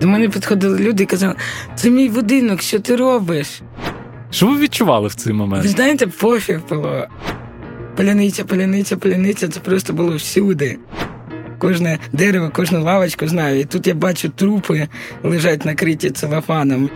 До 0.00 0.08
мене 0.08 0.28
підходили 0.28 0.78
люди 0.78 1.02
і 1.02 1.06
казали, 1.06 1.34
це 1.74 1.90
мій 1.90 2.08
будинок, 2.08 2.62
що 2.62 2.80
ти 2.80 2.96
робиш? 2.96 3.62
Що 4.30 4.46
ви 4.46 4.58
відчували 4.58 5.08
в 5.08 5.14
цей 5.14 5.32
момент? 5.32 5.62
Ви 5.62 5.68
знаєте, 5.68 6.06
пофіг 6.06 6.60
було. 6.68 7.06
Паляниця, 7.96 8.44
паляниця, 8.44 8.96
паляниця 8.96 9.48
це 9.48 9.60
просто 9.60 9.92
було 9.92 10.16
всюди. 10.16 10.78
Кожне 11.58 11.98
дерево, 12.12 12.50
кожну 12.54 12.82
лавочку 12.82 13.28
знаю. 13.28 13.60
І 13.60 13.64
тут 13.64 13.86
я 13.86 13.94
бачу 13.94 14.28
трупи 14.28 14.88
лежать 15.22 15.64
накриті 15.64 16.10
целофаном. 16.10 16.90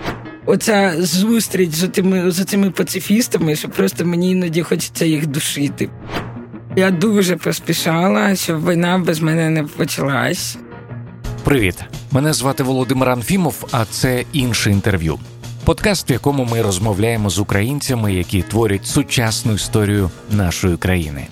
Оця 0.47 0.95
зустріч 0.99 1.71
з 1.71 1.89
тими, 1.89 2.31
з 2.31 2.45
цими 2.45 2.71
пацифістами, 2.71 3.57
що 3.57 3.69
просто 3.69 4.05
мені 4.05 4.31
іноді 4.31 4.63
хочеться 4.63 5.05
їх 5.05 5.27
душити. 5.27 5.91
Я 6.77 6.91
дуже 6.91 7.37
поспішала, 7.37 8.37
щоб 8.37 8.71
війна 8.71 8.99
без 8.99 9.21
мене 9.21 9.51
не 9.51 9.63
почалась. 9.63 10.59
Привіт, 11.45 11.85
мене 12.11 12.33
звати 12.33 12.63
Володимир 12.63 13.11
Анфімов, 13.11 13.69
а 13.73 13.85
це 13.85 14.25
інше 14.33 14.71
інтерв'ю. 14.71 15.19
Подкаст, 15.65 16.11
в 16.11 16.13
якому 16.13 16.45
ми 16.45 16.63
розмовляємо 16.63 17.31
з 17.31 17.39
українцями, 17.39 18.15
які 18.15 18.43
творять 18.43 18.87
сучасну 18.87 19.53
історію 19.53 20.11
нашої 20.31 20.77
країни. 20.77 21.27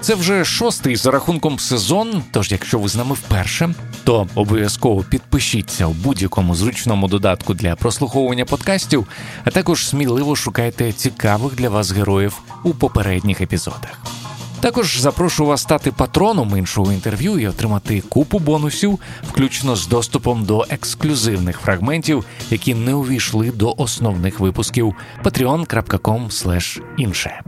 Це 0.00 0.14
вже 0.14 0.44
шостий 0.44 0.96
за 0.96 1.10
рахунком 1.10 1.58
сезон. 1.58 2.22
Тож, 2.32 2.52
якщо 2.52 2.78
ви 2.78 2.88
з 2.88 2.96
нами 2.96 3.14
вперше, 3.14 3.74
то 4.04 4.26
обов'язково 4.34 5.02
підпишіться 5.02 5.86
у 5.86 5.92
будь-якому 5.92 6.54
зручному 6.54 7.08
додатку 7.08 7.54
для 7.54 7.76
прослуховування 7.76 8.44
подкастів, 8.44 9.06
а 9.44 9.50
також 9.50 9.88
сміливо 9.88 10.36
шукайте 10.36 10.92
цікавих 10.92 11.54
для 11.54 11.68
вас 11.68 11.92
героїв 11.92 12.42
у 12.64 12.74
попередніх 12.74 13.40
епізодах. 13.40 14.17
Також 14.60 15.00
запрошую 15.00 15.48
вас 15.48 15.62
стати 15.62 15.92
патроном 15.92 16.58
іншого 16.58 16.92
інтерв'ю 16.92 17.38
і 17.38 17.46
отримати 17.48 18.00
купу 18.00 18.38
бонусів, 18.38 18.98
включно 19.28 19.76
з 19.76 19.86
доступом 19.86 20.44
до 20.44 20.66
ексклюзивних 20.68 21.58
фрагментів, 21.58 22.24
які 22.50 22.74
не 22.74 22.94
увійшли 22.94 23.50
до 23.50 23.74
основних 23.76 24.40
випусків 24.40 24.94
patreon.com 25.24 26.80
інше. 26.96 27.42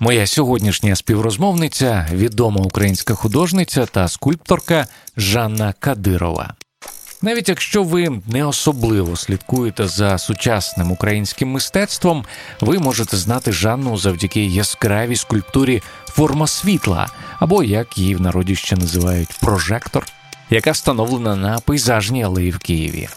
Моя 0.00 0.26
сьогоднішня 0.26 0.96
співрозмовниця 0.96 2.08
відома 2.12 2.60
українська 2.60 3.14
художниця 3.14 3.86
та 3.86 4.08
скульпторка 4.08 4.86
Жанна 5.16 5.74
Кадирова. 5.78 6.57
Навіть 7.22 7.48
якщо 7.48 7.82
ви 7.82 8.20
не 8.26 8.44
особливо 8.44 9.16
слідкуєте 9.16 9.88
за 9.88 10.18
сучасним 10.18 10.92
українським 10.92 11.48
мистецтвом, 11.48 12.24
ви 12.60 12.78
можете 12.78 13.16
знати 13.16 13.52
Жанну 13.52 13.96
завдяки 13.96 14.44
яскравій 14.44 15.16
скульптурі 15.16 15.82
форма 16.06 16.46
світла, 16.46 17.08
або 17.38 17.62
як 17.62 17.98
її 17.98 18.14
в 18.14 18.20
народі 18.20 18.56
ще 18.56 18.76
називають 18.76 19.38
прожектор, 19.40 20.06
яка 20.50 20.70
встановлена 20.70 21.36
на 21.36 21.58
пейзажній 21.58 22.24
алеї 22.24 22.50
в 22.50 22.58
Києві. 22.58 23.08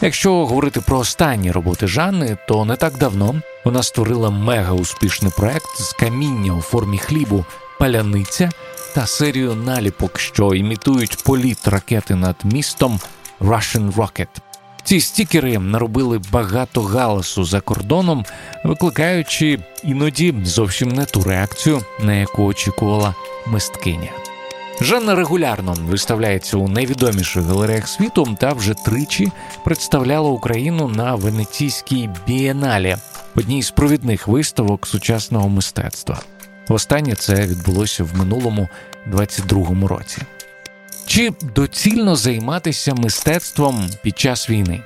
Якщо 0.00 0.46
говорити 0.46 0.80
про 0.80 0.98
останні 0.98 1.52
роботи 1.52 1.86
Жанни, 1.86 2.38
то 2.48 2.64
не 2.64 2.76
так 2.76 2.98
давно 2.98 3.34
вона 3.64 3.82
створила 3.82 4.30
мега 4.30 4.72
успішний 4.72 5.32
проект 5.36 5.80
з 5.80 5.92
каміння 5.92 6.54
у 6.54 6.60
формі 6.60 6.98
хлібу, 6.98 7.44
паляниця 7.78 8.50
та 8.94 9.06
серію 9.06 9.54
наліпок, 9.54 10.18
що 10.18 10.54
імітують 10.54 11.24
політ 11.24 11.68
ракети 11.68 12.14
над 12.14 12.36
містом 12.44 13.00
Russian 13.40 13.92
Rocket. 13.92 14.28
Ці 14.84 15.00
стікери 15.00 15.58
наробили 15.58 16.20
багато 16.32 16.82
галасу 16.82 17.44
за 17.44 17.60
кордоном, 17.60 18.24
викликаючи 18.64 19.58
іноді 19.84 20.34
зовсім 20.44 20.88
не 20.88 21.04
ту 21.04 21.22
реакцію, 21.22 21.82
на 22.00 22.14
яку 22.14 22.44
очікувала 22.44 23.14
мисткиня. 23.46 24.10
Жанна 24.80 25.14
регулярно 25.14 25.76
виставляється 25.80 26.56
у 26.56 26.68
найвідоміших 26.68 27.42
галереях 27.42 27.88
світу 27.88 28.36
та 28.40 28.52
вже 28.52 28.74
тричі 28.74 29.32
представляла 29.64 30.30
Україну 30.30 30.88
на 30.88 31.14
Венеційській 31.14 32.10
бієналі, 32.26 32.96
одній 33.36 33.62
з 33.62 33.70
провідних 33.70 34.28
виставок 34.28 34.86
сучасного 34.86 35.48
мистецтва. 35.48 36.20
Востаннє 36.68 37.14
це 37.14 37.34
відбулося 37.46 38.04
в 38.04 38.16
минулому 38.16 38.68
22-му 39.12 39.88
році. 39.88 40.22
Чи 41.06 41.32
доцільно 41.54 42.16
займатися 42.16 42.94
мистецтвом 42.94 43.90
під 44.02 44.18
час 44.18 44.50
війни? 44.50 44.80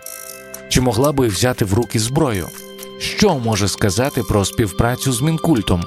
Чи 0.68 0.80
могла 0.80 1.12
би 1.12 1.28
взяти 1.28 1.64
в 1.64 1.74
руки 1.74 1.98
зброю? 1.98 2.48
Що 3.00 3.38
може 3.38 3.68
сказати 3.68 4.22
про 4.22 4.44
співпрацю 4.44 5.12
з 5.12 5.20
мінкультом? 5.22 5.84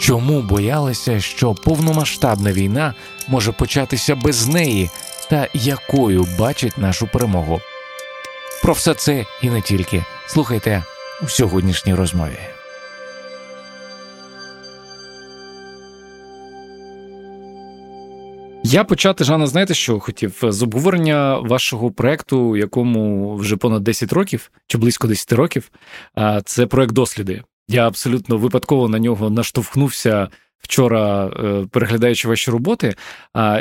Чому 0.00 0.42
боялися, 0.42 1.20
що 1.20 1.54
повномасштабна 1.54 2.52
війна 2.52 2.94
може 3.28 3.52
початися 3.52 4.14
без 4.14 4.46
неї, 4.46 4.90
та 5.30 5.48
якою 5.54 6.26
бачить 6.38 6.78
нашу 6.78 7.06
перемогу? 7.06 7.60
Про 8.62 8.72
все 8.72 8.94
це 8.94 9.26
і 9.42 9.50
не 9.50 9.62
тільки 9.62 10.04
слухайте 10.26 10.84
у 11.22 11.28
сьогоднішній 11.28 11.94
розмові. 11.94 12.38
Я 18.72 18.84
почати 18.84 19.24
Жанна, 19.24 19.46
знаєте, 19.46 19.74
що 19.74 20.00
хотів 20.00 20.38
з 20.42 20.62
обговорення 20.62 21.38
вашого 21.38 21.90
проекту, 21.90 22.56
якому 22.56 23.34
вже 23.36 23.56
понад 23.56 23.82
10 23.82 24.12
років 24.12 24.50
чи 24.66 24.78
близько 24.78 25.08
10 25.08 25.32
років. 25.32 25.70
Це 26.44 26.66
проект 26.66 26.92
досліди. 26.92 27.42
Я 27.68 27.86
абсолютно 27.86 28.36
випадково 28.36 28.88
на 28.88 28.98
нього 28.98 29.30
наштовхнувся 29.30 30.28
вчора, 30.60 31.26
е, 31.26 31.66
переглядаючи 31.70 32.28
ваші 32.28 32.50
роботи. 32.50 32.94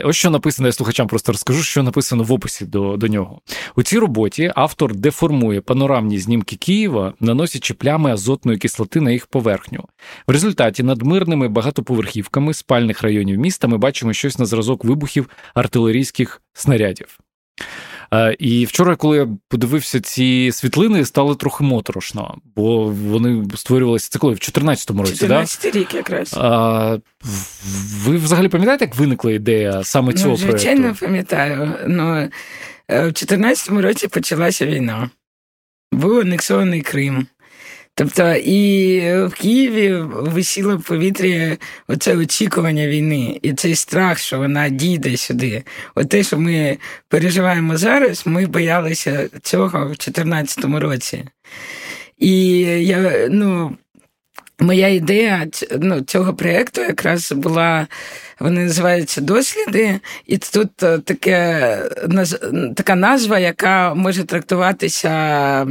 Ось 0.03 0.15
що 0.15 0.29
написано, 0.29 0.67
я 0.67 0.71
слухачам 0.71 1.07
просто 1.07 1.31
розкажу, 1.31 1.63
що 1.63 1.83
написано 1.83 2.23
в 2.23 2.33
описі 2.33 2.65
до 2.65 2.97
до 2.97 3.07
нього. 3.07 3.41
У 3.75 3.83
цій 3.83 3.99
роботі 3.99 4.51
автор 4.55 4.95
деформує 4.95 5.61
панорамні 5.61 6.19
знімки 6.19 6.55
Києва, 6.55 7.13
наносячи 7.19 7.73
плями 7.73 8.11
азотної 8.11 8.57
кислоти 8.57 9.01
на 9.01 9.11
їх 9.11 9.27
поверхню. 9.27 9.85
В 10.27 10.31
результаті 10.31 10.83
над 10.83 11.01
мирними 11.01 11.47
багатоповерхівками 11.47 12.53
спальних 12.53 13.01
районів 13.01 13.39
міста 13.39 13.67
ми 13.67 13.77
бачимо 13.77 14.13
щось 14.13 14.39
на 14.39 14.45
зразок 14.45 14.85
вибухів 14.85 15.29
артилерійських 15.53 16.41
снарядів. 16.53 17.19
І 18.39 18.65
вчора, 18.65 18.95
коли 18.95 19.17
я 19.17 19.27
подивився 19.47 19.99
ці 19.99 20.51
світлини, 20.51 21.05
стало 21.05 21.35
трохи 21.35 21.63
моторошно, 21.63 22.37
бо 22.55 22.83
вони 22.85 23.45
створювалися 23.55 24.09
це 24.09 24.19
коли 24.19 24.33
в 24.33 24.37
14-му 24.37 25.01
році. 25.01 25.15
14 25.15 25.73
да? 25.73 25.79
рік 25.79 25.95
якраз. 25.95 26.33
А, 26.37 26.97
Ви 28.05 28.17
взагалі 28.17 28.47
пам'ятаєте, 28.47 28.85
як 28.85 28.95
виникла 28.95 29.31
ідея 29.31 29.83
саме 29.83 30.13
цього 30.13 30.29
ну, 30.29 30.35
проєкту? 30.37 30.59
Звичайно, 30.59 30.95
пам'ятаю. 30.99 31.71
Ну, 31.87 32.29
в 32.89 33.11
14-му 33.11 33.81
році 33.81 34.07
почалася 34.07 34.65
війна. 34.65 35.09
Був 35.91 36.19
анексований 36.19 36.81
Крим. 36.81 37.27
Тобто 37.99 38.35
і 38.35 38.99
в 39.25 39.33
Києві 39.33 39.95
висіло 40.11 40.77
в 40.77 40.83
повітрі 40.83 41.57
оце 41.87 42.15
очікування 42.15 42.87
війни, 42.87 43.39
і 43.41 43.53
цей 43.53 43.75
страх, 43.75 44.17
що 44.17 44.37
вона 44.37 44.69
дійде 44.69 45.17
сюди. 45.17 45.63
От 45.95 46.09
те, 46.09 46.23
що 46.23 46.37
ми 46.37 46.77
переживаємо 47.07 47.77
зараз, 47.77 48.23
ми 48.27 48.45
боялися 48.45 49.29
цього 49.41 49.79
в 49.79 49.87
2014 49.87 50.65
році. 50.65 51.25
І 52.17 52.59
я, 52.85 53.27
ну, 53.31 53.77
моя 54.59 54.87
ідея 54.87 55.47
ну, 55.79 56.01
цього 56.01 56.33
проєкту 56.33 56.81
якраз 56.81 57.31
була. 57.31 57.87
Вони 58.39 58.63
називаються 58.63 59.21
досліди, 59.21 59.99
і 60.27 60.37
тут 60.37 60.83
е, 60.83 60.97
таке, 60.99 61.77
така 62.75 62.95
назва, 62.95 63.39
яка 63.39 63.93
може 63.93 64.23
трактуватися 64.23 65.67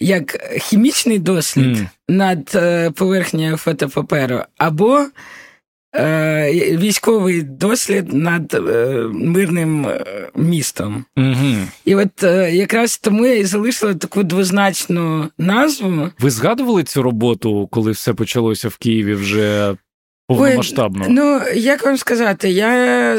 як 0.00 0.54
хімічний 0.60 1.18
дослід 1.18 1.76
mm. 1.76 1.86
над 2.08 2.52
е, 2.54 2.90
поверхнею 2.90 3.56
фотопаперу, 3.56 4.40
або 4.58 5.06
військовий 6.78 7.42
дослід 7.42 8.12
над 8.12 8.62
мирним 9.12 9.86
містом. 10.36 11.04
Mm-hmm. 11.16 11.66
І 11.84 11.94
от 11.94 12.22
якраз 12.52 12.98
тому 12.98 13.26
я 13.26 13.34
і 13.34 13.44
залишила 13.44 13.94
таку 13.94 14.22
двозначну 14.22 15.28
назву. 15.38 16.08
Ви 16.18 16.30
згадували 16.30 16.84
цю 16.84 17.02
роботу, 17.02 17.68
коли 17.70 17.90
все 17.90 18.14
почалося 18.14 18.68
в 18.68 18.76
Києві 18.76 19.14
вже 19.14 19.76
повномасштабно? 20.26 21.06
Ну, 21.08 21.40
як 21.54 21.84
вам 21.84 21.96
сказати, 21.96 22.50
я 22.50 23.14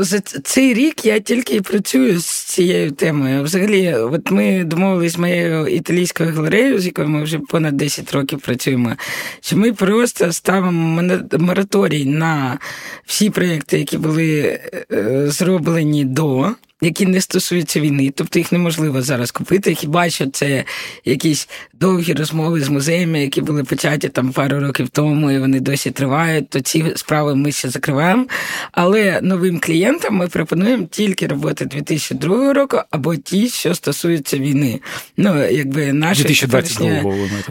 за 0.00 0.20
цей 0.20 0.74
рік 0.74 1.04
я 1.04 1.20
тільки 1.20 1.60
працюю 1.60 2.20
з 2.20 2.26
цією 2.26 2.90
темою. 2.90 3.42
Взагалі, 3.42 3.94
от 3.94 4.30
ми 4.30 4.64
домовились 4.64 5.12
з 5.12 5.18
моєю 5.18 5.66
італійською 5.66 6.32
галереєю, 6.32 6.78
з 6.78 6.86
якою 6.86 7.08
ми 7.08 7.22
вже 7.22 7.38
понад 7.38 7.76
10 7.76 8.12
років 8.12 8.40
працюємо, 8.40 8.96
що 9.40 9.56
ми 9.56 9.72
просто 9.72 10.32
ставимо 10.32 11.02
мораторій 11.38 12.04
на 12.04 12.58
всі 13.06 13.30
проєкти, 13.30 13.78
які 13.78 13.98
були 13.98 14.60
е, 14.92 15.24
зроблені 15.26 16.04
до. 16.04 16.54
які 16.82 17.06
не 17.06 17.20
стосуються 17.20 17.80
війни, 17.80 18.12
тобто 18.14 18.38
їх 18.38 18.52
неможливо 18.52 19.02
зараз 19.02 19.30
купити. 19.30 19.74
Хіба 19.74 20.10
що 20.10 20.26
це 20.26 20.64
якісь 21.04 21.48
довгі 21.74 22.12
розмови 22.12 22.60
з 22.60 22.68
музеями, 22.68 23.20
які 23.20 23.40
були 23.40 23.64
початі 23.64 24.08
там 24.08 24.32
пару 24.32 24.60
років 24.60 24.88
тому, 24.88 25.30
і 25.30 25.38
вони 25.38 25.60
досі 25.60 25.90
тривають, 25.90 26.37
то 26.42 26.60
ці 26.60 26.92
справи 26.96 27.34
ми 27.34 27.52
ще 27.52 27.68
закриваємо. 27.68 28.26
Але 28.72 29.20
новим 29.22 29.60
клієнтам 29.60 30.14
ми 30.14 30.28
пропонуємо 30.28 30.86
тільки 30.90 31.26
роботи 31.26 31.64
2002 31.64 32.52
року 32.52 32.80
або 32.90 33.16
ті, 33.16 33.48
що 33.48 33.74
стосуються 33.74 34.38
війни. 34.38 34.80
Ну, 35.16 35.50
якби 35.50 35.92
наші 35.92 36.22
2022 36.22 36.88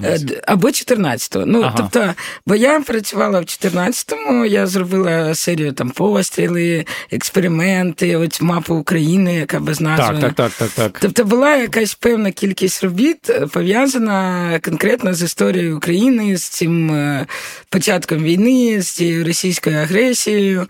е, 0.03 0.19
або 0.47 0.67
14-го. 0.67 1.45
Ну, 1.45 1.61
ага. 1.61 1.73
тобто, 1.77 2.13
бо 2.45 2.55
я 2.55 2.79
працювала 2.79 3.39
в 3.39 3.43
14-му, 3.43 4.45
я 4.45 4.67
зробила 4.67 5.35
серію 5.35 5.73
там 5.73 5.89
постріли, 5.89 6.85
експерименти, 7.11 8.15
ось 8.15 8.41
мапу 8.41 8.75
України, 8.75 9.35
яка 9.35 9.59
без 9.59 9.81
назви. 9.81 10.21
Так, 10.21 10.33
так, 10.33 10.33
так, 10.33 10.51
так, 10.51 10.69
так. 10.69 10.99
Тобто 11.01 11.23
була 11.23 11.55
якась 11.55 11.95
певна 11.95 12.31
кількість 12.31 12.83
робіт 12.83 13.29
е, 13.29 13.47
пов'язана 13.47 14.59
конкретно 14.65 15.13
з 15.13 15.21
історією 15.21 15.77
України, 15.77 16.37
з 16.37 16.43
цим 16.43 16.91
е, 16.91 17.25
початком 17.69 18.23
війни, 18.23 18.76
з 18.81 19.23
російською 19.23 19.77
агресією. 19.77 20.67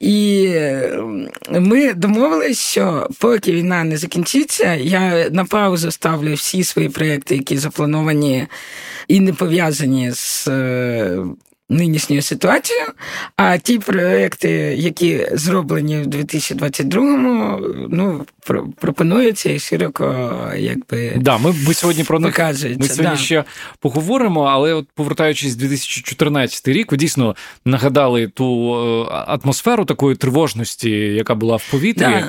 І 0.00 0.48
ми 1.50 1.94
домовились, 1.94 2.60
що 2.60 3.08
поки 3.18 3.52
війна 3.52 3.84
не 3.84 3.96
закінчиться, 3.96 4.74
я 4.74 5.30
на 5.30 5.44
паузу 5.44 5.90
ставлю 5.90 6.34
всі 6.34 6.64
свої 6.64 6.88
проекти, 6.88 7.36
які 7.36 7.58
заплановані 7.58 8.46
і 9.08 9.20
не 9.20 9.32
пов'язані 9.32 10.10
з 10.12 10.48
е, 11.70 11.74
нинішньою 11.74 12.22
ситуацією. 12.22 12.86
А 13.36 13.58
ті 13.58 13.78
проекти, 13.78 14.50
які 14.78 15.26
зроблені 15.32 15.98
в 15.98 16.06
2022-му, 16.06 17.60
ну 17.90 18.26
пропонуються 18.80 19.50
і 19.50 19.58
широко, 19.58 20.30
якби 20.56 21.12
да, 21.16 21.38
ми, 21.38 21.54
ми 21.66 21.74
сьогодні 21.74 22.04
про 22.04 22.20
них 22.20 22.38
ми 22.38 22.54
сьогодні 22.54 23.02
да. 23.02 23.16
ще 23.16 23.44
поговоримо. 23.80 24.42
Але 24.42 24.74
от 24.74 24.88
повертаючись 24.94 25.54
2014 25.54 26.68
рік, 26.68 26.92
ви 26.92 26.98
дійсно 26.98 27.36
нагадали 27.64 28.28
ту 28.28 28.74
е, 28.74 29.06
атмосферу 29.10 29.84
такої 29.84 30.16
тривожності, 30.16 30.90
яка 30.90 31.34
була 31.34 31.56
в 31.56 31.70
повітрі. 31.70 32.24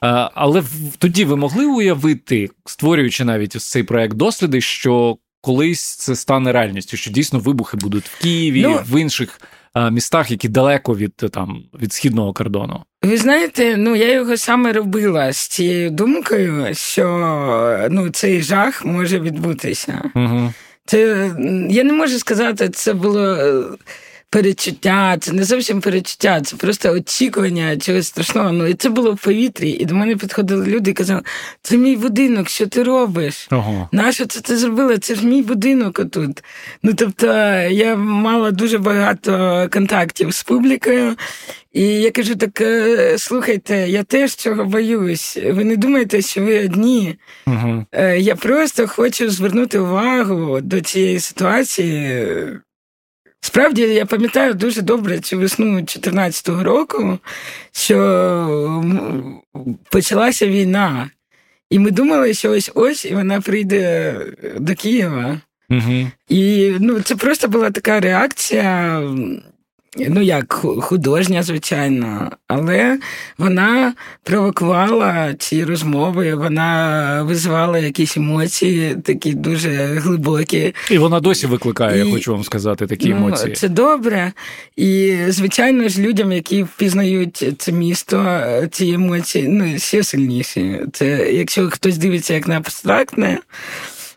Да. 0.00 0.30
Але 0.34 0.62
тоді 0.98 1.24
ви 1.24 1.36
могли 1.36 1.66
уявити, 1.66 2.48
створюючи 2.66 3.24
навіть 3.24 3.56
ось 3.56 3.70
цей 3.70 3.82
проект 3.82 4.16
досліди, 4.16 4.60
що 4.60 5.16
колись 5.40 5.96
це 5.96 6.16
стане 6.16 6.52
реальністю, 6.52 6.96
що 6.96 7.10
дійсно 7.10 7.38
вибухи 7.38 7.76
будуть 7.76 8.04
в 8.04 8.22
Києві, 8.22 8.62
ну, 8.62 8.80
в 8.88 9.00
інших 9.00 9.40
а, 9.72 9.90
містах, 9.90 10.30
які 10.30 10.48
далеко 10.48 10.96
від 10.96 11.16
там 11.16 11.62
від 11.82 11.92
східного 11.92 12.32
кордону. 12.32 12.82
Ви 13.02 13.16
знаєте, 13.16 13.76
ну 13.76 13.96
я 13.96 14.12
його 14.12 14.36
саме 14.36 14.72
робила 14.72 15.32
з 15.32 15.48
цією 15.48 15.90
думкою, 15.90 16.74
що 16.74 17.86
ну 17.90 18.10
цей 18.10 18.42
жах 18.42 18.84
може 18.84 19.20
відбутися. 19.20 20.10
Угу. 20.14 20.52
Це 20.86 21.30
я 21.70 21.84
не 21.84 21.92
можу 21.92 22.18
сказати, 22.18 22.68
це 22.68 22.94
було 22.94 23.36
перечуття, 24.30 25.16
це 25.20 25.32
не 25.32 25.44
зовсім 25.44 25.80
перечуття, 25.80 26.40
це 26.40 26.56
просто 26.56 26.92
очікування 26.92 27.76
чогось 27.76 28.06
страшного. 28.06 28.52
Ну 28.52 28.66
і 28.66 28.74
це 28.74 28.88
було 28.88 29.12
в 29.12 29.18
повітрі. 29.18 29.70
І 29.70 29.84
до 29.84 29.94
мене 29.94 30.16
підходили 30.16 30.66
люди 30.66 30.90
і 30.90 30.94
казали, 30.94 31.22
це 31.62 31.76
мій 31.76 31.96
будинок, 31.96 32.48
що 32.48 32.66
ти 32.66 32.82
робиш? 32.82 33.48
Ого. 33.50 33.88
Нащо 33.92 34.26
це 34.26 34.40
ти 34.40 34.56
зробила? 34.56 34.98
Це 34.98 35.14
ж 35.14 35.26
мій 35.26 35.42
будинок 35.42 35.98
отут. 35.98 36.44
Ну 36.82 36.94
тобто 36.94 37.26
я 37.70 37.96
мала 37.96 38.50
дуже 38.50 38.78
багато 38.78 39.68
контактів 39.72 40.34
з 40.34 40.42
публікою. 40.42 41.16
І 41.72 41.82
я 41.82 42.10
кажу: 42.10 42.34
так 42.34 42.60
е, 42.60 43.18
слухайте, 43.18 43.76
я 43.76 44.02
теж 44.02 44.34
цього 44.34 44.64
боюсь. 44.64 45.38
Ви 45.46 45.64
не 45.64 45.76
думаєте, 45.76 46.22
що 46.22 46.44
ви 46.44 46.64
одні. 46.64 47.16
Угу. 47.46 47.86
Я 48.18 48.36
просто 48.36 48.86
хочу 48.86 49.30
звернути 49.30 49.78
увагу 49.78 50.60
до 50.60 50.80
цієї 50.80 51.20
ситуації. 51.20 52.26
Справді 53.50 53.82
я 53.82 54.06
пам'ятаю 54.06 54.54
дуже 54.54 54.82
добре 54.82 55.20
цю 55.20 55.38
весну 55.38 55.64
2014 55.66 56.48
року, 56.48 57.18
що 57.72 58.84
почалася 59.90 60.46
війна, 60.46 61.10
і 61.70 61.78
ми 61.78 61.90
думали, 61.90 62.34
що 62.34 62.50
ось 62.50 62.70
ось 62.74 63.04
і 63.04 63.14
вона 63.14 63.40
прийде 63.40 64.14
до 64.58 64.74
Києва. 64.74 65.40
Угу. 65.70 66.10
І 66.28 66.72
ну, 66.80 67.00
це 67.00 67.16
просто 67.16 67.48
була 67.48 67.70
така 67.70 68.00
реакція 68.00 69.02
ну 69.98 70.20
як 70.20 70.52
художня, 70.80 71.42
звичайно, 71.42 72.30
але 72.48 72.98
вона 73.38 73.94
провокувала 74.22 75.34
ці 75.38 75.64
розмови, 75.64 76.34
вона 76.34 77.22
визивала 77.22 77.78
якісь 77.78 78.16
емоції, 78.16 78.96
такі 79.04 79.34
дуже 79.34 79.70
глибокі. 79.84 80.74
І 80.90 80.98
вона 80.98 81.20
досі 81.20 81.46
викликає, 81.46 82.02
і, 82.02 82.06
я 82.06 82.14
хочу 82.14 82.32
вам 82.32 82.44
сказати, 82.44 82.86
такі 82.86 83.08
ну, 83.08 83.16
емоції. 83.16 83.54
Це 83.54 83.68
добре. 83.68 84.32
І, 84.76 85.16
звичайно 85.28 85.88
ж, 85.88 86.00
людям, 86.00 86.32
які 86.32 86.62
впізнають 86.62 87.54
це 87.58 87.72
місто, 87.72 88.42
ці 88.70 88.88
емоції 88.88 89.48
ну, 89.48 89.78
ще 89.78 90.02
сильніші. 90.02 90.80
Це 90.92 91.32
якщо 91.32 91.70
хтось 91.70 91.98
дивиться 91.98 92.34
як 92.34 92.48
на 92.48 92.56
абстрактне. 92.56 93.38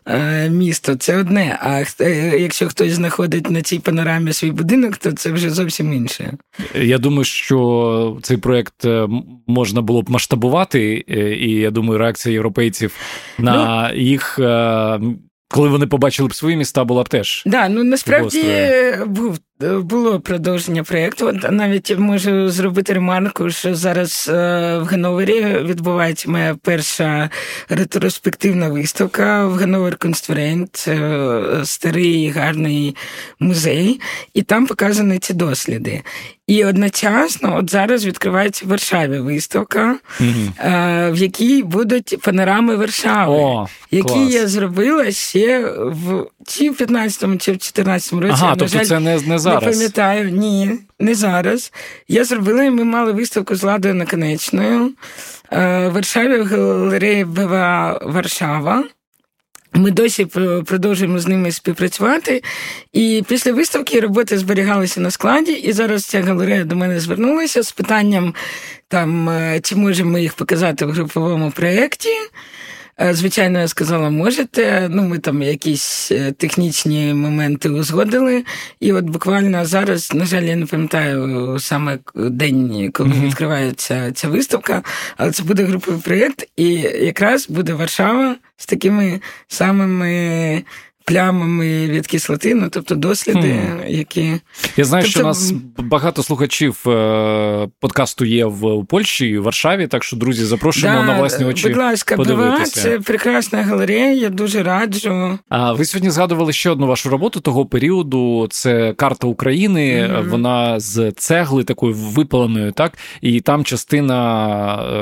Е, 0.06 0.50
місто 0.50 0.94
це 0.94 1.16
одне. 1.16 1.58
А 1.60 1.82
е, 2.04 2.38
якщо 2.38 2.68
хтось 2.68 2.92
знаходить 2.92 3.50
на 3.50 3.62
цій 3.62 3.78
панорамі 3.78 4.32
свій 4.32 4.50
будинок, 4.50 4.96
то 4.96 5.12
це 5.12 5.32
вже 5.32 5.50
зовсім 5.50 5.92
інше. 5.92 6.32
Я 6.74 6.98
думаю, 6.98 7.24
що 7.24 8.18
цей 8.22 8.36
проект 8.36 8.84
е, 8.84 9.08
можна 9.46 9.82
було 9.82 10.02
б 10.02 10.10
масштабувати, 10.10 11.04
і 11.40 11.50
я 11.50 11.70
думаю, 11.70 11.98
реакція 11.98 12.32
європейців 12.32 12.96
на 13.38 13.90
ну, 13.92 14.00
їх 14.00 14.40
коли 15.48 15.68
вони 15.68 15.86
побачили 15.86 16.28
б 16.28 16.34
свої 16.34 16.56
міста, 16.56 16.84
була 16.84 17.02
б 17.02 17.08
теж. 17.08 17.42
Да, 17.46 17.68
ну 17.68 17.84
насправді 17.84 18.44
був 19.06 19.38
було 19.60 20.20
продовження 20.20 20.82
проєкту. 20.82 21.32
Навіть 21.50 21.98
можу 21.98 22.48
зробити 22.50 22.92
ремарку, 22.92 23.50
що 23.50 23.74
зараз 23.74 24.30
е, 24.32 24.32
в 24.78 24.84
Гановері 24.84 25.58
відбувається 25.64 26.30
моя 26.30 26.56
перша 26.62 27.30
ретроспективна 27.68 28.68
виставка 28.68 29.46
в 29.46 29.54
Hannover 29.54 29.96
Kunstverein. 29.96 30.68
Це 30.72 30.94
е, 30.94 31.64
старий 31.64 32.28
гарний 32.28 32.96
музей, 33.38 34.00
і 34.34 34.42
там 34.42 34.66
показані 34.66 35.18
ці 35.18 35.34
досліди. 35.34 36.02
І 36.46 36.64
одночасно, 36.64 37.56
от 37.56 37.70
зараз 37.70 38.06
відкривається 38.06 38.66
в 38.66 38.68
Варшаві 38.68 39.18
виставка, 39.18 39.96
mm 40.20 41.12
в 41.12 41.16
якій 41.16 41.62
будуть 41.62 42.18
панорами 42.22 42.76
Варшави, 42.76 43.34
О, 43.34 43.68
які 43.90 44.08
клас. 44.08 44.32
я 44.34 44.46
зробила 44.46 45.10
ще 45.10 45.72
в 45.78 46.26
чи 46.46 46.70
в 46.70 46.74
15-му, 46.74 47.36
чи 47.36 47.52
в 47.52 47.54
14-му 47.54 48.20
році. 48.20 48.34
Ага, 48.36 48.50
я, 48.50 48.56
тобто 48.56 48.78
жаль, 48.78 48.84
це 48.84 49.00
не, 49.00 49.20
не 49.20 49.38
зараз. 49.44 49.64
Не 49.64 49.70
пам'ятаю, 49.70 50.30
ні, 50.30 50.78
не 50.98 51.14
зараз. 51.14 51.72
Я 52.08 52.24
зробила, 52.24 52.70
ми 52.70 52.84
мали 52.84 53.12
виставку 53.12 53.54
з 53.54 53.62
Ладою 53.62 53.94
Наконечною 53.94 54.92
в 55.50 55.88
Варшаві 55.88 56.40
в 56.40 56.46
галереї 56.46 57.24
БВА 57.24 58.00
Варшава. 58.02 58.84
Ми 59.76 59.90
досі 59.90 60.26
продовжуємо 60.66 61.18
з 61.18 61.26
ними 61.26 61.52
співпрацювати. 61.52 62.42
І 62.92 63.24
після 63.28 63.52
виставки 63.52 64.00
роботи 64.00 64.38
зберігалися 64.38 65.00
на 65.00 65.10
складі, 65.10 65.52
і 65.52 65.72
зараз 65.72 66.04
ця 66.04 66.22
галерея 66.22 66.64
до 66.64 66.76
мене 66.76 67.00
звернулася 67.00 67.62
з 67.62 67.72
питанням, 67.72 68.34
там, 68.88 69.28
е, 69.28 69.60
чи 69.60 69.76
можемо 69.76 70.10
ми 70.10 70.22
їх 70.22 70.34
показати 70.34 70.86
в 70.86 70.90
груповому 70.90 71.50
проєкті. 71.50 72.10
Е, 73.00 73.14
звичайно, 73.14 73.58
я 73.58 73.68
сказала, 73.68 74.10
можете. 74.10 74.88
Ну, 74.90 75.02
ми 75.02 75.18
там 75.18 75.42
якісь 75.42 76.12
е, 76.12 76.32
технічні 76.32 77.14
моменти 77.14 77.68
узгодили. 77.68 78.44
І 78.80 78.92
от 78.92 79.04
буквально 79.04 79.64
зараз, 79.64 80.14
на 80.14 80.24
жаль, 80.24 80.42
я 80.42 80.56
не 80.56 80.66
пам'ятаю 80.66 81.58
саме 81.60 81.98
день, 82.14 82.90
коли 82.92 83.10
mm-hmm. 83.10 83.26
відкривається 83.26 84.12
ця 84.12 84.28
виставка, 84.28 84.82
але 85.16 85.30
це 85.30 85.42
буде 85.42 85.64
груповий 85.64 86.00
проєкт, 86.00 86.48
і 86.56 86.72
якраз 86.82 87.48
буде 87.48 87.72
Варшава 87.72 88.36
з 88.56 88.66
такими 88.66 89.20
самими 89.48 90.64
плямами 91.04 91.86
від 91.86 92.06
кислоти, 92.06 92.54
ну 92.54 92.68
тобто 92.70 92.94
досліди, 92.94 93.38
mm. 93.38 93.88
які 93.88 94.40
я 94.76 94.84
знаю, 94.84 95.04
тобто... 95.04 95.10
що 95.10 95.20
у 95.20 95.24
нас 95.24 95.52
багато 95.78 96.22
слухачів 96.22 96.88
е, 96.88 97.68
подкасту 97.80 98.24
є 98.24 98.44
в 98.44 98.86
Польщі 98.86 99.26
і 99.26 99.38
в 99.38 99.42
Варшаві. 99.42 99.86
Так 99.86 100.04
що, 100.04 100.16
друзі, 100.16 100.44
запрошуємо 100.44 100.98
да, 100.98 101.06
на 101.06 101.18
власні 101.18 101.44
очі. 101.46 101.68
Будь 101.68 101.76
ласка, 101.76 102.16
БВА, 102.16 102.64
це 102.64 102.98
прекрасна 102.98 103.62
галерея. 103.62 104.12
Я 104.12 104.28
дуже 104.30 104.62
раджу. 104.62 105.38
А 105.48 105.72
ви 105.72 105.84
сьогодні 105.84 106.10
згадували 106.10 106.52
ще 106.52 106.70
одну 106.70 106.86
вашу 106.86 107.08
роботу 107.08 107.40
того 107.40 107.66
періоду. 107.66 108.46
Це 108.50 108.92
карта 108.92 109.26
України. 109.26 110.08
Mm-hmm. 110.08 110.28
Вона 110.28 110.80
з 110.80 111.12
цегли 111.12 111.64
такою 111.64 111.94
випаленою, 111.94 112.72
так 112.72 112.92
і 113.20 113.40
там 113.40 113.64
частина 113.64 114.14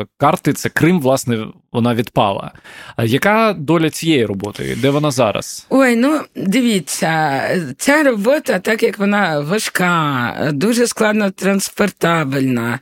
е, 0.00 0.06
карти 0.16 0.52
це 0.52 0.68
Крим, 0.68 1.00
власне, 1.00 1.47
вона 1.72 1.94
відпала. 1.94 2.52
А 2.96 3.04
яка 3.04 3.52
доля 3.58 3.90
цієї 3.90 4.26
роботи? 4.26 4.76
Де 4.80 4.90
вона 4.90 5.10
зараз? 5.10 5.66
Ой, 5.70 5.96
ну 5.96 6.20
дивіться, 6.36 7.42
ця 7.78 8.02
робота, 8.02 8.58
так 8.58 8.82
як 8.82 8.98
вона 8.98 9.40
важка, 9.40 10.50
дуже 10.52 10.86
складно 10.86 11.30
транспортабельна. 11.30 12.78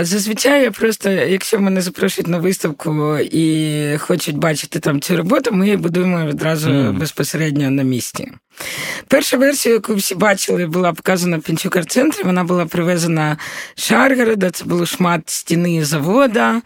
Зазвичай 0.00 0.62
я 0.62 0.70
просто, 0.70 1.10
якщо 1.10 1.60
мене 1.60 1.80
запрошують 1.80 2.28
на 2.28 2.38
виставку 2.38 3.18
і 3.18 3.96
хочуть 3.98 4.36
бачити 4.36 4.78
там 4.78 5.00
цю 5.00 5.16
роботу, 5.16 5.52
ми 5.52 5.64
її 5.64 5.76
будуємо 5.76 6.26
відразу 6.26 6.70
mm. 6.70 6.98
безпосередньо 6.98 7.70
на 7.70 7.82
місці. 7.82 8.32
Перша 9.08 9.36
версія, 9.36 9.74
яку 9.74 9.94
всі 9.94 10.14
бачили, 10.14 10.66
була 10.66 10.92
показана 10.92 11.36
в 11.38 11.40
Пінчукар-центрі. 11.40 12.22
Вона 12.24 12.44
була 12.44 12.66
привезена 12.66 13.36
з 13.76 13.84
Шаргорода, 13.84 14.50
це 14.50 14.64
був 14.64 14.86
шмат 14.86 15.22
стіни 15.26 15.84
завода. 15.84 16.62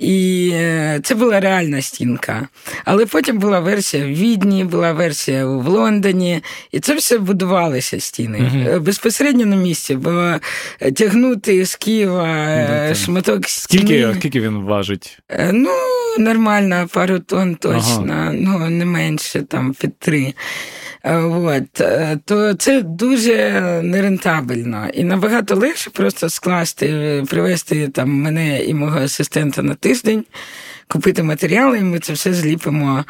І 0.00 0.50
е, 0.54 1.00
це 1.02 1.14
була 1.14 1.40
реальна 1.40 1.82
стінка. 1.82 2.48
Але 2.84 3.06
потім 3.06 3.38
була 3.38 3.60
версія 3.60 4.04
в 4.04 4.08
Відні, 4.08 4.64
була 4.64 4.92
версія 4.92 5.46
в 5.46 5.68
Лондоні, 5.68 6.42
і 6.72 6.80
це 6.80 6.94
все 6.94 7.18
будувалися 7.18 8.00
стіни 8.00 8.38
угу. 8.38 8.80
безпосередньо 8.80 9.46
на 9.46 9.56
місці, 9.56 9.94
бо 9.94 10.34
тягнути 10.96 11.66
з 11.66 11.74
Києва 11.74 12.56
ну, 12.88 12.94
шматок 12.94 13.48
стіни... 13.48 13.84
Скільки, 13.84 14.14
скільки 14.18 14.40
він 14.40 14.58
важить? 14.58 15.18
Ну, 15.52 15.70
нормально, 16.18 16.88
пару 16.92 17.18
тонн 17.18 17.54
точно, 17.54 18.12
ага. 18.12 18.32
ну 18.32 18.70
не 18.70 18.84
менше 18.84 19.42
там 19.42 19.74
під 19.74 19.98
три. 19.98 20.34
Е, 21.04 21.16
от, 21.16 21.80
е, 21.80 22.18
то 22.24 22.54
це 22.54 22.82
дуже 22.82 23.60
нерентабельно. 23.82 24.88
І 24.94 25.04
набагато 25.04 25.56
легше 25.56 25.90
просто 25.90 26.28
скласти, 26.28 27.24
привезти 27.28 27.88
там 27.88 28.10
мене 28.10 28.64
і 28.64 28.74
мого 28.74 28.98
асистента 28.98 29.62
на 29.62 29.74
тиждень, 29.74 30.24
купити 30.88 31.22
матеріали, 31.22 31.78
і 31.78 31.82
ми 31.82 31.98
це 31.98 32.12
все 32.12 32.34
зліпимо. 32.34 33.04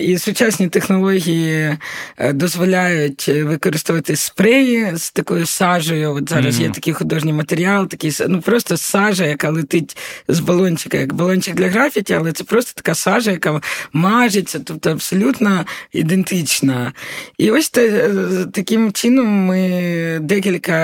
І 0.00 0.18
сучасні 0.18 0.68
технології 0.68 1.76
е, 2.18 2.32
дозволяють 2.32 3.28
використовувати 3.28 4.16
спреї 4.16 4.92
з 4.94 5.10
такою 5.10 5.46
сажею. 5.46 6.14
От 6.14 6.28
зараз 6.28 6.58
mm-hmm. 6.58 6.62
є 6.62 6.70
такий 6.70 6.92
художній 6.92 7.32
матеріал, 7.32 7.88
такий 7.88 8.12
ну 8.28 8.40
просто 8.40 8.76
сажа, 8.76 9.24
яка 9.24 9.50
летить 9.50 9.96
з 10.28 10.40
балончика, 10.40 10.96
як 10.96 11.12
балончик 11.12 11.54
для 11.54 11.68
графіті, 11.68 12.14
але 12.14 12.32
це 12.32 12.44
просто 12.44 12.72
така 12.74 12.94
сажа, 12.94 13.30
яка 13.30 13.60
мажеться, 13.92 14.60
тобто 14.64 14.90
абсолютно 14.90 15.64
ідентична. 15.92 16.92
І 17.38 17.50
ось 17.50 17.70
те, 17.70 18.10
таким 18.52 18.92
чином 18.92 19.26
ми 19.26 20.18
декілька 20.22 20.76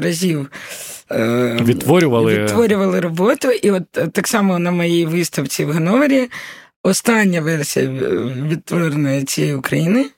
разів. 0.00 0.50
Е, 1.12 1.58
відтворювали 1.62 2.38
відтворювали 2.38 3.00
роботу, 3.00 3.50
і 3.50 3.70
от 3.70 3.90
так 3.90 4.28
само 4.28 4.58
на 4.58 4.70
моїй 4.70 5.06
виставці 5.06 5.64
в 5.64 5.72
Гановері 5.72 6.28
остання 6.82 7.40
версія 7.40 7.88
відтвореної 8.48 9.24
цієї 9.24 9.54
України. 9.54 10.10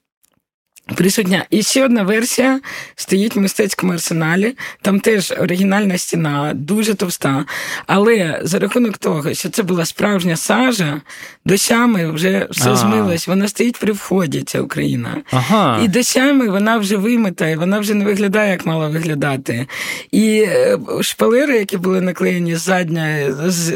Присутня. 0.87 1.47
І 1.50 1.62
ще 1.62 1.85
одна 1.85 2.02
версія 2.02 2.61
стоїть 2.95 3.37
в 3.37 3.40
мистецькому 3.40 3.92
арсеналі. 3.92 4.57
Там 4.83 5.00
теж 5.00 5.31
оригінальна 5.38 5.99
стіна, 5.99 6.52
дуже 6.54 6.95
товста. 6.95 7.45
Але 7.87 8.40
за 8.42 8.59
рахунок 8.59 8.99
того, 8.99 9.35
що 9.35 9.50
це 9.50 9.62
була 9.62 9.85
справжня 9.85 10.37
сажа, 10.37 11.00
дощами 11.44 12.12
вже 12.12 12.46
все 12.50 12.70
ага. 12.70 12.76
змилось. 12.76 13.28
Вона 13.28 13.49
стоїть 13.49 13.78
при 13.78 13.92
вході, 13.92 14.42
ця 14.42 14.61
Україна. 14.61 15.22
Ага. 15.30 15.80
І 15.84 15.88
дощами 15.88 16.49
вона 16.49 16.78
вже 16.78 16.96
вимита, 16.96 17.49
і 17.49 17.56
вона 17.56 17.78
вже 17.78 17.94
не 17.94 18.04
виглядає, 18.04 18.50
як 18.50 18.66
мала 18.66 18.88
виглядати. 18.88 19.66
І 20.11 20.44
е, 20.49 20.78
шпалери, 21.00 21.58
які 21.58 21.76
були 21.76 22.00
наклеєні 22.00 22.56
задня, 22.56 23.34
з, 23.46 23.75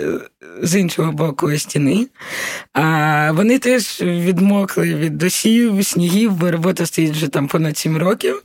з 0.62 0.76
іншого 0.76 1.12
боку 1.12 1.58
стіни, 1.58 2.06
а 2.72 3.32
вони 3.32 3.58
теж 3.58 4.00
відмокли 4.00 4.94
від 4.94 5.18
дощів, 5.18 5.86
снігів, 5.86 6.32
бо 6.32 6.50
робота 6.50 6.86
стоїть 6.86 7.12
вже 7.12 7.28
там 7.28 7.48
понад 7.48 7.78
сім 7.78 7.96
років, 7.96 8.42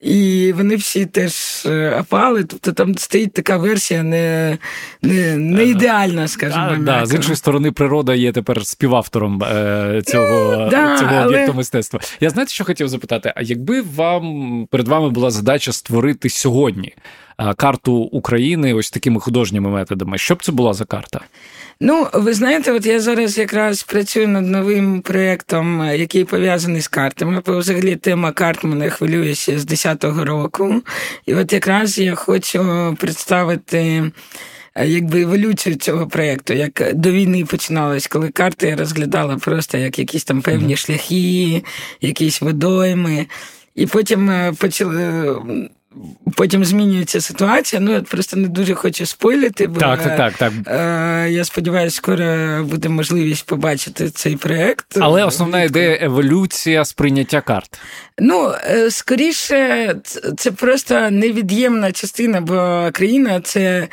і 0.00 0.52
вони 0.56 0.76
всі 0.76 1.06
теж 1.06 1.66
е, 1.66 1.96
опали. 2.00 2.44
Тобто 2.44 2.72
там 2.72 2.98
стоїть 2.98 3.32
така 3.32 3.56
версія 3.56 4.02
не 4.02 4.58
не, 5.02 5.36
не 5.36 5.64
ідеальна, 5.64 6.28
скажімо. 6.28 6.76
Да, 6.78 7.00
да, 7.00 7.06
З 7.06 7.14
іншої 7.14 7.36
сторони, 7.36 7.72
природа 7.72 8.14
є 8.14 8.32
тепер 8.32 8.51
співавтором 8.60 9.42
е, 9.42 10.02
цього 10.06 10.56
да, 10.70 10.98
цього 10.98 11.14
але... 11.14 11.26
об'єкту 11.26 11.54
мистецтва. 11.54 12.00
Я 12.20 12.30
знаєте, 12.30 12.52
що 12.52 12.64
хотів 12.64 12.88
запитати? 12.88 13.32
А 13.36 13.42
якби 13.42 13.80
вам 13.80 14.66
перед 14.70 14.88
вами 14.88 15.10
була 15.10 15.30
задача 15.30 15.72
створити 15.72 16.28
сьогодні 16.28 16.94
е, 17.38 17.54
карту 17.54 17.94
України 17.94 18.74
ось 18.74 18.90
такими 18.90 19.20
художніми 19.20 19.70
методами, 19.70 20.18
що 20.18 20.34
б 20.34 20.42
це 20.42 20.52
була 20.52 20.74
за 20.74 20.84
карта? 20.84 21.20
Ну, 21.84 22.06
ви 22.12 22.34
знаєте, 22.34 22.72
от 22.72 22.86
я 22.86 23.00
зараз 23.00 23.38
якраз 23.38 23.82
працюю 23.82 24.28
над 24.28 24.46
новим 24.46 25.00
проєктом, 25.02 25.84
який 25.84 26.24
пов'язаний 26.24 26.80
з 26.80 26.88
картами. 26.88 27.42
Бо 27.46 27.58
взагалі 27.58 27.96
тема 27.96 28.32
карт 28.32 28.64
мене 28.64 28.90
хвилює 28.90 29.34
ще 29.34 29.58
з 29.58 29.66
10-го 29.66 30.24
року. 30.24 30.82
І 31.26 31.34
от 31.34 31.52
якраз 31.52 31.98
я 31.98 32.14
хочу 32.14 32.96
представити. 33.00 34.10
Якби 34.76 35.22
еволюцію 35.22 35.76
цього 35.76 36.06
проєкту, 36.06 36.54
як 36.54 36.94
до 36.94 37.10
війни 37.10 37.44
починалось, 37.44 38.06
коли 38.06 38.28
карти 38.28 38.68
я 38.68 38.76
розглядала 38.76 39.36
просто 39.36 39.78
як 39.78 39.98
якісь 39.98 40.24
там 40.24 40.42
певні 40.42 40.76
шляхи, 40.76 41.62
якісь 42.00 42.40
водойми, 42.40 43.26
і 43.74 43.86
потім 43.86 44.30
е, 44.30 44.52
почали 44.58 45.34
Потім 46.36 46.64
змінюється 46.64 47.20
ситуація. 47.20 47.80
Ну, 47.80 47.92
я 47.92 48.00
просто 48.00 48.36
не 48.36 48.48
дуже 48.48 48.74
хочу 48.74 49.06
спойлити, 49.06 49.66
бо 49.66 49.80
так, 49.80 50.02
так, 50.02 50.16
так, 50.16 50.34
так. 50.34 50.52
Е, 50.66 51.30
я 51.30 51.44
сподіваюся, 51.44 51.96
скоро 51.96 52.24
буде 52.64 52.88
можливість 52.88 53.46
побачити 53.46 54.10
цей 54.10 54.36
проєкт. 54.36 54.86
Але 55.00 55.24
основна 55.24 55.62
ідея 55.62 55.98
еволюція 56.00 56.84
сприйняття 56.84 57.40
карт. 57.40 57.80
Ну, 58.24 58.54
е, 58.70 58.90
скоріше, 58.90 59.94
це 60.36 60.50
просто 60.50 61.10
невід'ємна 61.10 61.92
частина, 61.92 62.40
бо 62.40 62.88
країна 62.92 63.40
це, 63.40 63.88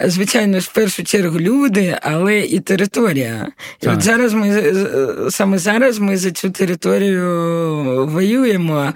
звичайно, 0.00 0.58
в 0.58 0.66
першу 0.66 1.04
чергу 1.04 1.40
люди, 1.40 1.98
але 2.02 2.38
і 2.40 2.60
територія. 2.60 3.48
І 3.82 3.88
от 3.88 4.02
зараз 4.02 4.32
ми 4.32 4.74
саме 5.30 5.58
зараз 5.58 5.98
ми 5.98 6.16
за 6.16 6.30
цю 6.30 6.50
територію 6.50 7.26
воюємо. 8.06 8.92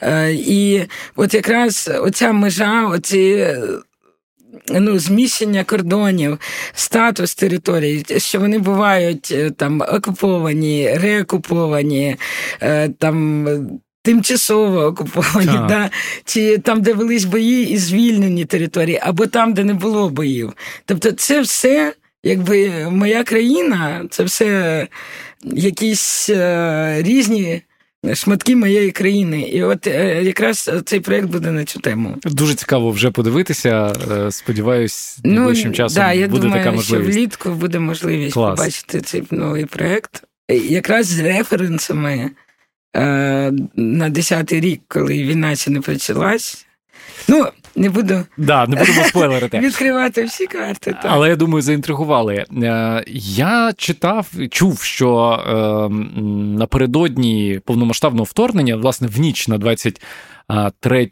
Е, 0.00 0.32
і 0.32 0.82
от 1.16 1.34
якраз 1.34 1.90
оця 2.00 2.32
межа, 2.32 2.86
оці. 2.86 3.46
Ну, 4.68 4.98
зміщення 4.98 5.64
кордонів, 5.64 6.38
статус 6.72 7.34
території, 7.34 8.04
що 8.16 8.40
вони 8.40 8.58
бувають 8.58 9.28
е, 9.32 9.50
там 9.50 9.80
окуповані, 9.80 10.90
реокуповані, 10.98 12.16
там 12.98 13.46
тимчасово 14.04 14.84
окуповані, 14.84 15.68
да? 15.68 15.90
чи 16.24 16.58
там, 16.58 16.82
де 16.82 16.92
велись 16.92 17.24
бої 17.24 17.70
і 17.70 17.76
звільнені 17.76 18.44
території, 18.44 19.00
або 19.02 19.26
там, 19.26 19.54
де 19.54 19.64
не 19.64 19.74
було 19.74 20.08
боїв. 20.08 20.52
Тобто, 20.84 21.12
це 21.12 21.40
все, 21.40 21.94
якби 22.22 22.70
моя 22.90 23.24
країна, 23.24 24.04
це 24.10 24.24
все 24.24 24.86
якісь 25.44 26.30
е, 26.30 27.02
різні. 27.02 27.62
Шматки 28.14 28.56
моєї 28.56 28.90
країни, 28.90 29.42
і 29.42 29.62
от 29.62 29.86
е, 29.86 30.22
якраз 30.22 30.70
цей 30.84 31.00
проект 31.00 31.28
буде 31.28 31.50
на 31.50 31.64
цю 31.64 31.80
тему. 31.80 32.16
Дуже 32.24 32.54
цікаво 32.54 32.90
вже 32.90 33.10
подивитися. 33.10 33.92
Е, 34.12 34.30
сподіваюсь, 34.30 35.18
ну, 35.24 35.34
найближчим 35.34 35.72
часом 35.72 36.02
да, 36.02 36.12
я 36.12 36.28
буде 36.28 36.42
думаю, 36.42 36.62
така 36.62 36.76
можливість. 36.76 37.10
що 37.10 37.20
влітку 37.20 37.50
буде 37.50 37.78
можливість 37.78 38.34
Клас. 38.34 38.58
побачити 38.58 39.00
цей 39.00 39.22
новий 39.30 39.64
проект, 39.64 40.22
якраз 40.48 41.06
з 41.06 41.20
референсами 41.20 42.30
Е, 42.30 42.43
на 42.94 44.10
10-й 44.10 44.60
рік, 44.60 44.80
коли 44.88 45.22
війна 45.22 45.56
ще 45.56 45.70
не 45.70 45.80
почалась. 45.80 46.66
Ну, 47.28 47.46
не 47.76 47.90
буду 47.90 48.24
да, 48.36 48.66
не 48.66 48.76
будемо 48.76 49.04
спойлерити. 49.04 49.58
відкривати 49.62 50.24
всі 50.24 50.46
карти. 50.46 50.90
Так. 50.90 51.04
Але 51.04 51.28
я 51.28 51.36
думаю, 51.36 51.62
заінтригували. 51.62 52.34
Е, 52.62 53.04
я 53.26 53.72
читав, 53.76 54.30
чув, 54.50 54.82
що 54.82 55.40
е, 55.48 55.94
напередодні 56.58 57.60
повномасштабного 57.64 58.24
вторгнення, 58.24 58.76
власне, 58.76 59.08
в 59.08 59.20
ніч 59.20 59.48
на 59.48 59.58
23 59.58 61.08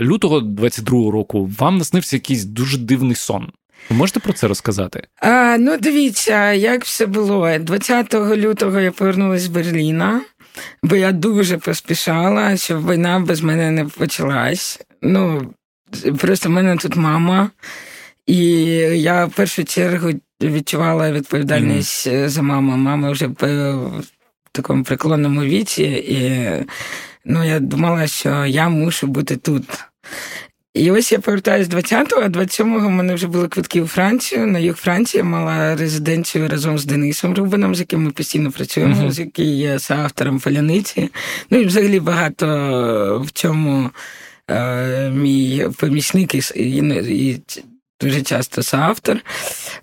лютого 0.00 0.40
22 0.40 1.10
року, 1.10 1.50
вам 1.58 1.78
наснився 1.78 2.16
якийсь 2.16 2.44
дуже 2.44 2.78
дивний 2.78 3.16
сон. 3.16 3.46
Ви 3.90 3.96
можете 3.96 4.20
про 4.20 4.32
це 4.32 4.48
розказати? 4.48 5.02
А, 5.20 5.56
Ну, 5.58 5.76
дивіться, 5.78 6.52
як 6.52 6.84
все 6.84 7.06
було. 7.06 7.58
20 7.58 8.14
лютого 8.14 8.80
я 8.80 8.90
повернулася 8.92 9.44
з 9.44 9.48
Берліна 9.48 10.20
бо 10.82 10.96
я 10.96 11.12
дуже 11.12 11.58
поспішала, 11.58 12.56
щоб 12.56 12.90
війна 12.90 13.20
без 13.20 13.40
мене 13.40 13.70
не 13.70 13.84
почалась. 13.84 14.80
Ну, 15.02 15.54
просто 16.18 16.48
в 16.48 16.52
мене 16.52 16.76
тут 16.76 16.96
мама, 16.96 17.50
і 18.26 18.46
я 19.00 19.24
в 19.24 19.32
першу 19.32 19.64
чергу 19.64 20.10
відчувала 20.42 21.12
відповідальність 21.12 22.06
mm. 22.06 22.28
за 22.28 22.42
маму. 22.42 22.76
Мама 22.76 23.10
вже 23.10 23.26
в 23.26 24.02
такому 24.52 24.84
преклонному 24.84 25.42
віці, 25.42 25.82
і 25.82 26.50
ну, 27.24 27.44
я 27.44 27.60
думала, 27.60 28.06
що 28.06 28.46
я 28.46 28.68
мушу 28.68 29.06
бути 29.06 29.36
тут. 29.36 29.64
І 30.74 30.90
ось 30.90 31.12
я 31.12 31.18
повертаюся 31.18 31.70
20-го, 31.70 32.22
а 32.22 32.28
27-го 32.28 32.88
в 32.88 32.90
мене 32.90 33.14
вже 33.14 33.26
були 33.26 33.48
квитки 33.48 33.80
у 33.80 33.86
Францію. 33.86 34.46
На 34.46 34.58
юг 34.58 34.76
Франції 34.76 35.22
мала 35.22 35.76
резиденцію 35.76 36.48
разом 36.48 36.78
з 36.78 36.84
Денисом 36.84 37.34
Рубином, 37.34 37.74
з 37.74 37.80
яким 37.80 38.02
ми 38.02 38.10
постійно 38.10 38.52
працюємо, 38.52 38.94
uh-huh. 38.94 39.10
з 39.10 39.18
яким 39.18 39.46
є 39.46 39.78
автором 39.88 40.40
Фаляниці. 40.40 41.10
Ну 41.50 41.58
і 41.58 41.64
взагалі 41.64 42.00
багато 42.00 43.24
в 43.26 43.30
цьому 43.30 43.90
е, 44.50 45.10
мій 45.10 45.66
помічник 45.78 46.34
і, 46.34 46.42
і, 46.54 46.78
і 47.24 47.40
дуже 48.00 48.22
часто 48.22 48.62
соавтор. 48.62 49.18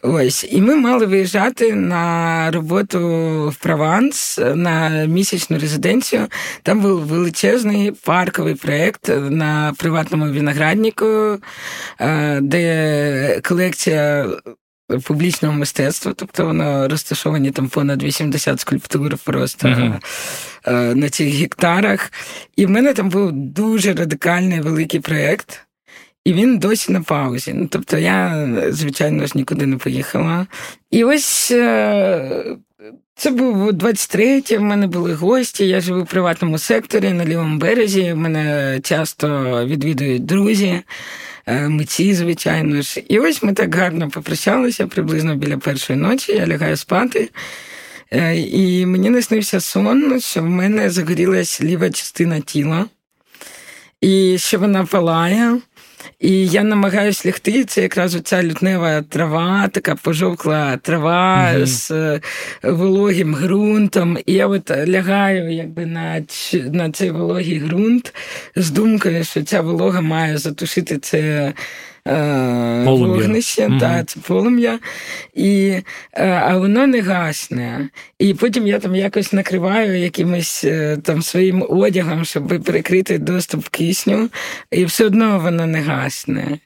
Ось. 0.01 0.47
І 0.51 0.61
ми 0.61 0.75
мали 0.75 1.05
виїжджати 1.05 1.73
на 1.73 2.51
роботу 2.51 2.99
в 3.49 3.55
Прованс 3.55 4.39
на 4.55 5.05
місячну 5.05 5.59
резиденцію. 5.59 6.27
Там 6.63 6.81
був 6.81 6.99
величезний 6.99 7.91
парковий 7.91 8.55
проєкт 8.55 9.11
на 9.29 9.73
приватному 9.77 10.33
винограднику, 10.33 11.37
е, 11.99 12.39
де 12.41 13.41
колекція. 13.43 14.29
Публічного 15.03 15.53
мистецтва, 15.53 16.13
тобто 16.15 16.45
воно 16.45 16.87
розташовані 16.87 17.51
там 17.51 17.67
понад 17.67 18.03
80 18.03 18.59
скульптур 18.59 19.17
просто 19.17 19.67
uh-huh. 19.67 20.95
на 20.95 21.09
цих 21.09 21.33
гектарах. 21.33 22.11
І 22.55 22.65
в 22.65 22.69
мене 22.69 22.93
там 22.93 23.09
був 23.09 23.31
дуже 23.31 23.93
радикальний 23.93 24.61
великий 24.61 24.99
проєкт. 24.99 25.64
І 26.25 26.33
він 26.33 26.57
досі 26.57 26.91
на 26.91 27.01
паузі. 27.01 27.53
Ну, 27.53 27.67
Тобто 27.71 27.97
я, 27.97 28.47
звичайно 28.69 29.27
ж, 29.27 29.31
нікуди 29.35 29.65
не 29.65 29.77
поїхала. 29.77 30.47
І 30.91 31.03
ось 31.03 31.51
е, 31.51 32.45
це 33.15 33.31
був 33.31 33.69
23-й, 33.69 34.57
в 34.57 34.61
мене 34.61 34.87
були 34.87 35.13
гості. 35.13 35.67
Я 35.67 35.81
живу 35.81 36.03
в 36.03 36.07
приватному 36.07 36.57
секторі 36.57 37.09
на 37.13 37.25
лівому 37.25 37.57
березі. 37.57 38.13
Мене 38.13 38.79
часто 38.83 39.27
відвідують 39.65 40.25
друзі, 40.25 40.81
е, 41.45 41.69
митці, 41.69 42.13
звичайно 42.13 42.81
ж. 42.81 43.03
І 43.07 43.19
ось 43.19 43.43
ми 43.43 43.53
так 43.53 43.75
гарно 43.75 44.09
попрощалися 44.09 44.87
приблизно 44.87 45.35
біля 45.35 45.57
першої 45.57 45.99
ночі. 45.99 46.31
Я 46.31 46.47
лягаю 46.47 46.77
спати. 46.77 47.29
Е, 48.11 48.37
і 48.37 48.85
мені 48.85 49.09
наснився 49.09 49.59
сон, 49.59 50.19
що 50.21 50.41
в 50.41 50.49
мене 50.49 50.89
загорілась 50.89 51.61
ліва 51.61 51.89
частина 51.89 52.39
тіла, 52.39 52.85
і 54.01 54.37
що 54.37 54.59
вона 54.59 54.85
палає. 54.85 55.59
І 56.19 56.47
я 56.47 56.63
намагаюся 56.63 57.29
лягти. 57.29 57.65
Це 57.65 57.81
якраз 57.81 58.15
оця 58.15 58.43
лютнева 58.43 59.01
трава, 59.01 59.67
така 59.67 59.95
пожовкла 59.95 60.77
трава 60.77 61.51
mm 61.53 61.65
з 61.65 61.91
е, 61.91 62.21
вологим 62.63 63.35
ґрунтом. 63.35 64.17
І 64.25 64.33
я 64.33 64.47
от 64.47 64.71
лягаю 64.87 65.53
якби 65.53 65.85
на 65.85 66.23
на 66.71 66.91
цей 66.91 67.11
вологий 67.11 67.59
ґрунт 67.59 68.13
з 68.55 68.71
думкою, 68.71 69.23
що 69.23 69.43
ця 69.43 69.61
волога 69.61 70.01
має 70.01 70.37
затушити 70.37 70.97
це. 70.97 71.53
Е, 72.07 72.83
вогнище, 72.83 73.67
угу. 73.67 73.79
та, 73.79 74.03
це 74.03 74.19
полум'я, 74.19 74.79
і, 75.33 75.81
е, 76.13 76.29
а 76.29 76.57
воно 76.57 76.87
не 76.87 77.01
гасне. 77.01 77.89
І 78.19 78.33
потім 78.33 78.67
я 78.67 78.79
там 78.79 78.95
якось 78.95 79.33
накриваю 79.33 79.99
якимось 79.99 80.63
е, 80.63 80.97
там 81.03 81.21
своїм 81.21 81.65
одягом, 81.69 82.25
щоб 82.25 82.63
перекрити 82.63 83.17
доступ 83.17 83.67
кисню, 83.67 84.29
і 84.71 84.85
все 84.85 85.05
одно 85.05 85.39
воно 85.39 85.65
не 85.65 85.81
гасне. 85.81 86.59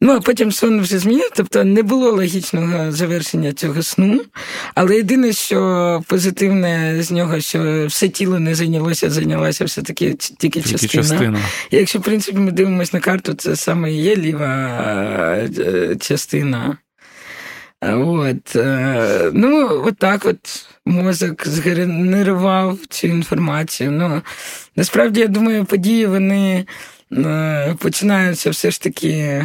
Ну, 0.00 0.12
а 0.12 0.20
потім 0.20 0.52
сон 0.52 0.80
вже 0.80 0.98
змінив, 0.98 1.30
тобто 1.36 1.64
не 1.64 1.82
було 1.82 2.10
логічного 2.10 2.92
завершення 2.92 3.52
цього 3.52 3.82
сну. 3.82 4.20
Але 4.74 4.96
єдине, 4.96 5.32
що 5.32 6.02
позитивне 6.06 7.02
з 7.02 7.10
нього, 7.10 7.40
що 7.40 7.86
все 7.86 8.08
тіло 8.08 8.38
не 8.38 8.54
зайнялося, 8.54 9.10
зайнялася 9.10 9.64
все-таки 9.64 10.14
тільки, 10.14 10.60
тільки 10.60 10.70
частина. 10.70 11.02
частина. 11.02 11.40
І 11.70 11.76
якщо, 11.76 11.98
в 11.98 12.02
принципі, 12.02 12.38
ми 12.38 12.52
дивимося 12.52 12.90
на 12.92 13.00
карту, 13.00 13.34
це 13.34 13.56
саме 13.56 13.92
є 13.92 14.16
ліва 14.16 14.56
е, 15.58 15.96
частина. 16.00 16.78
От. 17.80 18.56
Е, 18.56 19.30
ну, 19.32 19.82
от 19.86 19.96
так 19.96 20.24
от 20.24 20.66
мозок 20.86 21.48
згенерував 21.48 22.78
цю 22.88 23.06
інформацію. 23.06 23.90
Ну, 23.90 24.22
Насправді, 24.76 25.20
я 25.20 25.26
думаю, 25.26 25.64
події 25.64 26.06
вони 26.06 26.66
е, 27.12 27.76
починаються 27.78 28.50
все 28.50 28.70
ж 28.70 28.82
таки. 28.82 29.44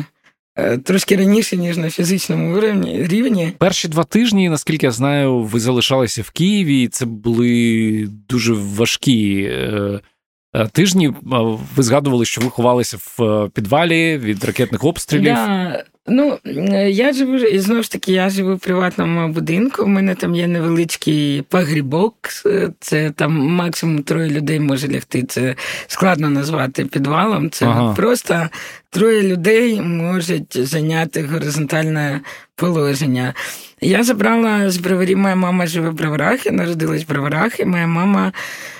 Е, 0.55 0.77
трошки 0.77 1.15
раніше, 1.15 1.57
ніж 1.57 1.77
на 1.77 1.89
фізичному 1.89 2.59
рівні. 2.59 3.53
Перші 3.57 3.87
два 3.87 4.03
тижні, 4.03 4.49
наскільки 4.49 4.85
я 4.85 4.91
знаю, 4.91 5.39
ви 5.39 5.59
залишалися 5.59 6.21
в 6.21 6.29
Києві, 6.29 6.81
і 6.81 6.87
це 6.87 7.05
були 7.05 8.07
дуже 8.29 8.53
важкі 8.53 9.49
е, 9.51 9.99
е, 10.53 10.67
тижні. 10.67 11.13
Ви 11.75 11.83
згадували, 11.83 12.25
що 12.25 12.41
ви 12.41 12.49
ховалися 12.49 12.97
в 12.97 13.49
підвалі 13.49 14.17
від 14.17 14.43
ракетних 14.43 14.83
обстрілів. 14.83 15.33
Да. 15.33 15.83
Ну, 16.07 16.39
я 16.87 17.13
живу 17.13 17.35
і 17.35 17.59
знову 17.59 17.83
ж 17.83 17.91
таки, 17.91 18.11
я 18.11 18.29
живу 18.29 18.55
в 18.55 18.59
приватному 18.59 19.27
будинку. 19.27 19.83
У 19.83 19.87
мене 19.87 20.15
там 20.15 20.35
є 20.35 20.47
невеличкий 20.47 21.41
погрібок, 21.41 22.15
це 22.79 23.11
там 23.11 23.33
максимум 23.33 24.03
троє 24.03 24.29
людей 24.29 24.59
може 24.59 24.87
лягти. 24.87 25.23
Це 25.23 25.55
складно 25.87 26.29
назвати 26.29 26.85
підвалом. 26.85 27.49
Це 27.49 27.65
ага. 27.65 27.93
просто 27.93 28.49
троє 28.89 29.23
людей 29.23 29.81
можуть 29.81 30.67
зайняти 30.67 31.23
горизонтальне 31.23 32.21
положення. 32.55 33.33
Я 33.83 34.03
забрала 34.03 34.69
з 34.69 34.77
броварів, 34.77 35.17
моя 35.17 35.35
мама 35.35 35.67
живе 35.67 35.89
в 35.89 35.93
броварах, 35.93 36.45
я 36.45 36.51
народилась 36.51 37.03
в 37.03 37.07
броварах, 37.07 37.59
і 37.59 37.65
моя 37.65 37.87
мама 37.87 38.31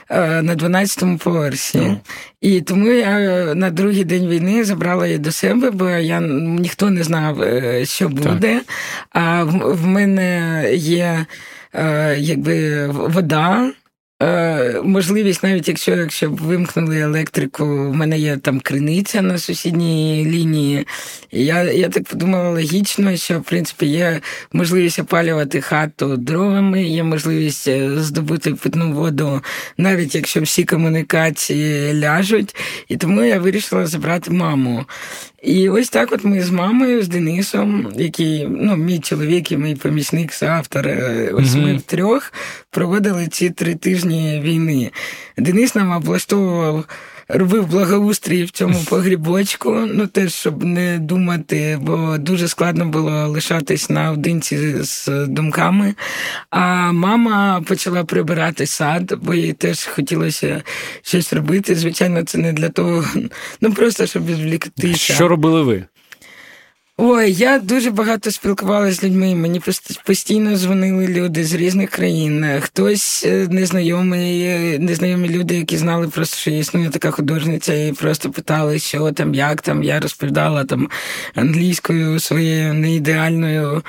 е, 0.09 0.41
на 0.41 0.55
12-му 0.55 1.17
поверсі. 1.17 1.77
Mm. 1.77 1.97
І 2.41 2.61
тому 2.61 2.87
я 2.87 3.19
на 3.55 3.69
другий 3.69 4.03
день 4.03 4.27
війни 4.27 4.63
забрала 4.63 5.07
її 5.07 5.19
до 5.19 5.31
себе, 5.31 5.71
бо 5.71 5.89
я 5.89 6.19
ніхто 6.59 6.89
не 6.89 7.03
знав, 7.03 7.41
е, 7.41 7.85
що 7.85 8.09
буде. 8.09 8.53
Так. 8.53 8.63
А 9.11 9.43
в, 9.43 9.75
в 9.75 9.87
мене 9.87 10.63
є 10.73 11.25
е, 11.73 12.15
якби 12.19 12.87
вода. 12.87 13.71
Е, 14.21 14.81
можливість, 14.83 15.43
навіть 15.43 15.67
якщо 15.67 15.95
якщо 15.95 16.29
б 16.29 16.37
вимкнули 16.39 16.99
електрику, 16.99 17.65
в 17.65 17.95
мене 17.95 18.19
є 18.19 18.37
там 18.37 18.59
криниця 18.59 19.21
на 19.21 19.37
сусідній 19.37 20.25
лінії. 20.25 20.87
Я 21.31 21.63
я 21.63 21.89
так 21.89 22.03
подумала 22.03 22.49
логічно, 22.49 23.17
що 23.17 23.39
в 23.39 23.43
принципі 23.43 23.85
є 23.85 24.21
можливість 24.53 24.99
опалювати 24.99 25.61
хату 25.61 26.17
дровами, 26.17 26.83
є 26.83 27.03
можливість 27.03 27.67
е, 27.67 27.89
здобути 27.97 28.53
питну 28.53 28.93
воду, 28.93 29.41
навіть 29.77 30.15
якщо 30.15 30.41
всі 30.41 30.63
комунікації 30.63 31.93
ляжуть. 31.99 32.55
І 32.87 32.97
тому 32.97 33.23
я 33.23 33.39
вирішила 33.39 33.85
забрати 33.85 34.31
маму. 34.31 34.85
І 35.43 35.69
ось 35.69 35.89
так 35.89 36.11
от 36.11 36.23
ми 36.23 36.41
з 36.41 36.51
мамою, 36.51 37.03
з 37.03 37.07
Денисом, 37.07 37.93
який 37.95 38.47
ну, 38.49 38.77
мій 38.77 38.99
чоловік 38.99 39.51
і 39.51 39.57
мій 39.57 39.75
помічник, 39.75 40.33
соавтор, 40.33 40.87
е, 40.87 41.31
ось 41.33 41.55
ми 41.55 41.77
втрьох 41.77 42.33
проводили 42.69 43.27
ці 43.27 43.49
три 43.49 43.75
тижні 43.75 44.41
війни. 44.43 44.91
Денис 45.37 45.75
нам 45.75 45.91
облаштовував 45.91 46.85
робив 47.27 47.67
благоустрій 47.67 48.43
в 48.43 48.51
цьому 48.51 48.79
погрібочку, 48.89 49.71
ну 49.93 50.07
теж 50.07 50.33
щоб 50.33 50.63
не 50.63 50.99
думати, 50.99 51.79
бо 51.81 52.17
дуже 52.17 52.47
складно 52.47 52.85
було 52.85 53.27
лишатись 53.27 53.89
наодинці 53.89 54.83
з 54.83 55.07
думками. 55.27 55.95
А 56.49 56.91
мама 56.91 57.61
почала 57.67 58.03
прибирати 58.03 58.65
сад, 58.65 59.13
бо 59.21 59.33
їй 59.33 59.53
теж 59.53 59.85
хотілося 59.85 60.63
щось 61.01 61.33
робити. 61.33 61.75
Звичайно, 61.75 62.23
це 62.23 62.37
не 62.37 62.53
для 62.53 62.69
того, 62.69 63.05
ну 63.61 63.73
просто 63.73 64.05
щоб 64.05 64.25
відвліктися. 64.25 65.13
Що 65.13 65.27
робили 65.27 65.63
ви? 65.63 65.85
Ой, 66.97 67.31
я 67.31 67.59
дуже 67.59 67.91
багато 67.91 68.31
спілкувалася 68.31 68.93
з 68.93 69.03
людьми. 69.03 69.35
Мені 69.35 69.61
постійно 70.05 70.57
дзвонили 70.57 71.07
люди 71.07 71.43
з 71.43 71.53
різних 71.53 71.89
країн. 71.89 72.45
Хтось 72.61 73.25
е, 73.25 73.47
незнайомий, 73.49 74.41
е, 74.41 74.79
незнайомі 74.79 75.29
люди, 75.29 75.55
які 75.55 75.77
знали 75.77 76.07
просто, 76.07 76.37
що 76.37 76.51
існує 76.51 76.89
така 76.89 77.11
художниця, 77.11 77.73
і 77.73 77.91
просто 77.91 78.31
питали, 78.31 78.79
що 78.79 79.11
там, 79.11 79.33
як 79.33 79.61
там. 79.61 79.83
Я 79.83 79.99
розповідала 79.99 80.63
там 80.63 80.89
англійською 81.35 82.19
своєю 82.19 82.73
неідеальною 82.73 83.83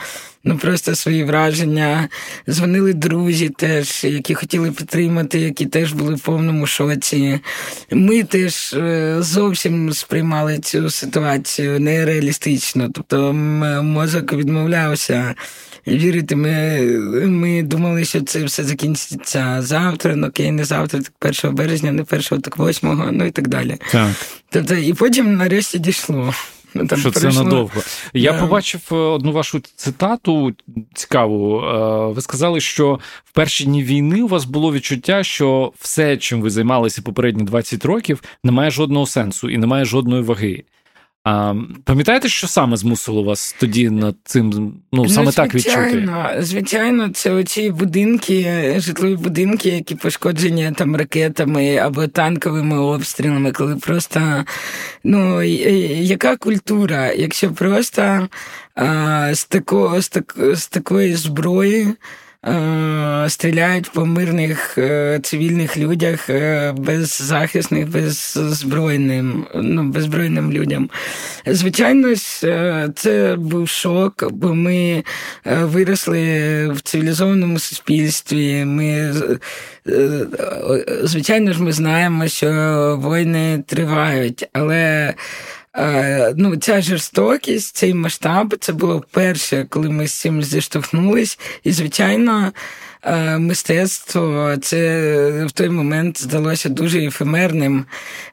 ну 0.45 0.59
просто 0.59 0.95
свої 0.95 1.25
враження. 1.25 2.09
Дзвонили 2.49 2.95
друзі 2.95 3.49
теж, 3.49 4.05
які 4.05 4.35
хотіли 4.35 4.73
підтримати, 4.73 5.39
які 5.39 5.67
теж 5.67 5.93
були 5.93 6.15
в 6.15 6.21
повному 6.21 6.67
шоці. 6.67 7.41
Ми 7.91 8.23
теж 8.23 8.73
е, 8.73 9.17
зовсім 9.21 9.93
сприймали 9.93 10.59
цю 10.59 10.91
ситуацію 10.91 11.81
нереалістично. 11.81 12.91
Тобто 12.95 13.33
мозок 13.83 14.33
відмовлявся. 14.33 15.35
Вірити, 15.87 16.37
ми 16.37 16.81
ми 17.27 17.63
думали, 17.63 18.05
що 18.05 18.21
це 18.21 18.45
все 18.45 18.65
закінчиться 18.65 19.57
завтра, 19.63 20.17
ну 20.17 20.27
окей, 20.27 20.51
не 20.51 20.65
завтра, 20.65 21.01
так 21.01 21.43
1 21.45 21.55
березня, 21.55 21.93
не 21.93 22.03
1, 22.03 22.41
так 22.41 22.59
8, 22.59 23.11
ну 23.13 23.25
і 23.27 23.31
так 23.31 23.49
далі. 23.49 23.77
Так. 23.93 24.11
Тобто, 24.51 24.75
і 24.75 24.95
потім 24.95 25.37
нарешті 25.37 25.79
дійшло. 25.79 26.35
Там 26.75 26.99
що 26.99 27.11
це 27.11 27.29
надовго. 27.29 27.83
Я 28.15 28.33
yeah. 28.33 28.41
побачив 28.41 28.81
е, 28.93 28.95
одну 28.95 29.33
вашу 29.33 29.61
цитату 29.77 30.53
цікаву. 30.95 31.61
Е, 31.61 32.13
ви 32.13 32.21
сказали, 32.21 32.61
що 32.61 33.01
в 33.25 33.33
перші 33.33 33.65
дні 33.65 33.83
війни 33.83 34.23
у 34.23 34.29
вас 34.29 34.45
було 34.45 34.73
відчуття, 34.73 35.25
що 35.25 35.73
все, 35.81 36.17
чим 36.17 36.43
ви 36.43 36.51
займалися 36.51 37.03
попередні 37.03 37.45
20 37.45 37.85
років, 37.85 38.23
не 38.45 38.53
має 38.53 38.71
жодного 38.71 39.07
сенсу 39.07 39.51
і 39.51 39.59
не 39.59 39.67
має 39.67 39.85
жодної 39.85 40.23
ваги. 40.23 40.65
А 41.25 41.55
пам'ятаєте, 41.85 42.29
що 42.29 42.47
саме 42.47 42.77
змусило 42.77 43.23
вас 43.23 43.57
тоді 43.61 43.91
над 43.91 44.17
цим 44.25 44.51
ну, 44.51 44.73
ну 44.93 45.09
саме 45.09 45.33
так 45.33 45.55
відчути? 45.55 46.09
Звичайно, 46.39 47.09
це 47.09 47.31
оці 47.31 47.71
будинки, 47.71 48.75
житлові 48.79 49.17
будинки, 49.17 49.69
які 49.69 49.95
пошкоджені 49.95 50.73
там 50.77 50.97
ракетами 50.97 51.77
або 51.77 52.07
танковими 52.07 52.79
обстрілами, 52.79 53.53
коли 53.53 53.77
просто 53.77 54.45
ну 55.05 55.43
яка 55.43 56.37
культура, 56.37 57.13
якщо 57.13 57.53
просто 57.53 58.29
а, 58.75 59.35
з, 59.35 59.45
тако, 59.45 60.03
з, 60.03 60.09
так, 60.09 60.37
з 60.53 60.67
такої 60.67 61.15
зброї. 61.15 61.95
Е, 62.47 63.27
стріляють 63.29 63.91
по 63.91 64.07
мирних 64.07 64.79
е, 64.79 65.21
цивільних 65.23 65.77
людях, 65.77 66.31
е, 66.31 66.73
беззахисних, 66.77 67.89
беззбройним, 67.89 69.47
ну, 69.55 69.83
беззбройним 69.83 70.53
людям. 70.53 70.91
Звичайно, 71.47 72.17
це 72.95 73.37
був 73.39 73.69
шок, 73.69 74.25
бо 74.33 74.55
ми 74.55 75.05
виросли 75.45 76.19
в 76.69 76.81
цивілізованому 76.81 77.59
суспільстві. 77.59 78.65
Ми, 78.65 79.15
Звичайно 81.03 81.53
ж, 81.53 81.63
ми 81.63 81.73
знаємо, 81.73 82.29
що 82.29 82.49
війни 83.05 83.65
тривають, 83.67 84.49
але. 84.53 85.15
Е, 85.77 86.35
ну, 86.37 86.57
ця 86.57 86.83
жорстокість, 86.83 87.77
цей 87.77 87.95
масштаб, 87.95 88.55
це 88.61 88.73
було 88.73 88.99
вперше, 88.99 89.67
коли 89.69 89.91
ми 89.91 90.07
з 90.07 90.13
цим 90.13 90.43
зіштовхнулись. 90.43 91.39
І, 91.65 91.73
звичайно, 91.73 92.53
е, 93.03 93.39
мистецтво 93.39 94.57
це 94.63 95.47
в 95.47 95.53
той 95.53 95.69
момент 95.69 96.23
здалося 96.23 96.69
дуже 96.69 97.07
ефемерним 97.07 97.85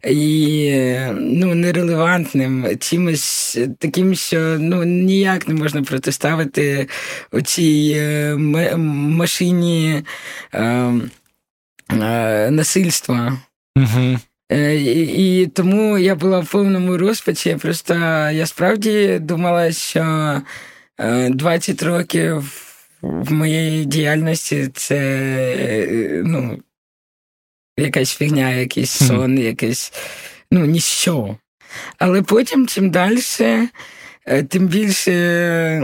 і 0.07 0.75
ну, 1.13 1.55
нерелевантним, 1.55 2.77
чимось 2.79 3.59
таким, 3.79 4.15
що 4.15 4.57
ну, 4.59 4.83
ніяк 4.83 5.47
не 5.47 5.53
можна 5.53 5.83
протиставити 5.83 6.87
оцій 7.31 7.93
е, 7.97 8.35
машині 8.77 10.03
насильства. 12.49 13.37
Угу. 13.75 14.17
Е, 14.51 14.75
і, 14.75 15.47
тому 15.47 15.97
я 15.97 16.15
була 16.15 16.39
в 16.39 16.51
повному 16.51 16.97
розпачі. 16.97 17.55
Просто 17.55 17.93
я 18.33 18.45
справді 18.45 19.19
думала, 19.19 19.71
що 19.71 20.41
20 21.29 21.83
е, 21.83 21.85
років 21.85 22.51
в 23.01 23.31
моєї 23.31 23.85
діяльності 23.85 24.69
це 24.73 24.97
е, 25.59 26.21
ну, 26.25 26.59
якась 27.77 28.15
фігня, 28.15 28.49
якийсь 28.49 28.91
сон, 28.91 29.39
якийсь 29.39 29.93
ну, 30.51 30.65
ніщо. 30.65 31.37
Але 31.97 32.21
потім, 32.21 32.67
чим 32.67 32.89
далі. 32.89 33.19
Тим 34.49 34.67
більше 34.67 35.81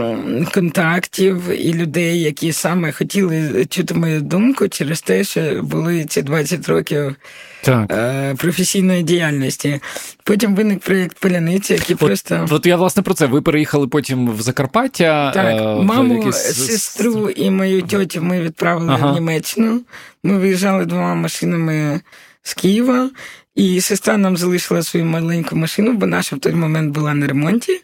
контактів 0.54 1.48
і 1.48 1.74
людей, 1.74 2.20
які 2.20 2.52
саме 2.52 2.92
хотіли 2.92 3.66
чути 3.66 3.94
мою 3.94 4.20
думку 4.20 4.68
через 4.68 5.02
те, 5.02 5.24
що 5.24 5.62
були 5.62 6.04
ці 6.04 6.22
20 6.22 6.68
років 6.68 7.16
так. 7.62 7.92
Е, 7.92 8.34
професійної 8.34 9.02
діяльності. 9.02 9.80
Потім 10.24 10.54
виник 10.54 10.80
проєкт 10.80 11.18
Поляниці, 11.18 11.72
який 11.72 11.94
от, 11.94 12.00
просто. 12.00 12.46
От 12.50 12.66
я 12.66 12.76
власне 12.76 13.02
про 13.02 13.14
це. 13.14 13.26
Ви 13.26 13.42
переїхали 13.42 13.88
потім 13.88 14.30
в 14.30 14.42
Закарпаття. 14.42 15.30
Так, 15.30 15.46
е, 15.46 15.84
маму, 15.84 16.16
якісь... 16.16 16.36
сестру 16.36 17.30
і 17.30 17.50
мою 17.50 17.82
тьотю 17.82 18.22
ми 18.22 18.40
відправили 18.40 18.92
ага. 18.92 19.10
в 19.10 19.14
Німеччину. 19.14 19.80
Ми 20.22 20.38
виїжджали 20.38 20.86
двома 20.86 21.14
машинами 21.14 22.00
з 22.42 22.54
Києва. 22.54 23.10
І 23.54 23.80
сестра 23.80 24.16
нам 24.16 24.36
залишила 24.36 24.82
свою 24.82 25.06
маленьку 25.06 25.56
машину, 25.56 25.92
бо 25.92 26.06
наша 26.06 26.36
в 26.36 26.38
той 26.38 26.52
момент 26.52 26.94
була 26.94 27.14
на 27.14 27.26
ремонті. 27.26 27.80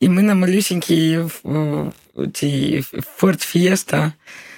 І 0.00 0.08
ми 0.08 0.22
на 0.22 0.34
малюсінькій 0.34 1.18
Ford 3.20 3.56
Fiesta 3.56 4.12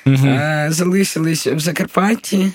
угу. 0.07 0.39
залишились 0.73 1.47
в 1.47 1.59
Закарпатті. 1.59 2.53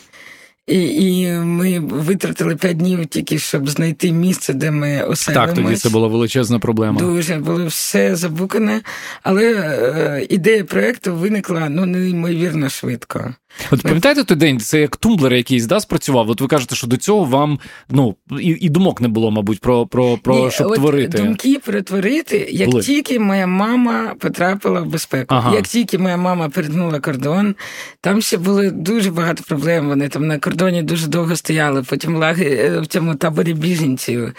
І 0.68 0.82
і 0.82 1.32
ми 1.32 1.80
витратили 1.80 2.56
п'ять 2.56 2.78
днів 2.78 3.06
тільки, 3.06 3.40
щоб 3.40 3.70
знайти 3.70 4.12
місце, 4.12 4.54
де 4.54 4.72
ми 4.72 5.04
оселимось. 5.04 5.48
Так, 5.48 5.54
тоді 5.54 5.76
це 5.76 5.90
була 5.90 6.08
величезна 6.08 6.60
проблема. 6.60 7.00
Дуже 7.00 7.36
було 7.36 7.66
все 7.66 8.16
забукане, 8.16 8.82
але 9.24 9.54
е, 9.54 10.28
ідея 10.30 10.64
проєкту 10.64 11.16
виникла 11.16 11.70
ну 11.70 11.86
неймовірно 11.86 12.70
швидко. 12.70 13.34
От 13.72 13.82
пам'ятаєте 13.82 14.24
той 14.24 14.38
день, 14.38 14.60
це 14.60 14.80
як 14.80 14.96
тумблер 14.96 15.34
якийсь 15.34 15.66
да, 15.66 15.80
спрацював. 15.80 16.30
От 16.30 16.42
ви 16.42 16.48
кажете, 16.48 16.76
що 16.76 16.88
до 16.88 16.98
цього 16.98 17.26
вам 17.26 17.60
ну 17.90 18.16
і 18.40 18.58
і 18.62 18.70
думок 18.70 19.02
не 19.02 19.08
було, 19.08 19.32
мабуть, 19.32 19.60
про 19.60 19.88
про, 19.88 20.18
про 20.18 20.36
Ні, 20.36 20.52
щоб 20.52 20.68
от 20.68 20.76
творити. 20.76 21.18
Думки 21.18 21.60
про 21.66 21.82
творити, 21.82 22.48
як 22.52 22.70
Були. 22.70 22.84
тільки 22.84 23.20
моя 23.20 23.48
мама 23.48 24.16
потрапила 24.20 24.82
в 24.82 24.86
безпеку, 24.86 25.36
ага. 25.36 25.56
як 25.56 25.68
тільки 25.68 25.98
моя 25.98 26.18
мама 26.18 26.50
перетнула 26.50 27.00
кордон, 27.00 27.56
там 28.02 28.22
ще 28.22 28.38
було 28.38 28.70
дуже 28.70 29.12
багато 29.12 29.44
проблем. 29.48 29.88
Вони 29.88 30.10
там 30.10 30.28
на 30.28 30.40
кордоні 30.40 30.53
дуже 30.56 31.08
довго 31.08 31.36
стояли, 31.36 31.84
потім 31.84 32.16
лаги 32.16 32.46
е, 32.46 32.80
в 32.80 32.88
цьому 32.88 33.16
таборі 33.16 33.54
біженців, 33.54 34.34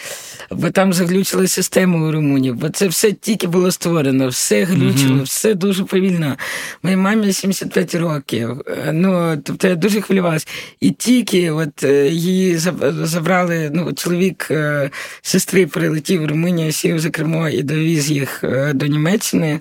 бо 0.50 0.70
там 0.70 0.92
заглючили 0.92 1.48
систему 1.48 2.09
у 2.09 2.12
Румунії, 2.12 2.53
бо 2.53 2.68
це 2.68 2.88
все 2.88 3.12
тільки 3.12 3.46
було 3.46 3.70
створено, 3.70 4.29
все 4.29 4.64
глючило, 4.64 5.14
угу. 5.14 5.22
все 5.22 5.55
дуже 5.55 5.85
повільно. 5.85 6.37
Моїй 6.83 6.96
мамі 6.96 7.33
75 7.33 7.94
років. 7.94 8.61
Ну, 8.92 9.42
тобто 9.44 9.68
я 9.68 9.74
дуже 9.74 10.00
хвилювалася. 10.00 10.46
І 10.81 10.90
тільки 10.90 11.50
от 11.50 11.85
е, 11.85 12.09
її 12.09 12.57
забрали, 13.03 13.70
ну, 13.74 13.92
чоловік 13.92 14.48
е, 14.50 14.90
сестри 15.22 15.66
прилетів 15.66 16.22
в 16.22 16.27
Румунію, 16.27 16.72
сів 16.72 16.98
за 16.98 17.11
кермо 17.11 17.48
і 17.48 17.62
довіз 17.62 18.11
їх 18.11 18.44
е, 18.44 18.72
до 18.72 18.87
Німеччини. 18.87 19.61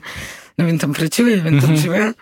Ну, 0.58 0.66
Він 0.66 0.78
там 0.78 0.94
працює, 0.94 1.44
він 1.46 1.60
там 1.60 1.78
живе. 1.78 2.14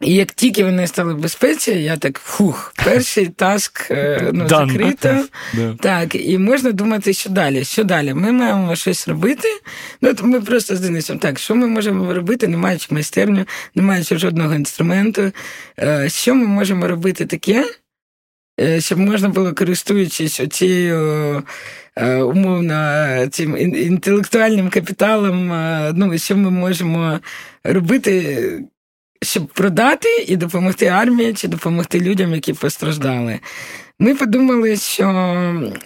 І 0.00 0.14
як 0.14 0.32
тільки 0.32 0.64
вони 0.64 0.86
стали 0.86 1.14
в 1.14 1.18
безпеці, 1.18 1.70
я 1.70 1.96
так 1.96 2.18
фух, 2.18 2.74
перший 2.84 3.26
таск 3.26 3.90
е, 3.90 4.30
ну, 4.32 4.48
закрито. 4.48 5.24
Так, 5.80 6.14
і 6.14 6.38
можна 6.38 6.72
думати, 6.72 7.12
що 7.12 7.30
далі. 7.30 7.64
Що 7.64 7.84
далі? 7.84 8.14
Ми 8.14 8.32
маємо 8.32 8.76
щось 8.76 9.08
робити. 9.08 9.48
Ну, 10.00 10.14
то 10.14 10.26
Ми 10.26 10.40
просто 10.40 10.76
з 10.76 10.80
Денисом, 10.80 11.18
так, 11.18 11.38
що 11.38 11.54
ми 11.54 11.66
можемо 11.66 12.14
робити, 12.14 12.48
не 12.48 12.56
маючи 12.56 12.86
майстерню, 12.90 13.44
не 13.74 13.82
маючи 13.82 14.18
жодного 14.18 14.54
інструменту. 14.54 15.32
Е, 15.78 16.08
що 16.08 16.34
ми 16.34 16.46
можемо 16.46 16.88
робити 16.88 17.26
таке, 17.26 17.64
е, 18.60 18.80
щоб 18.80 18.98
можна 18.98 19.28
було, 19.28 19.54
користуючись 19.54 20.40
оцією. 20.40 21.42
Умовно, 22.22 23.06
цим 23.30 23.56
інтелектуальним 23.56 24.70
капіталом, 24.70 25.52
ну, 25.94 26.18
що 26.18 26.36
ми 26.36 26.50
можемо 26.50 27.20
робити 27.64 28.62
щоб 29.22 29.46
продати 29.46 30.08
і 30.28 30.36
допомогти 30.36 30.86
армії 30.86 31.34
чи 31.34 31.48
допомогти 31.48 32.00
людям, 32.00 32.34
які 32.34 32.52
постраждали. 32.52 33.40
Ми 33.98 34.14
подумали, 34.14 34.76
що 34.76 35.06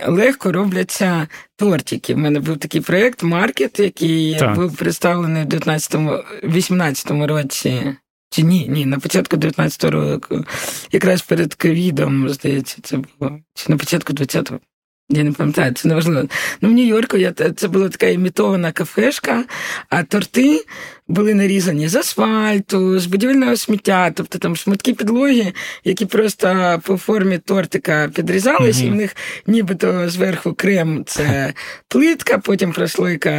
легко 0.07 0.53
робляться 0.53 1.29
тортики. 1.57 2.15
У 2.15 2.19
мене 2.19 2.41
був 2.41 2.59
такий 2.59 2.81
проєкт 2.81 3.23
Маркет, 3.23 3.81
який 3.81 4.39
так. 4.39 4.55
був 4.55 4.77
представлений 4.77 5.45
в 5.45 5.47
19-18 5.47 7.27
році. 7.27 7.97
Чи 8.31 8.43
ні, 8.43 8.67
ні, 8.69 8.87
на 8.87 8.99
початку 8.99 9.37
19-го 9.37 9.91
року, 9.91 10.45
якраз 10.93 11.23
перед 11.23 11.55
ковідом, 11.55 12.29
здається, 12.29 12.77
це 12.83 12.97
було. 12.97 13.39
Чи 13.55 13.65
на 13.69 13.77
початку 13.77 14.13
20-го. 14.13 14.61
Я 15.09 15.25
не 15.25 15.33
пам'ятаю, 15.33 15.73
це 15.73 15.89
не 15.89 15.95
важливо. 15.95 16.29
Ну, 16.61 16.69
в 16.69 16.73
Нью-Йорку 16.73 17.17
я, 17.17 17.33
це 17.57 17.69
була 17.69 17.89
така 17.89 18.07
імітована 18.07 18.73
кафешка, 18.73 19.45
а 19.89 20.03
торти 20.03 20.65
були 21.09 21.35
нарізані 21.35 21.89
з 21.89 21.95
асфальту, 21.95 22.99
з 22.99 23.07
будівельного 23.07 23.57
сміття, 23.57 24.11
тобто 24.11 24.39
там 24.39 24.57
шматки 24.57 24.95
підлоги, 24.95 25.53
які 25.85 26.07
просто 26.07 26.81
по 26.85 26.97
формі 26.97 27.39
тортика 27.39 28.11
підрізались, 28.15 28.77
mm-hmm. 28.77 28.87
і 28.87 28.91
в 28.91 28.95
них 28.95 29.17
нібито 29.47 30.09
зверху 30.09 30.55
крем 30.55 31.05
це 31.07 31.53
плитка, 31.89 32.39
потім 32.39 32.73
прослойка 32.73 33.31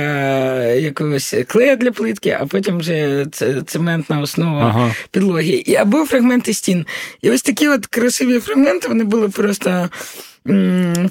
якогось 0.64 1.36
клея 1.48 1.76
для 1.76 1.92
плитки, 1.92 2.38
а 2.42 2.46
потім 2.46 2.78
вже 2.78 3.26
цементна 3.66 4.22
основа 4.22 4.62
ага. 4.62 4.96
підлоги. 5.12 5.64
І 5.66 5.76
або 5.76 6.06
фрагменти 6.06 6.54
стін. 6.54 6.86
І 7.22 7.32
ось 7.32 7.42
такі 7.42 7.68
от 7.68 7.86
красиві 7.86 8.40
фрагменти, 8.40 8.88
вони 8.88 9.04
були 9.04 9.30
просто 9.30 9.90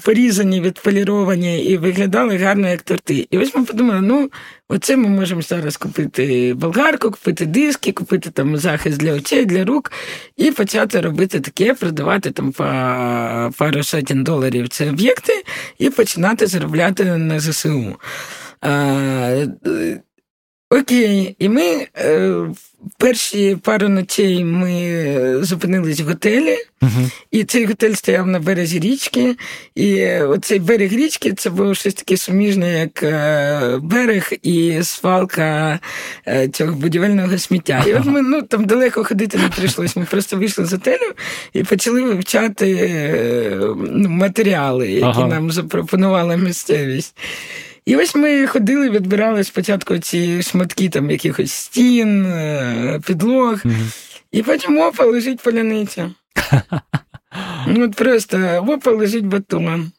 порізані, 0.03 0.61
відполіровані 0.61 1.65
і 1.65 1.77
виглядали 1.77 2.37
гарно 2.37 2.69
як 2.69 2.81
торти. 2.81 3.27
І 3.31 3.37
ось 3.37 3.55
ми 3.55 3.63
подумали, 3.63 4.01
ну, 4.01 4.31
оце 4.69 4.95
ми 4.97 5.09
можемо 5.09 5.41
зараз 5.41 5.77
купити 5.77 6.53
болгарку, 6.53 7.11
купити 7.11 7.45
диски, 7.45 7.91
купити 7.91 8.29
там 8.29 8.57
захист 8.57 8.97
для 8.97 9.13
очей, 9.13 9.45
для 9.45 9.65
рук, 9.65 9.91
і 10.37 10.51
почати 10.51 11.01
робити 11.01 11.39
таке, 11.39 11.73
продавати 11.73 12.31
там 12.31 12.51
по 12.51 12.63
пару 13.57 13.83
сотень 13.83 14.23
доларів 14.23 14.69
ці 14.69 14.85
об'єкти 14.85 15.43
і 15.77 15.89
починати 15.89 16.47
заробляти 16.47 17.03
на 17.03 17.39
ЗСУ. 17.39 17.95
Окей, 20.69 21.35
і 21.39 21.49
ми 21.49 21.87
е, 21.97 22.45
перші 22.97 23.57
пару 23.63 23.89
ночей 23.89 24.43
ми 24.43 25.39
зупинились 25.41 25.99
в 25.99 26.07
готелі, 26.07 26.57
uh 26.81 27.09
і 27.31 27.43
цей 27.43 27.65
готель 27.65 27.93
стояв 27.93 28.27
на 28.27 28.39
березі 28.39 28.79
річки. 28.79 29.35
І 29.75 30.05
оцей 30.07 30.59
берег 30.59 30.93
річки 30.93 31.33
це 31.33 31.49
було 31.49 31.75
щось 31.75 31.93
таке 31.93 32.17
суміжне, 32.17 32.79
як 32.79 33.03
е, 33.03 33.77
берег 33.81 34.31
і 34.41 34.79
свалка 34.83 35.79
е, 36.27 36.47
цього 36.47 36.71
будівельного 36.71 37.37
сміття. 37.37 37.83
І 37.87 37.93
от 37.93 38.05
ми 38.05 38.21
ну, 38.21 38.41
там 38.41 38.65
далеко 38.65 39.03
ходити 39.03 39.37
не 39.37 39.49
прийшлось. 39.49 39.95
Ми 39.95 40.05
просто 40.05 40.37
вийшли 40.37 40.65
з 40.65 40.73
готелю 40.73 41.11
і 41.53 41.63
почали 41.63 42.01
вивчати 42.01 42.71
е, 42.71 43.57
ну, 43.91 44.09
матеріали, 44.09 44.91
які 44.91 45.05
ага. 45.05 45.27
нам 45.27 45.51
запропонувала 45.51 46.35
місцевість. 46.35 47.17
І 47.85 47.95
ось 47.95 48.15
ми 48.15 48.47
ходили, 48.47 48.89
відбирали 48.89 49.43
спочатку 49.43 49.97
ці 49.97 50.41
шматки 50.41 50.89
там 50.89 51.11
якихось 51.11 51.51
стін, 51.51 52.25
е, 52.25 53.01
підлог, 53.07 53.61
і 54.31 54.43
потім 54.43 54.77
опа 54.79 55.05
лежить 55.05 55.41
поляниця. 55.41 56.11
Ну, 57.67 57.85
от 57.85 57.95
Просто 57.95 58.65
опа 58.67 58.91
лежить 58.91 59.25
батон. 59.25 59.91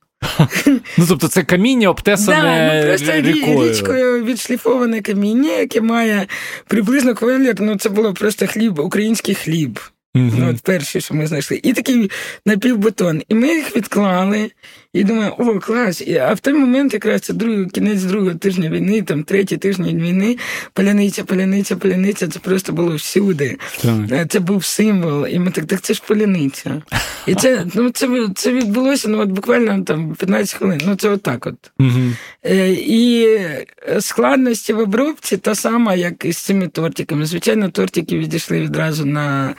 Ну, 0.99 1.07
тобто 1.09 1.29
це 1.29 1.43
каміння 1.43 1.89
обтесане 1.89 2.43
да, 2.43 2.81
ну, 2.81 2.89
просто 2.89 3.13
рікою. 3.13 3.71
річкою 3.71 4.25
відшліфоване 4.25 5.03
каміння, 5.03 5.51
яке 5.51 5.81
має 5.81 6.27
приблизно 6.67 7.15
колір, 7.15 7.55
ну 7.61 7.77
це 7.77 7.89
було 7.89 8.15
просто 8.15 8.47
хліб, 8.47 8.79
український 8.79 9.35
хліб. 9.35 9.81
Mm-hmm. 10.17 10.33
Ну, 10.39 10.51
от 10.51 10.61
Перші, 10.61 11.01
що 11.01 11.15
ми 11.15 11.27
знайшли. 11.27 11.61
І 11.63 11.73
такий 11.73 12.11
напівбетон. 12.47 13.23
І 13.29 13.35
ми 13.35 13.49
їх 13.55 13.77
відклали. 13.77 14.51
І 14.97 15.05
думаю, 15.05 15.33
о, 15.39 15.61
клас. 15.61 16.03
А 16.21 16.35
в 16.35 16.41
той 16.41 16.55
момент, 16.55 16.95
якраз 16.95 17.21
це 17.21 17.33
другий, 17.33 17.67
кінець 17.67 18.03
другого 18.03 18.35
тижня 18.35 18.71
війни, 18.71 19.03
там 19.03 19.23
третій 19.23 19.57
тиждень 19.57 20.03
війни, 20.03 20.37
поляниця, 20.73 21.25
поляниця, 21.25 21.77
поляниця, 21.77 22.29
це 22.29 22.39
просто 22.39 22.73
було 22.73 22.95
всюди. 22.95 23.57
Так. 23.83 23.95
Е, 24.13 24.27
це 24.29 24.41
був 24.41 24.65
символ. 24.65 25.27
І 25.27 25.39
ми 25.39 25.51
так, 25.51 25.65
так 25.65 25.81
це 25.81 25.95
ж 25.95 26.03
поляниця. 26.07 26.83
І 27.27 27.35
це 27.35 27.67
ну, 27.75 27.91
це, 27.91 28.29
це 28.35 28.53
відбулося 28.53 29.09
ну, 29.09 29.21
от 29.21 29.29
буквально 29.29 29.83
там 29.83 30.15
15 30.15 30.59
хвилин. 30.59 30.81
Ну, 30.87 30.97
це 30.97 31.09
отак 31.09 31.47
от. 31.47 31.71
Угу. 31.79 32.53
І 32.71 33.29
складності 34.01 34.73
в 34.73 34.79
обробці 34.79 35.37
та 35.37 35.55
сама, 35.55 35.95
як 35.95 36.25
і 36.25 36.33
з 36.33 36.39
цими 36.39 36.69
тортиками. 36.69 37.27
Звичайно, 37.27 37.69
тортики 37.69 38.19
відійшли 38.19 38.61
відразу 38.61 39.05
на 39.05 39.55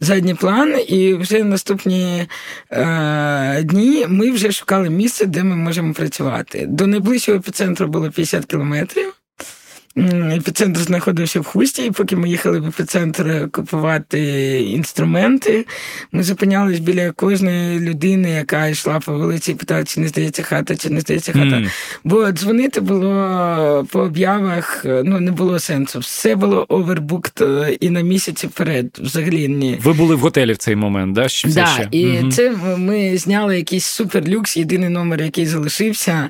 задній 0.00 0.34
план, 0.34 0.74
і 0.88 1.14
вже 1.14 1.44
наступні 1.44 2.26
е, 2.70 3.62
дні 3.62 4.06
ми 4.08 4.30
вже 4.30 4.52
шукали 4.52 4.79
місце, 4.88 5.26
де 5.26 5.44
ми 5.44 5.56
можемо 5.56 5.94
працювати. 5.94 6.66
До 6.66 6.86
найближчого 6.86 7.38
епіцентру 7.38 7.88
було 7.88 8.10
50 8.10 8.44
кілометрів. 8.44 9.19
Епіцентр 9.96 10.80
знаходився 10.80 11.40
в 11.40 11.44
хусті, 11.44 11.86
і 11.86 11.90
поки 11.90 12.16
ми 12.16 12.28
їхали 12.28 12.60
в 12.60 12.66
епіцентр 12.66 13.48
купувати 13.52 14.20
інструменти, 14.60 15.66
ми 16.12 16.22
зупинялись 16.22 16.78
біля 16.78 17.10
кожної 17.10 17.80
людини, 17.80 18.30
яка 18.30 18.66
йшла 18.66 19.00
по 19.00 19.12
вулиці, 19.12 19.52
і 19.52 19.54
питала, 19.54 19.84
чи 19.84 20.00
не 20.00 20.08
здається 20.08 20.42
хата, 20.42 20.76
чи 20.76 20.90
не 20.90 21.00
здається 21.00 21.32
хата. 21.32 21.44
Mm. 21.44 21.70
Бо 22.04 22.32
дзвонити 22.32 22.80
було 22.80 23.86
по 23.90 24.00
об'явах, 24.00 24.84
ну 24.84 25.20
не 25.20 25.30
було 25.30 25.58
сенсу. 25.58 25.98
Все 25.98 26.36
було 26.36 26.66
овербукт 26.68 27.42
і 27.80 27.90
на 27.90 28.00
місяці 28.00 28.46
вперед. 28.46 28.98
Взагалі 29.00 29.48
ні. 29.48 29.78
Ви 29.82 29.92
були 29.92 30.14
в 30.14 30.18
готелі 30.18 30.52
в 30.52 30.56
цей 30.56 30.76
момент, 30.76 31.12
да? 31.12 31.28
Ще, 31.28 31.48
да, 31.48 31.66
ще? 31.66 31.88
І 31.90 32.06
mm 32.06 32.30
це 32.30 32.52
ми 32.76 33.16
зняли 33.16 33.56
якийсь 33.56 33.84
суперлюкс, 33.84 34.56
єдиний 34.56 34.88
номер, 34.88 35.22
який 35.22 35.46
залишився 35.46 36.28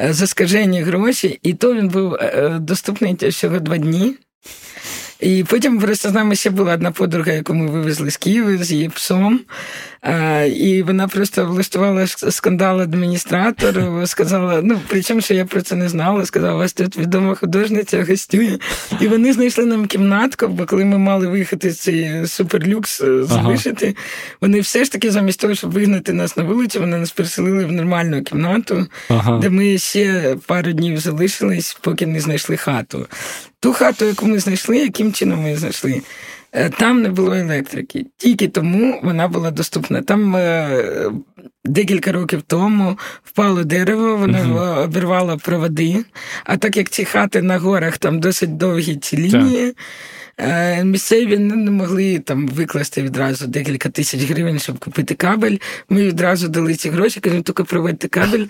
е, 0.00 0.12
за 0.12 0.26
скажені 0.26 0.82
гроші, 0.82 1.38
і 1.42 1.52
то 1.52 1.74
він 1.74 1.88
був 1.88 2.14
е, 2.14 2.18
е, 2.18 2.58
доступний 2.58 2.93
наступний 3.00 3.30
всього 3.30 3.60
два 3.60 3.78
дні. 3.78 4.14
І 5.20 5.44
потім 5.44 5.78
просто 5.78 6.08
з 6.08 6.12
нами 6.12 6.34
ще 6.34 6.50
була 6.50 6.74
одна 6.74 6.90
подруга, 6.90 7.32
яку 7.32 7.54
ми 7.54 7.66
вивезли 7.66 8.10
з 8.10 8.16
Києва 8.16 8.56
з 8.56 8.72
її 8.72 8.88
псом. 8.88 9.40
І 10.56 10.82
вона 10.82 11.08
просто 11.08 11.46
влаштувала 11.46 12.06
скандал 12.06 12.80
адміністратору, 12.80 14.06
сказала, 14.06 14.60
ну 14.62 14.80
причому 14.88 15.20
що 15.20 15.34
я 15.34 15.44
про 15.44 15.62
це 15.62 15.76
не 15.76 15.88
знала, 15.88 16.26
сказала, 16.26 16.54
у 16.54 16.58
вас 16.58 16.72
тут 16.72 16.96
відома 16.96 17.34
художниця 17.34 18.04
гостює. 18.04 18.58
І 19.00 19.08
вони 19.08 19.32
знайшли 19.32 19.66
нам 19.66 19.86
кімнатку, 19.86 20.48
бо 20.48 20.66
коли 20.66 20.84
ми 20.84 20.98
мали 20.98 21.26
виїхати 21.26 21.70
з 21.70 21.80
цей 21.80 22.26
суперлюкс 22.26 23.00
е, 23.00 23.24
залишити, 23.24 23.86
ага. 23.86 23.94
вони 24.40 24.60
все 24.60 24.84
ж 24.84 24.92
таки, 24.92 25.10
замість 25.10 25.40
того, 25.40 25.54
щоб 25.54 25.72
вигнати 25.72 26.12
нас 26.12 26.36
на 26.36 26.42
вулицю, 26.42 26.80
вони 26.80 26.96
нас 26.96 27.10
переселили 27.10 27.64
в 27.64 27.72
нормальну 27.72 28.22
кімнату, 28.22 28.86
ага. 29.08 29.38
де 29.38 29.50
ми 29.50 29.78
ще 29.78 30.36
пару 30.46 30.72
днів 30.72 30.98
залишились, 30.98 31.78
поки 31.80 32.06
не 32.06 32.20
знайшли 32.20 32.56
хату. 32.56 33.06
Ту 33.60 33.72
хату, 33.72 34.04
яку 34.04 34.26
ми 34.26 34.38
знайшли, 34.38 34.78
яким 34.78 35.12
чином 35.12 35.42
ми 35.42 35.56
знайшли? 35.56 36.02
Е, 36.54 36.70
там 36.70 37.02
не 37.02 37.08
було 37.08 37.34
електрики. 37.34 38.06
Тільки 38.16 38.48
тому 38.48 39.00
вона 39.02 39.28
була 39.28 39.50
доступна. 39.50 40.02
Там 40.02 40.36
е, 40.36 41.10
декілька 41.64 42.12
років 42.12 42.42
тому 42.42 42.98
впало 43.24 43.64
дерево, 43.64 44.16
воно 44.16 44.38
uh 44.38 44.84
обірвало 44.84 45.38
проводи. 45.38 46.04
А 46.44 46.56
так 46.56 46.76
як 46.76 46.88
ці 46.88 47.04
хати 47.04 47.42
на 47.42 47.58
горах 47.58 47.98
там 47.98 48.20
досить 48.20 48.56
довгі 48.56 48.96
ці 48.96 49.16
лінії. 49.16 49.66
Так. 49.66 49.76
Е, 50.38 50.84
місцеві 50.84 51.38
не 51.38 51.70
могли 51.70 52.18
там 52.18 52.48
викласти 52.48 53.02
відразу 53.02 53.46
декілька 53.46 53.88
тисяч 53.88 54.22
гривень, 54.30 54.58
щоб 54.58 54.78
купити 54.78 55.14
кабель. 55.14 55.56
Ми 55.88 56.06
відразу 56.06 56.48
дали 56.48 56.74
ці 56.74 56.90
гроші, 56.90 57.20
кажемо, 57.20 57.42
тільки 57.42 57.64
проведьте 57.64 58.08
кабель. 58.08 58.44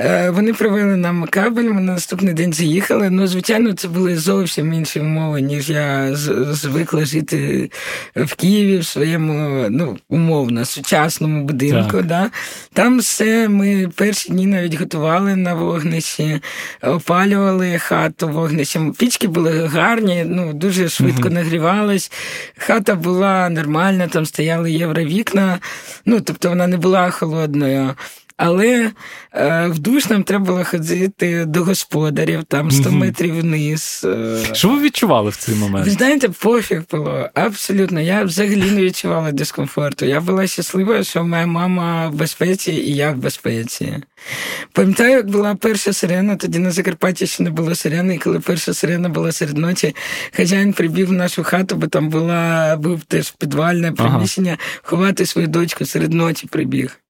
Е, 0.00 0.30
вони 0.30 0.52
провели 0.52 0.96
нам 0.96 1.26
кабель, 1.30 1.64
ми 1.64 1.80
на 1.80 1.92
наступний 1.92 2.34
день 2.34 2.52
заїхали. 2.52 3.10
Ну, 3.10 3.26
звичайно, 3.26 3.72
це 3.72 3.88
були 3.88 4.16
зовсім 4.16 4.72
інші 4.72 5.00
умови, 5.00 5.40
ніж 5.40 5.70
я 5.70 6.08
звикла 6.52 7.04
жити 7.04 7.70
в 8.16 8.34
Києві 8.34 8.78
в 8.78 8.86
своєму, 8.86 9.66
ну, 9.70 9.98
умовно, 10.08 10.64
сучасному 10.64 11.44
будинку. 11.44 12.02
Да? 12.02 12.30
Там 12.72 12.98
все 12.98 13.48
ми 13.48 13.90
перші 13.94 14.32
дні 14.32 14.46
навіть 14.46 14.74
готували 14.74 15.36
на 15.36 15.54
вогнищі, 15.54 16.40
опалювали 16.82 17.78
хату 17.78 18.28
вогнищем. 18.28 18.92
Пічки 18.92 19.28
були 19.28 19.66
гарні, 19.66 20.24
ну 20.26 20.52
дуже 20.52 20.88
швидко 20.88 21.19
швидко 21.20 21.34
нагрівалась. 21.34 22.12
Хата 22.58 22.94
була 22.94 23.48
нормальна, 23.48 24.08
там 24.08 24.26
стояли 24.26 24.72
євровікна, 24.72 25.58
ну 26.06 26.20
тобто 26.20 26.48
вона 26.48 26.66
не 26.66 26.76
була 26.76 27.10
холодною. 27.10 27.94
Але 28.42 28.90
е, 29.34 29.66
в 29.66 29.78
душ 29.78 30.08
нам 30.08 30.22
треба 30.22 30.44
було 30.44 30.64
ходити 30.64 31.44
до 31.44 31.64
господарів, 31.64 32.44
там 32.44 32.70
100 32.70 32.90
метрів 32.90 33.40
вниз. 33.40 34.06
Е. 34.08 34.54
Що 34.54 34.68
ви 34.68 34.80
відчували 34.80 35.30
в 35.30 35.36
цей 35.36 35.54
момент? 35.54 35.86
Ви 35.86 35.90
знаєте, 35.92 36.28
пофіг 36.28 36.82
було. 36.90 37.28
Абсолютно. 37.34 38.00
Я 38.00 38.24
взагалі 38.24 38.70
не 38.70 38.82
відчувала 38.82 39.32
дискомфорту. 39.32 40.06
Я 40.06 40.20
була 40.20 40.46
щаслива, 40.46 41.04
що 41.04 41.24
моя 41.24 41.46
мама 41.46 42.08
в 42.08 42.14
безпеці 42.14 42.72
і 42.72 42.94
я 42.94 43.10
в 43.10 43.16
безпеці. 43.16 43.96
Пам'ятаю, 44.72 45.10
як 45.10 45.30
була 45.30 45.54
перша 45.54 45.92
сирена, 45.92 46.36
тоді 46.36 46.58
на 46.58 46.70
Закарпатті 46.70 47.26
ще 47.26 47.42
не 47.42 47.50
було 47.50 47.74
сирени, 47.74 48.14
і 48.14 48.18
коли 48.18 48.40
перша 48.40 48.74
сирена 48.74 49.08
була 49.08 49.32
серед 49.32 49.56
ночі, 49.56 49.94
хазяїн 50.32 50.72
прибіг 50.72 51.08
в 51.08 51.12
нашу 51.12 51.44
хату, 51.44 51.76
бо 51.76 51.86
там 51.86 52.08
була 52.08 52.76
був 52.76 53.04
теж 53.04 53.30
підвальне 53.30 53.92
приміщення, 53.92 54.50
ага. 54.50 54.80
ховати 54.82 55.26
свою 55.26 55.48
дочку 55.48 55.86
серед 55.86 56.12
ночі 56.12 56.46
прибіг. 56.46 57.00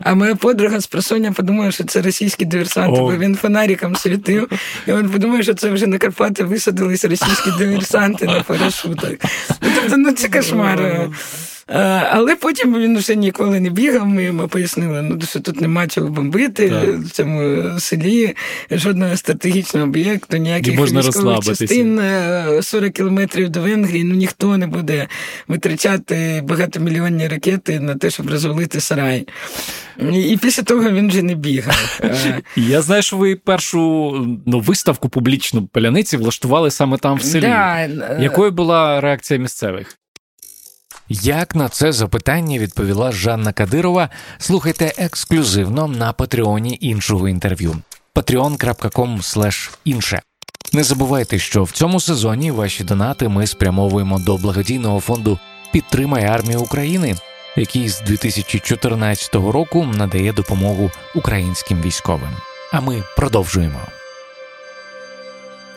А 0.00 0.14
моя 0.14 0.34
подруга 0.34 0.80
з 0.80 0.86
просоння 0.86 1.32
подумала, 1.32 1.70
що 1.70 1.84
це 1.84 2.02
російські 2.02 2.44
диверсанти, 2.44 3.00
бо 3.00 3.16
він 3.16 3.36
фонариком 3.36 3.96
світив, 3.96 4.48
і 4.86 4.92
він 4.92 5.10
подумав, 5.10 5.42
що 5.42 5.54
це 5.54 5.70
вже 5.70 5.86
на 5.86 5.98
Карпати 5.98 6.44
висадились 6.44 7.04
російські 7.04 7.50
диверсанти 7.58 8.26
на 8.26 8.40
парашутах. 8.40 9.12
Ну, 9.62 9.68
тобто, 9.74 9.96
ну 9.96 10.12
це 10.12 10.28
кошмар. 10.28 11.08
Е, 11.68 12.08
але 12.10 12.36
потім 12.36 12.78
він 12.78 12.98
вже 12.98 13.14
ніколи 13.14 13.60
не 13.60 13.70
бігав. 13.70 14.06
Ми 14.06 14.24
йому 14.24 14.48
пояснили, 14.48 15.02
ну 15.02 15.20
що 15.20 15.40
тут 15.40 15.60
нема 15.60 15.86
чого 15.86 16.08
бомбити 16.08 16.70
так. 16.70 16.98
в 16.98 17.10
цьому 17.10 17.62
селі, 17.80 18.36
жодного 18.70 19.16
стратегічного 19.16 19.86
об'єкту, 19.86 20.36
ніяких 20.36 20.80
військових 20.80 21.40
частин 21.44 22.00
40 22.62 22.84
е, 22.84 22.90
кілометрів 22.90 23.48
до 23.48 23.60
Венгрії. 23.60 24.04
Ну 24.04 24.14
ніхто 24.14 24.56
не 24.56 24.66
буде 24.66 25.08
витрачати 25.48 26.42
багатомільйонні 26.44 27.28
ракети 27.28 27.80
на 27.80 27.94
те, 27.94 28.10
щоб 28.10 28.30
розвалити 28.30 28.80
сарай. 28.80 29.26
І 30.12 30.38
після 30.42 30.62
того 30.62 30.90
він 30.90 31.08
вже 31.08 31.22
не 31.22 31.34
бігав. 31.34 32.00
Е, 32.04 32.40
Я 32.56 32.82
знаю, 32.82 33.02
що 33.02 33.16
ви 33.16 33.36
першу 33.36 33.80
ну, 34.46 34.60
виставку 34.60 35.08
публічну 35.08 35.66
поляниці 35.66 36.16
влаштували 36.16 36.70
саме 36.70 36.98
там 36.98 37.16
в 37.16 37.22
селі. 37.22 37.40
Да. 37.40 37.88
Якою 38.20 38.50
була 38.50 39.00
реакція 39.00 39.40
місцевих? 39.40 39.98
Як 41.20 41.54
на 41.54 41.68
це 41.68 41.92
запитання 41.92 42.58
відповіла 42.58 43.12
Жанна 43.12 43.52
Кадирова? 43.52 44.08
Слухайте 44.38 44.92
ексклюзивно 44.96 45.88
на 45.88 46.12
патреоні 46.12 46.78
іншого 46.80 47.28
інтерв'ю 47.28 47.76
patreon.com 48.14 49.70
інше. 49.84 50.22
Не 50.72 50.82
забувайте, 50.82 51.38
що 51.38 51.64
в 51.64 51.70
цьому 51.70 52.00
сезоні 52.00 52.50
ваші 52.50 52.84
донати 52.84 53.28
ми 53.28 53.46
спрямовуємо 53.46 54.18
до 54.18 54.36
благодійного 54.36 55.00
фонду 55.00 55.38
Підтримай 55.72 56.24
армію 56.24 56.60
України, 56.60 57.16
який 57.56 57.88
з 57.88 58.00
2014 58.00 59.34
року 59.34 59.84
надає 59.84 60.32
допомогу 60.32 60.90
українським 61.14 61.82
військовим. 61.82 62.30
А 62.72 62.80
ми 62.80 63.02
продовжуємо. 63.16 63.80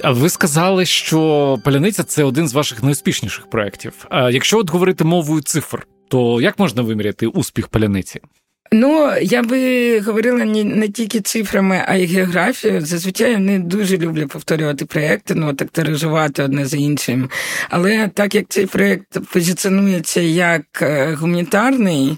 А 0.05 0.11
ви 0.11 0.29
сказали, 0.29 0.85
що 0.85 1.59
паляниця 1.63 2.03
це 2.03 2.23
один 2.23 2.47
з 2.47 2.53
ваших 2.53 2.83
найуспішніших 2.83 3.49
проєктів. 3.49 3.93
А 4.09 4.31
якщо 4.31 4.57
от 4.57 4.69
говорити 4.69 5.03
мовою 5.03 5.41
цифр, 5.41 5.87
то 6.07 6.41
як 6.41 6.59
можна 6.59 6.81
виміряти 6.81 7.27
успіх 7.27 7.67
паляниці? 7.67 8.21
Ну, 8.71 9.13
я 9.21 9.43
би 9.43 9.99
говорила 9.99 10.45
не, 10.45 10.63
не 10.63 10.89
тільки 10.89 11.21
цифрами, 11.21 11.83
а 11.87 11.95
й 11.95 12.05
географією. 12.05 12.81
Зазвичай 12.81 13.37
не 13.37 13.59
дуже 13.59 13.97
люблю 13.97 14.27
повторювати 14.27 14.85
проєкти, 14.85 15.35
ну 15.35 15.53
так 15.53 15.69
тиражувати 15.69 16.43
одне 16.43 16.65
за 16.65 16.77
іншим. 16.77 17.29
Але 17.69 18.07
так 18.07 18.35
як 18.35 18.45
цей 18.49 18.65
проєкт 18.65 19.19
позиціонується 19.33 20.21
як 20.21 20.81
е, 20.81 21.13
гуманітарний, 21.13 22.17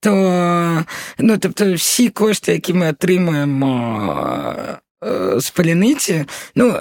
то 0.00 0.84
ну, 1.18 1.38
тобто 1.38 1.74
всі 1.74 2.08
кошти, 2.08 2.52
які 2.52 2.74
ми 2.74 2.88
отримуємо 2.88 4.54
е, 5.04 5.40
з 5.40 5.50
паляниці, 5.50 6.24
ну. 6.54 6.74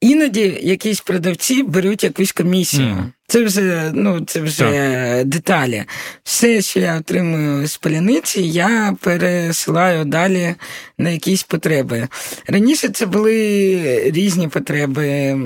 Іноді 0.00 0.58
якісь 0.62 1.00
продавці 1.00 1.62
беруть 1.62 2.04
якусь 2.04 2.32
комісію. 2.32 2.86
Mm. 2.86 3.04
Це 3.26 3.44
вже 3.44 3.90
ну, 3.94 4.20
це 4.26 4.40
вже 4.40 5.22
деталі. 5.24 5.84
Все, 6.24 6.62
що 6.62 6.80
я 6.80 6.96
отримую 6.96 7.66
з 7.66 7.76
паляниці, 7.76 8.42
я 8.42 8.96
пересилаю 9.00 10.04
далі 10.04 10.54
на 10.98 11.10
якісь 11.10 11.42
потреби. 11.42 12.08
Раніше 12.46 12.88
це 12.88 13.06
були 13.06 14.10
різні 14.10 14.48
потреби. 14.48 15.36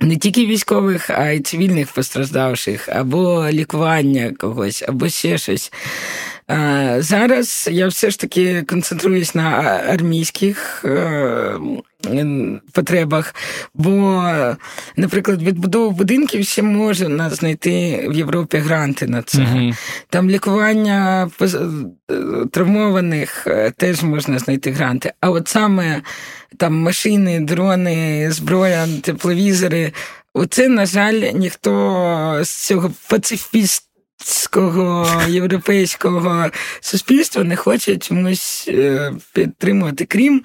Не 0.00 0.16
тільки 0.16 0.46
військових, 0.46 1.10
а 1.10 1.30
й 1.30 1.40
цивільних 1.40 1.92
постраждавших, 1.92 2.88
або 2.88 3.48
лікування 3.50 4.32
когось, 4.38 4.84
або 4.88 5.08
ще 5.08 5.38
щось. 5.38 5.72
Зараз 6.98 7.68
я 7.72 7.88
все 7.88 8.10
ж 8.10 8.20
таки 8.20 8.62
концентруюсь 8.62 9.34
на 9.34 9.42
армійських 9.88 10.84
е, 10.84 11.54
потребах, 12.72 13.34
бо, 13.74 14.24
наприклад, 14.96 15.42
відбудову 15.42 15.90
будинків 15.90 16.44
ще 16.44 16.62
можна 16.62 17.30
знайти 17.30 18.06
в 18.08 18.12
Європі 18.14 18.58
гранти 18.58 19.06
на 19.06 19.22
це. 19.22 19.38
Угу. 19.38 19.72
Там 20.10 20.30
лікування 20.30 21.30
е, 21.42 21.58
травмованих 22.52 23.46
е, 23.46 23.72
теж 23.76 24.02
можна 24.02 24.38
знайти 24.38 24.70
гранти. 24.70 25.12
А 25.20 25.30
от 25.30 25.48
саме 25.48 26.02
там 26.56 26.74
машини, 26.74 27.40
дрони, 27.40 28.30
зброя, 28.30 28.88
тепловізори. 29.02 29.92
Оце, 30.34 30.68
на 30.68 30.86
жаль, 30.86 31.32
ніхто 31.34 32.40
з 32.42 32.50
цього 32.66 32.92
пацифіст 33.08 33.82
європейського 35.28 36.50
суспільства 36.80 37.44
не 37.44 37.56
хоче 37.56 37.96
чомусь 37.96 38.68
е, 38.68 39.12
підтримувати, 39.32 40.04
крім 40.04 40.42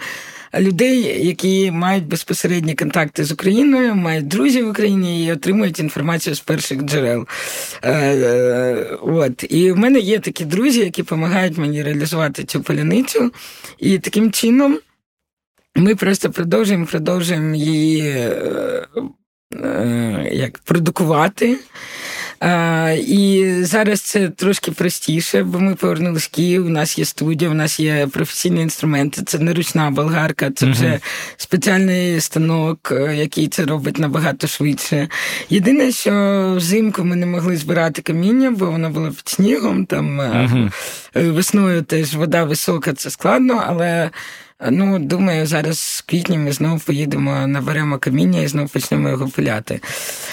людей, 0.60 1.28
які 1.28 1.72
мають 1.72 2.08
безпосередні 2.08 2.76
контакти 2.76 3.24
з 3.24 3.32
Україною, 3.32 3.96
мають 3.96 4.28
друзів 4.28 4.68
в 4.68 4.70
Україні 4.70 5.26
і 5.26 5.32
отримують 5.32 5.80
інформацію 5.80 6.36
з 6.36 6.40
перших 6.40 6.82
джерел. 6.82 7.28
Е, 7.82 7.92
е, 7.92 8.98
от. 9.02 9.46
І 9.50 9.72
в 9.72 9.78
мене 9.78 10.00
є 10.00 10.20
такі 10.20 10.46
друзі, 10.46 10.80
які 10.80 11.02
допомагають 11.02 11.58
мені 11.58 11.84
реалізувати 11.84 12.44
цю 12.44 12.62
поляницю. 12.62 13.32
І 13.80 14.00
таким 14.00 14.32
чином 14.32 14.80
ми 15.76 15.96
просто 15.96 16.32
продовжуємо 16.32 16.86
продовжуємо 16.86 17.56
її 17.56 18.16
як 20.32 20.60
продукувати. 20.60 21.58
І 22.98 23.54
зараз 23.62 24.02
це 24.02 24.30
трошки 24.30 24.72
простіше, 24.72 25.44
бо 25.44 25.60
ми 25.60 25.76
повернулися 25.76 26.28
в 26.32 26.36
Київ. 26.36 26.66
У 26.66 26.70
нас 26.70 26.98
є 26.98 27.06
студія, 27.06 27.52
у 27.52 27.54
нас 27.54 27.80
є 27.80 28.08
професійні 28.08 28.62
інструменти. 28.62 29.22
Це 29.24 29.40
не 29.40 29.54
ручна 29.54 29.92
болгарка, 29.92 30.52
це 30.52 30.66
вже 30.66 31.00
спеціальний 31.38 32.22
станок, 32.22 32.92
е, 32.92 33.16
який 33.16 33.48
це 33.48 33.66
робить 33.66 34.00
набагато 34.00 34.48
швидше. 34.48 35.08
Єдине, 35.50 35.92
що 35.92 36.54
взимку 36.58 37.04
ми 37.04 37.16
не 37.16 37.26
могли 37.26 37.58
збирати 37.58 38.02
каміння, 38.02 38.52
бо 38.52 38.72
воно 38.72 38.90
було 38.90 39.08
під 39.08 39.28
снігом. 39.28 39.86
Там 39.86 40.22
uh 40.22 40.72
весною 41.16 41.82
теж 41.82 42.16
вода 42.16 42.44
висока, 42.44 42.94
це 42.94 43.10
складно, 43.10 43.64
але. 43.68 44.10
Ну, 44.69 45.00
думаю, 45.00 45.45
зараз 45.45 46.04
в 46.06 46.10
квітні 46.10 46.38
ми 46.38 46.52
знову 46.52 46.80
поїдемо, 46.80 47.47
наберемо 47.47 47.97
каміння 47.97 48.41
і 48.41 48.47
знову 48.47 48.67
почнемо 48.67 49.10
його 49.10 49.28
пиляти. 49.28 49.82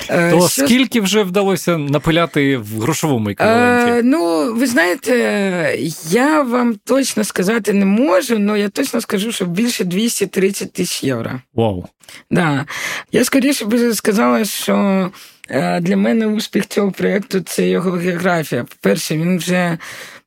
Е, 0.08 0.30
То 0.30 0.48
Що... 0.48 0.64
скільки 0.64 1.00
вже 1.00 1.22
вдалося 1.22 1.78
напиляти 1.78 2.56
в 2.56 2.80
грошовому 2.80 3.30
еквіваленті? 3.30 3.92
Е, 3.92 4.02
ну, 4.02 4.54
ви 4.54 4.66
знаєте, 4.66 5.78
я 6.10 6.42
вам 6.42 6.76
точно 6.84 7.24
сказати 7.24 7.72
не 7.72 7.84
можу, 7.84 8.34
але 8.48 8.60
я 8.60 8.68
точно 8.68 9.00
скажу, 9.00 9.32
що 9.32 9.44
більше 9.44 9.84
230 9.84 10.72
тисяч 10.72 11.04
євро. 11.04 11.40
Вау. 11.54 11.84
Да. 12.30 12.66
Я 13.12 13.24
скоріше 13.24 13.64
би 13.64 13.94
сказала, 13.94 14.44
що 14.44 15.10
е, 15.50 15.80
для 15.80 15.96
мене 15.96 16.26
успіх 16.26 16.66
цього 16.66 16.92
проєкту 16.92 17.40
це 17.40 17.68
його 17.68 17.90
географія. 17.90 18.64
По-перше, 18.64 19.16
він 19.16 19.38
вже 19.38 19.78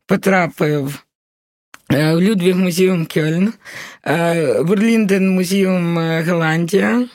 потрапив. 0.08 1.04
Е, 1.94 2.16
Ludwig 2.16 2.56
Museum 2.56 3.06
Köln, 3.06 3.54
Voorlinden 4.60 5.30
museum 5.30 5.98
Голландія, 6.28 7.00
Е, 7.00 7.08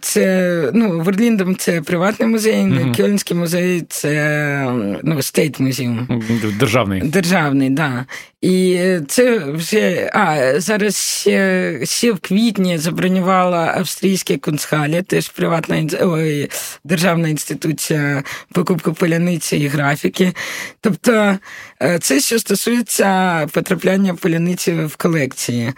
це 0.00 0.70
ну, 0.74 1.00
Voorlinden 1.00 1.56
це 1.56 1.80
приватний 1.80 2.28
музей, 2.28 2.54
mm 2.54 2.96
Кьольнський 2.96 3.36
музей 3.36 3.84
це 3.88 4.72
ну, 5.02 5.22
state 5.22 5.60
museum. 5.60 6.22
Державний. 6.58 7.00
Державний, 7.00 7.68
так. 7.68 7.76
Да. 7.76 8.06
І 8.48 8.80
це 9.08 9.38
вже 9.38 10.10
а 10.14 10.52
зараз 10.60 10.96
ще 10.96 11.80
ще 11.84 12.12
в 12.12 12.18
квітні 12.18 12.78
забронювала 12.78 13.74
австрійське 13.76 14.36
Kunsthalle, 14.36 15.02
теж 15.02 15.28
приватна 15.28 15.86
ой, 16.00 16.50
державна 16.84 17.28
інституція 17.28 18.22
покупки 18.52 18.90
поляниці 18.90 19.56
і 19.56 19.66
графіки. 19.66 20.32
Тобто 20.80 21.38
е, 21.82 21.98
це 21.98 22.20
що 22.20 22.38
стосується 22.38 23.46
потрапляння 23.52 24.14
поляниці 24.14 24.72
в 24.72 24.96
колекції. 24.96 25.72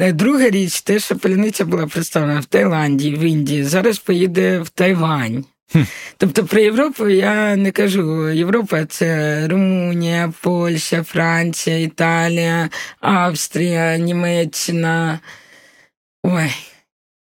Е, 0.00 0.12
друга 0.12 0.50
річ, 0.50 0.80
те, 0.80 0.98
що 0.98 1.16
поляниця 1.16 1.64
була 1.64 1.86
представлена 1.86 2.40
в 2.40 2.44
Таїланді, 2.44 3.10
в 3.10 3.20
Індії, 3.20 3.64
зараз 3.64 3.98
поїде 3.98 4.58
в 4.58 4.68
Тайвань. 4.68 5.44
Тобто 6.16 6.44
про 6.44 6.60
Європу 6.60 7.08
я 7.08 7.56
не 7.56 7.70
кажу. 7.70 8.28
Європа 8.30 8.84
це 8.84 9.48
Румунія, 9.48 10.32
Польща, 10.40 11.02
Франція, 11.02 11.78
Італія, 11.78 12.68
Австрія, 13.00 13.98
Німеччина. 13.98 15.20
Ой. 16.22 16.50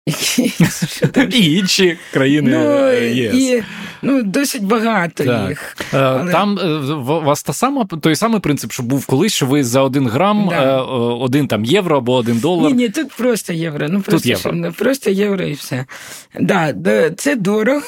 І 1.31 1.55
інші 1.55 1.99
країни 2.13 2.51
ну, 2.51 2.93
ЄС. 2.93 3.35
І, 3.35 3.63
ну, 4.03 4.23
Досить 4.23 4.65
багато 4.65 5.25
так. 5.25 5.49
їх. 5.49 5.77
Е, 5.95 5.99
але... 5.99 6.33
Там 6.33 6.59
е, 6.59 6.93
у 6.93 7.03
вас 7.03 7.43
та 7.43 7.53
сама, 7.53 7.85
той 7.85 8.17
самий 8.17 8.41
принцип, 8.41 8.73
що 8.73 8.83
був 8.83 9.07
колись, 9.07 9.35
що 9.35 9.47
ви 9.47 9.65
за 9.65 9.83
один 9.83 10.09
грам, 10.09 10.47
да. 10.51 10.83
один 10.83 11.49
там 11.49 11.65
євро 11.65 11.97
або 11.97 12.15
один 12.15 12.39
долар. 12.39 12.73
Ні, 12.73 12.77
ні, 12.77 12.89
тут 12.89 13.13
просто 13.13 13.53
євро. 13.53 13.89
Ну, 13.89 14.01
просто, 14.01 14.31
тут 14.31 14.45
євро. 14.45 14.73
просто 14.73 15.11
євро 15.11 15.45
і 15.45 15.53
все. 15.53 15.87
Да, 16.41 16.75
Це 17.17 17.37
дорого. 17.37 17.83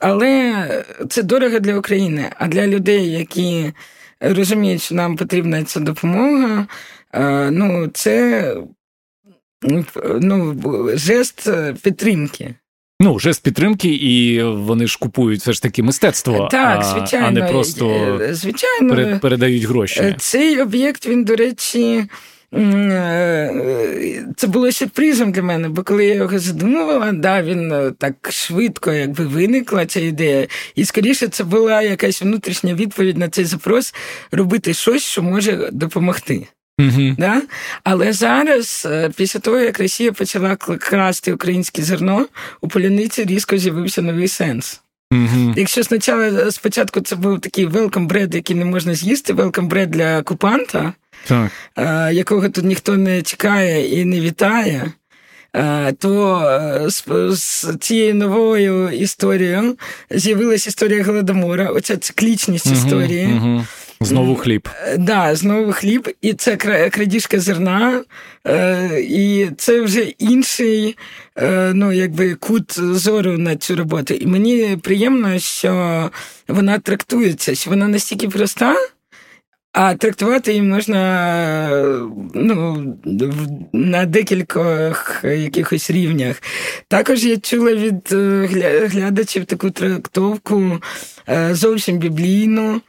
Але 0.00 0.66
це 1.08 1.22
дорого 1.22 1.58
для 1.58 1.74
України. 1.78 2.30
А 2.38 2.48
для 2.48 2.66
людей, 2.66 3.10
які 3.10 3.72
розуміють, 4.20 4.82
що 4.82 4.94
нам 4.94 5.16
потрібна 5.16 5.64
ця 5.64 5.80
допомога, 5.80 6.66
ну 7.50 7.88
це 7.92 8.54
ну, 10.20 10.56
жест 10.94 11.48
підтримки. 11.82 12.54
Ну, 13.00 13.18
жест 13.18 13.42
підтримки, 13.42 13.88
і 13.88 14.42
вони 14.42 14.86
ж 14.86 14.98
купують 14.98 15.40
все 15.40 15.52
ж 15.52 15.62
таки 15.62 15.82
мистецтво, 15.82 16.48
так, 16.50 16.84
звичайно, 16.84 17.26
а 17.26 17.30
не 17.30 17.42
просто 17.42 17.90
е, 18.20 18.34
звичайно, 18.34 19.18
передають 19.18 19.64
гроші. 19.64 20.16
Цей 20.18 20.60
об'єкт, 20.60 21.06
він, 21.06 21.24
до 21.24 21.36
речі, 21.36 22.04
Е, 22.54 24.24
це 24.36 24.46
було 24.46 24.72
сюрпризом 24.72 25.32
для 25.32 25.42
мене, 25.42 25.68
бо 25.68 25.82
коли 25.82 26.06
я 26.06 26.14
його 26.14 26.38
задумувала, 26.38 27.12
да, 27.12 27.42
він 27.42 27.72
е, 27.72 27.92
так 27.98 28.28
швидко 28.30 28.92
якби 28.92 29.26
виникла 29.26 29.86
ця 29.86 30.00
ідея. 30.00 30.46
І 30.74 30.84
скоріше 30.84 31.28
це 31.28 31.44
була 31.44 31.82
якась 31.82 32.22
внутрішня 32.22 32.74
відповідь 32.74 33.18
на 33.18 33.28
цей 33.28 33.44
запрос 33.44 33.94
робити 34.32 34.74
щось, 34.74 35.02
що 35.02 35.22
може 35.22 35.70
допомогти. 35.72 36.46
Uh-huh. 36.80 37.16
Да? 37.16 37.42
Але 37.84 38.12
зараз, 38.12 38.88
е, 38.90 39.10
після 39.16 39.40
того, 39.40 39.60
як 39.60 39.80
Росія 39.80 40.12
почала 40.12 40.56
красти 40.56 41.32
українське 41.32 41.82
зерно, 41.82 42.26
у 42.60 42.68
поляниці 42.68 43.24
різко 43.24 43.58
з'явився 43.58 44.02
новий 44.02 44.28
сенс. 44.28 44.80
Mm-hmm. 45.12 45.54
Якщо 45.56 45.84
спочатку, 45.84 46.50
спочатку 46.50 47.00
це 47.00 47.16
був 47.16 47.40
такий 47.40 47.66
welcome 47.66 48.08
bread, 48.08 48.34
який 48.34 48.56
не 48.56 48.64
можна 48.64 48.94
з'їсти, 48.94 49.32
welcome 49.32 49.68
bread 49.68 49.86
для 49.86 50.18
окупанта, 50.18 50.92
так. 51.26 51.50
якого 52.14 52.48
тут 52.48 52.64
ніхто 52.64 52.96
не 52.96 53.22
чекає 53.22 54.00
і 54.00 54.04
не 54.04 54.20
вітає. 54.20 54.92
То 55.98 56.42
з, 56.88 57.04
з 57.30 57.76
цією 57.80 58.14
новою 58.14 58.90
історією 58.90 59.76
з'явилася 60.10 60.68
історія 60.68 61.04
Голодомора, 61.04 61.68
оця 61.68 61.96
циклічність 61.96 62.66
uh-huh, 62.66 62.86
історії. 62.86 63.26
Uh-huh. 63.26 63.64
Знову 64.00 64.36
хліб. 64.36 64.68
Е, 64.86 64.98
да, 64.98 65.34
знову 65.34 65.72
хліб, 65.72 66.08
і 66.22 66.34
це 66.34 66.56
крадіжка 66.90 67.40
зерна, 67.40 68.02
е, 68.46 69.00
і 69.00 69.50
це 69.56 69.80
вже 69.80 70.00
інший 70.00 70.96
ну, 71.72 71.92
якби, 71.92 72.34
кут 72.34 72.78
зору 72.78 73.38
на 73.38 73.56
цю 73.56 73.76
роботу. 73.76 74.14
І 74.14 74.26
мені 74.26 74.78
приємно, 74.82 75.38
що 75.38 76.10
вона 76.48 76.78
трактується, 76.78 77.54
що 77.54 77.70
вона 77.70 77.88
настільки 77.88 78.28
проста. 78.28 78.76
А 79.72 79.94
трактувати 79.94 80.50
її 80.50 80.62
можна 80.62 81.70
ну, 82.34 82.84
на 83.72 84.06
декількох 84.06 85.20
якихось 85.24 85.90
рівнях. 85.90 86.42
Також 86.88 87.24
я 87.24 87.36
чула 87.36 87.74
від 87.74 88.08
глядачів 88.92 89.44
таку 89.44 89.70
трактовку 89.70 90.80
зовсім 91.52 91.98
біблійну. 91.98 92.80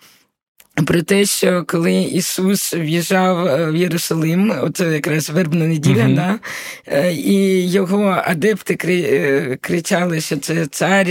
Про 0.86 1.02
те, 1.02 1.26
що 1.26 1.64
коли 1.68 1.94
Ісус 1.94 2.74
в'їжджав 2.74 3.48
е, 3.48 3.72
в 3.72 3.76
Єрусалим, 3.76 4.54
оце 4.62 4.94
якраз 4.94 5.30
вербна 5.30 5.68
неділя, 5.68 6.04
uh-huh. 6.04 6.16
да, 6.16 6.40
е, 6.88 7.14
і 7.14 7.70
його 7.72 8.22
адепти 8.26 8.78
е, 8.84 9.58
кричали, 9.62 10.22
що 10.22 10.38
це 10.38 10.66
цар 10.66 11.08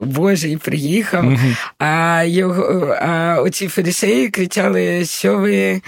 Божий 0.00 0.56
приїхав, 0.56 1.24
uh-huh. 1.24 1.56
а 1.78 2.22
його, 2.26 2.96
а 3.00 3.36
оці 3.42 3.68
фарисеї 3.68 4.28
кричали, 4.28 5.04
що 5.04 5.38
ви 5.38 5.82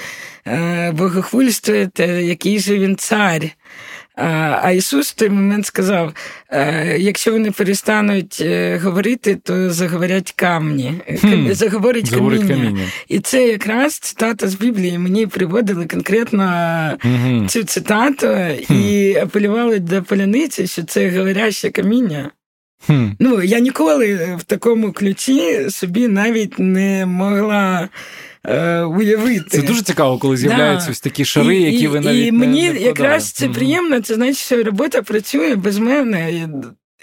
богохульствуєте, 0.92 2.06
який 2.06 2.58
же 2.58 2.78
він 2.78 2.96
цар. 2.96 3.42
А 4.14 4.70
Ісус 4.70 5.10
в 5.10 5.14
той 5.14 5.28
момент 5.28 5.66
сказав: 5.66 6.14
«Е, 6.50 6.96
якщо 6.98 7.32
вони 7.32 7.50
перестануть 7.50 8.38
е, 8.40 8.78
говорити, 8.78 9.38
то 9.42 9.70
заговорять 9.70 10.32
камні, 10.36 10.94
хм. 11.20 11.52
заговорить 11.52 12.10
каміння. 12.10 12.48
каміння. 12.48 12.84
І 13.08 13.20
це 13.20 13.48
якраз 13.48 13.98
цитата 13.98 14.48
з 14.48 14.54
Біблії. 14.54 14.98
Мені 14.98 15.26
приводили 15.26 15.86
конкретно 15.86 16.42
mm 16.42 17.48
цю 17.48 17.64
цитату 17.64 18.26
mm 18.26 18.74
і 18.74 19.16
апелювали 19.16 19.78
до 19.78 20.02
поляниці, 20.02 20.66
що 20.66 20.82
це 20.82 21.10
говоряще 21.10 21.70
каміння. 21.70 22.30
Mm. 22.88 23.12
Ну, 23.18 23.42
я 23.42 23.58
ніколи 23.58 24.36
в 24.40 24.42
такому 24.42 24.92
ключі 24.92 25.70
собі 25.70 26.08
навіть 26.08 26.58
не 26.58 27.06
могла 27.06 27.88
е, 28.44 28.80
уявити. 28.80 29.44
Це 29.48 29.62
дуже 29.62 29.82
цікаво, 29.82 30.18
коли 30.18 30.36
з'являються 30.36 30.86
да. 30.86 30.92
ось 30.92 31.00
такі 31.00 31.24
шари, 31.24 31.56
і, 31.56 31.72
які 31.72 31.88
ви 31.88 32.00
навіть. 32.00 32.26
І 32.26 32.32
мені 32.32 32.70
не 32.70 32.80
якраз 32.80 33.30
це 33.30 33.48
приємно, 33.48 34.00
це 34.00 34.14
значить, 34.14 34.44
що 34.44 34.62
робота 34.62 35.02
працює 35.02 35.56
без 35.56 35.78
мене. 35.78 36.48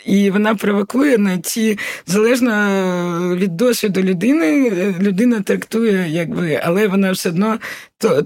І 0.06 0.30
вона 0.30 0.56
провокує 0.56 1.18
на 1.18 1.38
ці 1.38 1.78
залежно 2.08 3.36
від 3.36 3.58
досвіду 3.58 4.02
людини, 4.02 4.72
людина 5.00 5.42
трактує, 5.42 6.10
якби, 6.10 6.62
але 6.64 6.88
вона 6.88 7.12
все 7.12 7.30
одно 7.30 7.60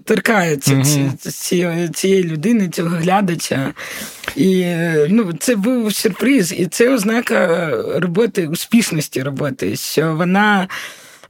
торкається 0.06 0.72
mm-hmm. 0.72 1.18
ці, 1.32 1.90
цієї 1.94 2.24
людини, 2.24 2.70
цього 2.70 2.90
глядача. 2.90 3.74
І 4.36 4.66
ну, 5.10 5.34
це 5.40 5.56
був 5.56 5.94
сюрприз, 5.94 6.54
і 6.58 6.66
це 6.66 6.94
ознака 6.94 7.72
роботи, 7.96 8.48
успішності 8.48 9.24
роботи, 9.24 9.76
що 9.76 10.16
вона. 10.16 10.68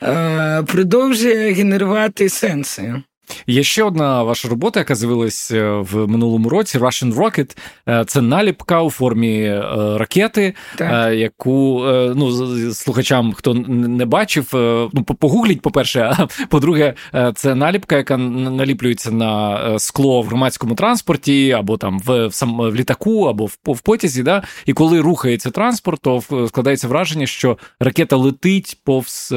Е, 0.03 0.63
продовжує 0.63 1.53
генерувати 1.53 2.29
сенси. 2.29 3.03
Є 3.47 3.63
ще 3.63 3.83
одна 3.83 4.23
ваша 4.23 4.49
робота, 4.49 4.79
яка 4.79 4.95
з'явилася 4.95 5.57
е, 5.57 5.85
в 5.91 6.07
минулому 6.07 6.49
році: 6.49 6.77
Russian 6.79 7.13
Rocket. 7.13 7.57
Е, 7.89 8.05
це 8.07 8.21
наліпка 8.21 8.81
у 8.81 8.89
формі 8.89 9.61
ракети, 9.73 10.53
так. 10.77 11.13
яку 11.13 11.83
ну 12.15 12.31
слухачам, 12.73 13.33
хто 13.33 13.53
не 13.53 14.05
бачив, 14.05 14.49
ну 14.93 15.03
погугліть, 15.03 15.61
по-перше, 15.61 16.01
а 16.01 16.27
по-друге, 16.45 16.93
це 17.35 17.55
наліпка, 17.55 17.97
яка 17.97 18.17
наліплюється 18.17 19.11
на 19.11 19.59
скло 19.79 20.21
в 20.21 20.25
громадському 20.25 20.75
транспорті, 20.75 21.51
або 21.51 21.77
там 21.77 21.99
в 21.99 22.27
в, 22.27 22.31
в 22.69 22.75
літаку, 22.75 23.25
або 23.25 23.45
в, 23.45 23.57
в 23.67 23.81
потязі. 23.81 24.23
Да? 24.23 24.43
І 24.65 24.73
коли 24.73 25.01
рухається 25.01 25.51
транспорт, 25.51 26.01
то 26.01 26.21
складається 26.47 26.87
враження, 26.87 27.25
що 27.25 27.57
ракета 27.79 28.15
летить 28.15 28.81
повз 28.83 29.33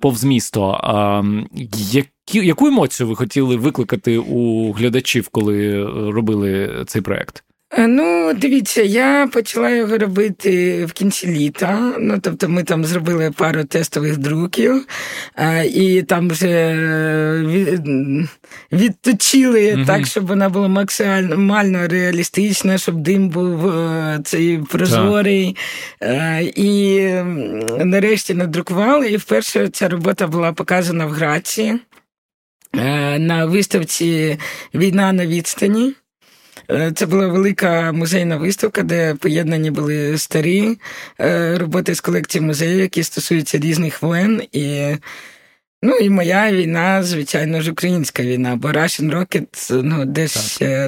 повз 0.00 0.24
місто. 0.24 0.80
Яку 2.32 2.66
емоцію 2.66 3.08
ви 3.08 3.16
хотіли 3.16 3.56
викликати 3.56 4.18
у 4.18 4.72
глядачів, 4.72 5.28
коли 5.28 5.84
робили 6.10 6.70
цей 6.86 7.02
проект? 7.02 7.44
Е, 7.76 7.86
ну, 7.86 8.34
дивіться, 8.34 8.82
я 8.82 9.28
почала 9.32 9.70
його 9.70 9.98
робити 9.98 10.84
в 10.84 10.92
кінці 10.92 11.26
літа. 11.26 11.92
Ну, 11.98 12.18
тобто, 12.22 12.48
ми 12.48 12.62
там 12.62 12.84
зробили 12.84 13.30
пару 13.30 13.64
тестових 13.64 14.16
друків, 14.16 14.86
і 15.74 16.02
там 16.02 16.28
вже 16.28 16.48
е, 16.48 18.28
відточили 18.72 19.74
угу. 19.74 19.84
так, 19.86 20.06
щоб 20.06 20.26
вона 20.26 20.48
була 20.48 20.68
максимально 20.68 21.88
реалістична, 21.88 22.78
щоб 22.78 22.94
дим 23.00 23.28
був 23.28 23.68
е, 23.68 24.20
цей 24.24 24.58
прозорий. 24.58 25.56
Так. 25.98 26.58
І 26.58 27.08
нарешті 27.78 28.34
надрукували. 28.34 29.08
І 29.08 29.16
вперше 29.16 29.68
ця 29.68 29.88
робота 29.88 30.26
була 30.26 30.52
показана 30.52 31.06
в 31.06 31.10
Граці. 31.10 31.74
Е, 32.78 33.18
на 33.18 33.46
виставці 33.46 34.38
Війна 34.74 35.12
на 35.12 35.26
відстані. 35.26 35.92
Е, 36.70 36.92
це 36.94 37.06
була 37.06 37.26
велика 37.26 37.92
музейна 37.92 38.36
виставка, 38.36 38.82
де 38.82 39.14
поєднані 39.14 39.70
були 39.70 40.18
старі 40.18 40.78
е, 41.20 41.58
роботи 41.58 41.94
з 41.94 42.00
колекції 42.00 42.42
музею, 42.42 42.78
які 42.78 43.02
стосуються 43.02 43.58
різних 43.58 44.02
воєн. 44.02 44.42
І 44.52 44.94
Ну 45.86 45.96
і 45.96 46.10
моя 46.10 46.52
війна, 46.52 47.02
звичайно 47.02 47.60
ж, 47.60 47.70
українська 47.70 48.22
війна, 48.22 48.56
бо 48.56 48.68
Russian 48.68 49.14
Rocket, 49.14 49.82
ну 49.82 50.04
де 50.04 50.26
ж 50.26 50.38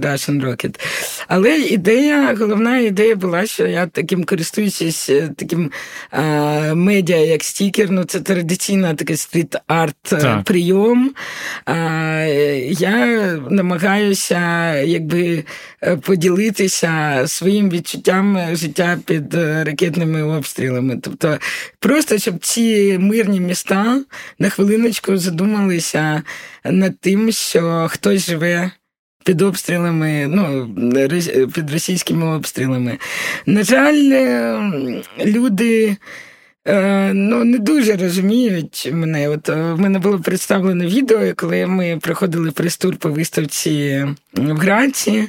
Russian 0.01 0.45
Rocket. 0.47 0.81
Але 1.29 1.59
ідея, 1.59 2.37
головна 2.41 2.79
ідея 2.79 3.17
була, 3.17 3.47
що 3.47 3.67
я 3.67 3.87
таким 3.87 4.25
користуючись 4.25 5.11
е, 5.11 5.31
таким 5.37 5.71
а, 6.11 6.23
медіа, 6.75 7.17
як 7.17 7.45
стікер, 7.45 7.91
ну 7.91 8.05
це 8.05 8.21
традиційна 8.21 8.95
такий 8.95 9.17
стріт-арт 9.17 10.13
е, 10.13 10.43
прийом. 10.45 11.15
А, 11.65 11.75
Я 12.69 12.97
намагаюся 13.51 14.75
якби 14.75 15.35
е, 15.35 15.45
поділитися 16.03 17.23
своїм 17.27 17.71
відчуттям 17.71 18.39
життя 18.53 18.99
під 19.05 19.35
ракетними 19.35 20.23
обстрілами. 20.23 20.99
Тобто, 21.03 21.39
просто 21.79 22.19
щоб 22.19 22.39
ці 22.39 22.99
мирні 22.99 23.41
міста 23.41 24.03
на 24.39 24.49
хвилиночку 24.49 25.17
задумалися 25.17 26.23
над 26.65 27.01
тим, 27.01 27.33
що 27.33 27.87
хтось 27.91 28.27
живе. 28.27 28.71
Під 29.25 29.43
обстрілами, 29.43 30.27
ну, 30.27 30.69
під 31.55 31.71
російськими 31.71 32.37
обстрілами. 32.37 32.99
На 33.47 33.63
жаль, 33.63 34.13
люди 35.25 35.77
Е, 35.87 35.97
ну, 37.15 37.45
не 37.45 37.59
дуже 37.59 37.97
розуміють 37.97 38.91
мене. 38.93 39.29
От 39.29 39.49
е, 39.49 39.73
в 39.73 39.81
мене 39.81 39.99
було 39.99 40.19
представлено 40.19 40.85
відео, 40.85 41.35
коли 41.37 41.67
ми 41.67 41.99
проходили 42.03 42.51
прес-тур 42.51 42.97
по 42.97 43.09
виставці 43.09 44.07
в 44.35 44.57
Граці. 44.57 45.29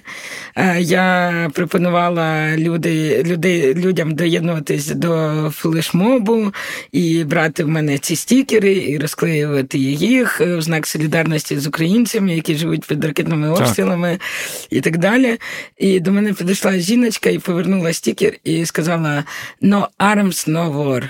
Е, 0.55 0.81
я 0.81 1.51
пропонувала 1.53 2.57
люди, 2.57 3.23
люди, 3.23 3.73
людям 3.73 4.15
доєднуватись 4.15 4.87
до 4.87 5.33
флешмобу 5.55 6.53
і 6.91 7.23
брати 7.23 7.63
в 7.63 7.67
мене 7.67 7.97
ці 7.97 8.15
стікери 8.15 8.73
і 8.73 8.97
розклеювати 8.97 9.77
їх 9.79 10.41
в 10.41 10.61
знак 10.61 10.87
солідарності 10.87 11.59
з 11.59 11.67
українцями, 11.67 12.35
які 12.35 12.55
живуть 12.55 12.85
під 12.85 13.05
ракетними 13.05 13.49
обстрілами 13.49 14.09
так. 14.11 14.21
і 14.69 14.81
так 14.81 14.97
далі. 14.97 15.39
І 15.77 15.99
до 15.99 16.11
мене 16.11 16.33
підійшла 16.33 16.77
жіночка 16.77 17.29
і 17.29 17.39
повернула 17.39 17.93
стікер 17.93 18.33
і 18.43 18.65
сказала: 18.65 19.23
No 19.61 19.87
arms, 19.99 20.49
no 20.49 20.73
war. 20.73 21.09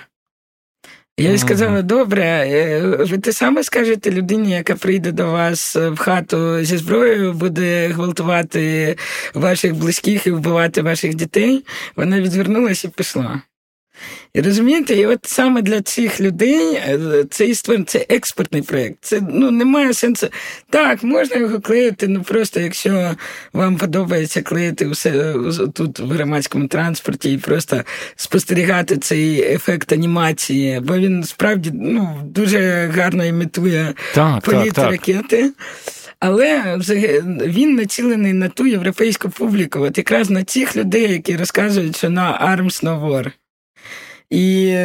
Я 1.20 1.32
їй 1.32 1.38
сказала: 1.38 1.82
добре, 1.82 2.24
е, 2.24 2.82
ви 2.82 3.18
те 3.18 3.34
саме 3.34 3.64
скажете 3.64 4.12
людині, 4.12 4.52
яка 4.52 4.76
прийде 4.76 5.12
до 5.12 5.32
вас 5.32 5.76
в 5.76 5.98
хату 5.98 6.64
зі 6.64 6.78
зброєю, 6.78 7.34
буде 7.34 7.88
гвалтувати 7.88 8.96
ваших 9.34 9.76
близьких 9.76 10.28
і 10.28 10.32
вбивати 10.32 10.82
ваших 10.82 11.16
дітей. 11.16 11.66
Вона 11.96 12.22
відвернулася 12.22 12.88
і 12.88 12.92
пішла. 12.92 13.42
І 14.34 14.42
розумієте, 14.42 14.96
і 14.96 15.06
от 15.06 15.20
саме 15.24 15.62
для 15.62 15.82
цих 15.82 16.22
людей 16.22 16.74
е, 16.76 17.00
цей 17.30 17.56
створ, 17.56 17.84
це 17.86 18.06
експортний 18.10 18.62
проєкт. 18.62 18.98
Це 19.02 19.22
ну, 19.30 19.52
немає 19.52 19.94
сенсу. 19.94 20.28
Так, 20.70 21.04
можна 21.04 21.36
його 21.36 21.60
клеїти, 21.60 22.08
ну 22.08 22.22
просто 22.22 22.60
якщо 22.60 23.16
вам 23.54 23.78
подобається 23.78 24.42
клеїти 24.42 24.88
все 24.88 25.36
тут 25.74 26.00
в 26.00 26.08
громадському 26.08 26.68
транспорті 26.68 27.34
і 27.34 27.38
просто 27.38 27.84
спостерігати 28.16 28.98
цей 28.98 29.42
ефект 29.42 29.94
анімації, 29.94 30.80
бо 30.80 30.98
він 30.98 31.24
справді 31.24 31.72
ну, 31.74 32.20
дуже 32.26 32.92
гарно 32.96 33.26
імітує 33.26 33.94
так, 34.14 34.42
політ 34.42 34.74
так, 34.74 34.92
ракети. 34.92 35.52
Але 36.20 36.78
він 37.46 37.76
націлений 37.76 38.34
на 38.34 38.50
ту 38.50 38.66
європейську 38.66 39.30
публіку, 39.30 39.80
от 39.80 39.98
якраз 39.98 40.30
на 40.30 40.44
цих 40.44 40.76
людей, 40.76 41.12
які 41.12 41.38
розказують, 41.38 41.98
що 41.98 42.10
на 42.10 42.56
Arms 42.58 42.84
no 42.84 43.10
war. 43.10 43.32
І 44.30 44.78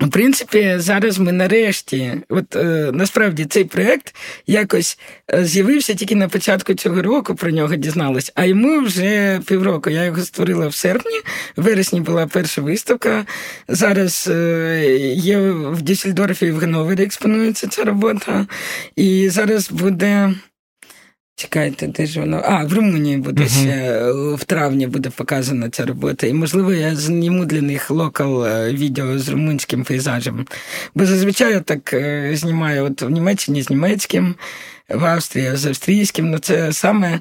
В 0.00 0.10
принципі, 0.10 0.74
зараз 0.76 1.18
ми 1.18 1.32
нарешті, 1.32 2.12
от 2.28 2.56
е, 2.56 2.90
насправді 2.92 3.44
цей 3.44 3.64
проект 3.64 4.14
якось 4.46 4.98
е, 5.34 5.44
з'явився 5.44 5.94
тільки 5.94 6.14
на 6.16 6.28
початку 6.28 6.74
цього 6.74 7.02
року, 7.02 7.34
про 7.34 7.50
нього 7.50 7.76
дізналась, 7.76 8.32
а 8.34 8.44
йому 8.44 8.80
вже 8.80 9.40
півроку. 9.46 9.90
Я 9.90 10.04
його 10.04 10.20
створила 10.20 10.68
в 10.68 10.74
серпні, 10.74 11.20
в 11.56 11.62
вересні 11.62 12.00
була 12.00 12.26
перша 12.26 12.62
виставка. 12.62 13.26
Зараз 13.68 14.28
е, 14.32 14.96
є 15.14 15.38
в 15.50 15.82
Дюссельдорфі 15.82 16.46
і 16.46 16.50
в 16.50 16.58
Ганновері 16.58 17.02
експонується 17.02 17.68
ця 17.68 17.84
робота. 17.84 18.46
І 18.96 19.28
зараз 19.28 19.70
буде. 19.70 20.34
Чекайте, 21.38 21.86
де 21.86 22.06
ж 22.06 22.20
воно? 22.20 22.42
А, 22.44 22.64
в 22.64 22.72
Румунії 22.72 23.16
буде 23.16 23.42
uh-huh. 23.42 23.60
ще 23.62 24.34
в 24.34 24.44
травні 24.44 24.86
буде 24.86 25.10
показана 25.10 25.70
ця 25.70 25.86
робота. 25.86 26.26
І, 26.26 26.32
можливо, 26.32 26.72
я 26.72 26.96
зніму 26.96 27.44
для 27.44 27.62
них 27.62 27.90
локал 27.90 28.46
е, 28.46 28.72
відео 28.72 29.18
з 29.18 29.28
румунським 29.28 29.84
пейзажем. 29.84 30.46
Бо 30.94 31.06
зазвичай 31.06 31.52
я 31.52 31.60
так 31.60 31.92
е, 31.92 32.30
знімаю 32.34 32.84
от 32.84 33.02
в 33.02 33.10
Німеччині 33.10 33.62
з 33.62 33.70
німецьким, 33.70 34.34
в 34.88 35.04
Австрії 35.04 35.56
з 35.56 35.66
австрійським. 35.66 36.30
Ну, 36.30 36.38
це 36.38 36.72
саме, 36.72 37.20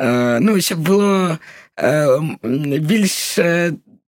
е, 0.00 0.40
ну, 0.40 0.60
щоб 0.60 0.78
було 0.78 1.38
більш. 2.80 3.38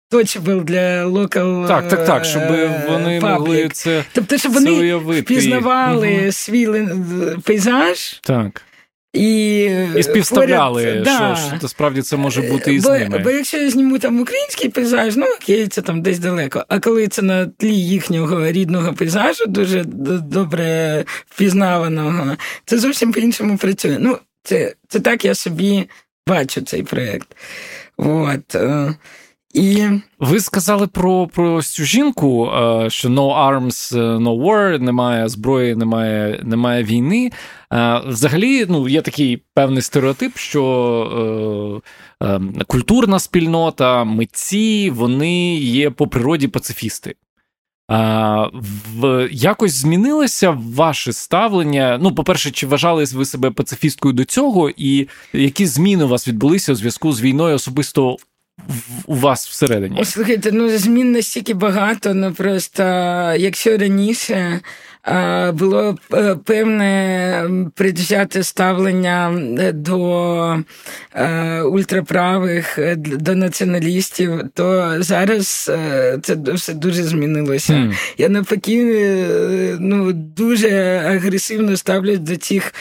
Точно 0.09 0.61
для 0.61 1.05
локал. 1.05 1.67
Так, 1.67 1.87
так, 1.87 2.05
так, 2.05 2.25
щоб 2.25 2.41
вони 2.89 3.19
паблік. 3.21 3.39
могли 3.39 3.69
це. 3.69 4.03
Тобто, 4.13 4.37
щоб 4.37 4.53
вони 4.53 4.71
уявити. 4.71 5.21
впізнавали 5.21 6.19
угу. 6.21 6.31
свій 6.31 6.87
пейзаж. 7.43 8.19
Так. 8.23 8.63
І 9.13 9.59
і 9.97 10.03
співставляли, 10.03 10.83
поряд, 10.83 11.03
да. 11.03 11.35
що 11.35 11.67
ж 11.67 11.67
справді 11.67 12.01
це 12.01 12.17
може 12.17 12.41
бути 12.41 12.73
і 12.73 12.79
з 12.79 12.83
бо, 12.83 12.91
ними. 12.91 13.19
Бо 13.19 13.29
якщо 13.29 13.57
я 13.57 13.69
зніму 13.69 13.99
там 13.99 14.21
український 14.21 14.69
пейзаж, 14.69 15.15
ну 15.15 15.25
окей, 15.25 15.67
це 15.67 15.81
там 15.81 16.01
десь 16.01 16.19
далеко. 16.19 16.65
А 16.67 16.79
коли 16.79 17.07
це 17.07 17.21
на 17.21 17.45
тлі 17.45 17.75
їхнього 17.75 18.51
рідного 18.51 18.93
пейзажу, 18.93 19.45
дуже 19.47 19.83
добре 19.83 21.05
впізнаваного, 21.25 22.37
це 22.65 22.77
зовсім 22.77 23.11
по-іншому 23.11 23.57
працює. 23.57 23.97
Ну, 23.99 24.17
це 24.43 24.73
це 24.87 24.99
так 24.99 25.25
я 25.25 25.35
собі 25.35 25.89
бачу 26.27 26.61
цей 26.61 26.83
проєкт. 26.83 27.35
От. 27.97 28.55
І... 29.57 29.87
Ви 30.19 30.39
сказали 30.39 30.87
про 30.87 31.27
про 31.27 31.61
цю 31.61 31.83
жінку, 31.83 32.49
е, 32.49 32.89
що 32.89 33.09
no 33.09 33.49
arms, 33.49 33.97
е, 33.97 34.17
no 34.17 34.43
war, 34.43 34.79
немає 34.79 35.29
зброї, 35.29 35.75
немає 35.75 36.41
немає 36.43 36.83
війни. 36.83 37.31
Е, 37.73 38.01
взагалі, 38.07 38.65
ну, 38.69 38.87
є 38.87 39.01
такий 39.01 39.43
певний 39.53 39.81
стереотип, 39.81 40.37
що 40.37 41.81
е, 42.21 42.27
е, 42.27 42.41
культурна 42.67 43.19
спільнота, 43.19 44.03
митці, 44.03 44.89
вони 44.89 45.55
є 45.55 45.89
по 45.89 46.07
природі 46.07 46.47
пацифісти. 46.47 47.15
А, 47.87 48.47
в, 48.95 49.29
Якось 49.31 49.73
змінилося 49.73 50.57
ваше 50.75 51.13
ставлення? 51.13 51.99
Ну, 52.01 52.15
по-перше, 52.15 52.51
чи 52.51 52.67
вважали 52.67 53.05
ви 53.13 53.25
себе 53.25 53.51
пацифісткою 53.51 54.13
до 54.13 54.25
цього, 54.25 54.69
і 54.77 55.07
які 55.33 55.65
зміни 55.65 56.03
у 56.03 56.07
вас 56.07 56.27
відбулися 56.27 56.71
у 56.71 56.75
зв'язку 56.75 57.13
з 57.13 57.21
війною 57.21 57.55
особисто 57.55 58.17
у 59.05 59.15
вас 59.15 59.47
всередині? 59.47 60.05
Слухайте, 60.05 60.51
ну 60.51 60.69
змін 60.69 61.11
настільки 61.11 61.53
багато, 61.53 62.13
ну 62.13 62.33
просто 62.33 62.83
якщо 63.37 63.77
раніше 63.77 64.59
було 65.53 65.97
е, 66.13 66.35
певне 66.45 67.49
предвзяте 67.75 68.43
ставлення 68.43 69.31
е, 69.59 69.71
до 69.71 70.63
е, 71.13 71.61
ультраправих, 71.61 72.79
до 72.97 73.35
націоналістів, 73.35 74.41
то 74.53 74.95
зараз 75.03 75.71
це 76.21 76.37
все 76.53 76.73
дуже 76.73 77.03
змінилося. 77.03 77.73
Mm. 77.73 77.93
Я 78.17 78.29
навпаки 78.29 78.83
ну, 79.79 80.13
дуже 80.13 80.69
агресивно 81.07 81.77
ставлюсь 81.77 82.19
до 82.19 82.37
цих 82.37 82.73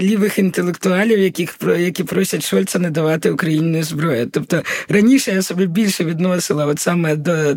лівих 0.00 0.38
інтелектуалів, 0.38 1.18
яких 1.18 1.58
які 1.78 2.04
просять 2.04 2.44
Шольца 2.46 2.78
не 2.78 2.90
давати 2.90 3.30
Україні 3.30 3.82
зброю. 3.82 4.28
Тобто 4.32 4.62
раніше 4.88 5.32
я 5.32 5.42
собі 5.42 5.66
більше 5.66 6.04
відносила 6.04 6.66
от 6.66 6.78
саме 6.78 7.16
до 7.16 7.56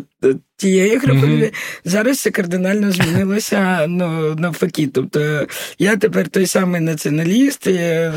тієї 0.60 0.96
групи. 0.96 1.26
Mm-hmm. 1.26 1.52
Зараз 1.84 2.20
це 2.20 2.30
кардинально 2.30 2.92
змінилося 2.92 3.86
ну, 3.88 4.34
навпаки. 4.34 4.86
Тобто 4.86 5.46
я 5.78 5.96
тепер 5.96 6.28
той 6.28 6.46
самий 6.46 6.80
націоналіст. 6.80 7.66
І, 7.66 7.72
е, 7.72 8.12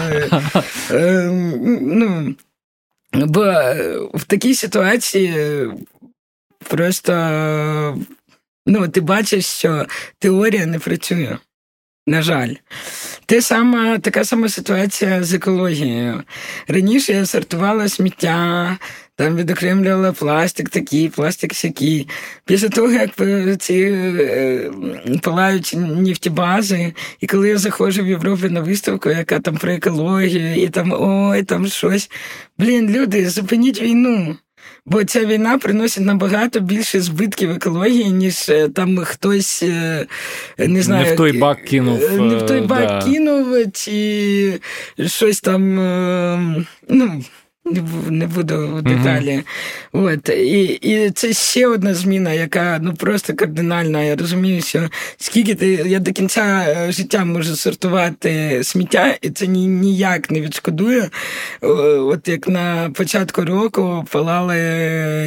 е, 0.91 1.29
ну, 1.81 2.35
Бо 3.13 3.41
в 4.13 4.23
такій 4.23 4.55
ситуації 4.55 5.33
просто 6.69 7.13
ну, 8.65 8.87
ти 8.87 9.01
бачиш, 9.01 9.45
що 9.45 9.85
теорія 10.19 10.65
не 10.65 10.79
працює. 10.79 11.37
На 12.07 12.21
жаль, 12.21 12.53
те 13.25 13.41
сама, 13.41 13.99
така 13.99 14.25
сама 14.25 14.49
ситуація 14.49 15.23
з 15.23 15.33
екологією. 15.33 16.23
Раніше 16.67 17.13
я 17.13 17.25
сортувала 17.25 17.89
сміття, 17.89 18.77
там 19.15 19.35
відокремлювала 19.35 20.11
пластик 20.11 20.69
такий, 20.69 21.09
пластик 21.09 21.53
сякий. 21.53 22.07
Після 22.45 22.69
того, 22.69 22.91
як 22.91 23.09
ці 23.59 23.73
е, 23.73 24.71
палають 25.21 25.73
нефтебази, 25.77 26.93
і 27.19 27.27
коли 27.27 27.49
я 27.49 27.57
заходжу 27.57 28.03
в 28.03 28.07
Європу 28.07 28.49
на 28.49 28.61
виставку, 28.61 29.09
яка 29.09 29.39
там 29.39 29.57
про 29.57 29.71
екологію, 29.71 30.55
і 30.55 30.69
там 30.69 30.93
ой, 30.99 31.43
там 31.43 31.67
щось. 31.67 32.09
Блін, 32.57 32.89
люди, 32.89 33.29
зупиніть 33.29 33.81
війну. 33.81 34.37
Бо 34.85 35.03
ця 35.03 35.25
війна 35.25 35.57
приносить 35.57 36.05
набагато 36.05 36.59
більше 36.59 37.01
збитків 37.01 37.51
екології, 37.51 38.11
ніж 38.11 38.49
е, 38.49 38.69
там 38.69 38.97
хтось 38.97 39.63
е, 39.63 40.07
не 40.57 40.81
знаю, 40.81 41.05
не 41.05 41.13
в 41.13 41.17
той 41.17 41.37
бак 41.37 41.63
кинув. 41.63 42.21
Не 42.21 42.35
в 42.35 42.45
той 42.45 42.61
бак 42.61 42.87
да. 42.87 43.01
кинув, 43.03 43.71
чи 43.73 44.59
щось 45.07 45.41
там. 45.41 45.75
ну, 46.89 47.23
не 48.09 48.27
буду 48.27 48.67
в 48.67 48.81
деталі. 48.81 49.43
Mm-hmm. 49.93 50.13
От. 50.13 50.29
І 50.29 50.63
і 50.63 51.11
це 51.11 51.33
ще 51.33 51.67
одна 51.67 51.93
зміна, 51.93 52.33
яка 52.33 52.79
ну 52.81 52.93
просто 52.93 53.33
кардинальна. 53.33 54.03
Я 54.03 54.15
розумію, 54.15 54.61
що 54.61 54.89
скільки 55.17 55.55
ти 55.55 55.67
я 55.67 55.99
до 55.99 56.11
кінця 56.11 56.65
е, 56.67 56.91
життя 56.91 57.25
можу 57.25 57.55
сортувати 57.55 58.61
сміття, 58.63 59.15
і 59.21 59.29
це 59.29 59.47
ні, 59.47 59.67
ніяк 59.67 60.31
не 60.31 60.41
відшкодує. 60.41 61.09
От 62.01 62.27
як 62.27 62.47
на 62.47 62.91
початку 62.93 63.41
року 63.41 64.05
палали 64.11 64.55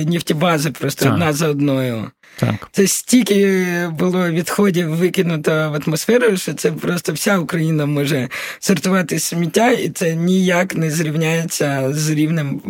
нефтібази 0.08 0.70
просто 0.70 1.08
одна 1.08 1.32
за 1.32 1.48
одною. 1.48 2.10
Так. 2.36 2.68
Це 2.72 2.86
стільки 2.86 3.64
було 3.98 4.30
відходів 4.30 4.88
викинуто 4.88 5.50
в 5.50 5.80
атмосферу, 5.86 6.36
що 6.36 6.54
це 6.54 6.72
просто 6.72 7.12
вся 7.12 7.38
Україна 7.38 7.86
може 7.86 8.28
сортувати 8.58 9.18
сміття, 9.18 9.70
і 9.70 9.88
це 9.88 10.14
ніяк 10.14 10.74
не 10.74 10.90
зрівняється 10.90 11.92
з 11.92 12.10
рівнем. 12.10 12.60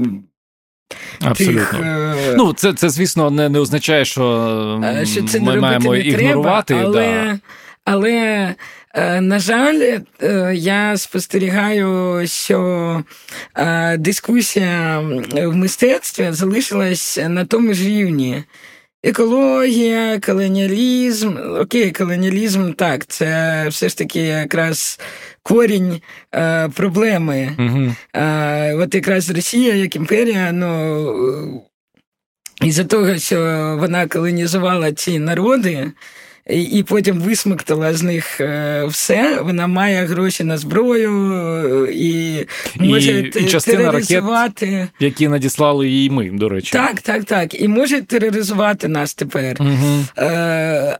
Абсолютно. 1.20 1.78
Тих, 1.78 1.80
е... 1.84 2.34
Ну, 2.36 2.52
це, 2.52 2.72
це, 2.72 2.88
звісно, 2.88 3.30
не 3.30 3.48
не 3.48 3.58
означає, 3.58 4.04
що, 4.04 5.02
що 5.04 5.22
це 5.22 5.40
ми 5.40 5.56
маємо 5.56 5.92
не 5.92 6.00
ігнорувати. 6.00 6.74
Треба, 6.74 6.88
але, 6.88 7.02
да. 7.02 7.38
але 7.84 8.54
е, 8.94 9.20
на 9.20 9.38
жаль, 9.38 9.98
е, 10.22 10.52
я 10.54 10.96
спостерігаю, 10.96 12.22
що 12.26 13.02
е, 13.56 13.96
дискусія 13.96 15.00
в 15.32 15.54
мистецтві 15.54 16.28
залишилась 16.30 17.18
на 17.28 17.44
тому 17.44 17.74
ж 17.74 17.88
рівні. 17.88 18.44
Екологія, 19.02 20.20
колоніалізм. 20.20 21.36
Окей, 21.60 21.92
колоніалізм 21.92 22.72
так, 22.72 23.06
це 23.06 23.64
все 23.68 23.88
ж 23.88 23.98
таки 23.98 24.20
якраз 24.20 25.00
корінь 25.42 26.00
е, 26.34 26.68
проблеми. 26.68 27.56
Угу. 27.58 27.94
Е, 28.12 28.74
От 28.74 28.94
якраз 28.94 29.30
Росія 29.30 29.74
як 29.74 29.96
імперія, 29.96 30.52
ну 30.52 31.62
із-за 32.64 32.84
того, 32.84 33.18
що 33.18 33.36
вона 33.80 34.06
колонізувала 34.06 34.92
ці 34.92 35.18
народи 35.18 35.92
і 36.50 36.84
потім 36.88 37.20
висмоктала 37.20 37.94
з 37.94 38.02
них 38.02 38.40
е, 38.40 38.84
все. 38.88 39.40
Вона 39.40 39.66
має 39.66 40.04
гроші 40.04 40.44
на 40.44 40.58
зброю 40.58 41.32
е, 41.32 41.92
і 41.92 42.46
може 42.76 43.20
і, 43.20 43.44
і 43.44 43.46
частина 43.46 43.92
ракет, 43.92 44.62
які 45.00 45.28
надіслали 45.28 45.88
їй 45.88 46.10
ми, 46.10 46.30
до 46.30 46.48
речі. 46.48 46.72
Так, 46.72 47.00
так, 47.00 47.24
так. 47.24 47.60
І 47.60 47.68
може 47.68 48.02
тероризувати 48.02 48.88
нас 48.88 49.14
тепер. 49.14 49.56
Угу. 49.60 50.04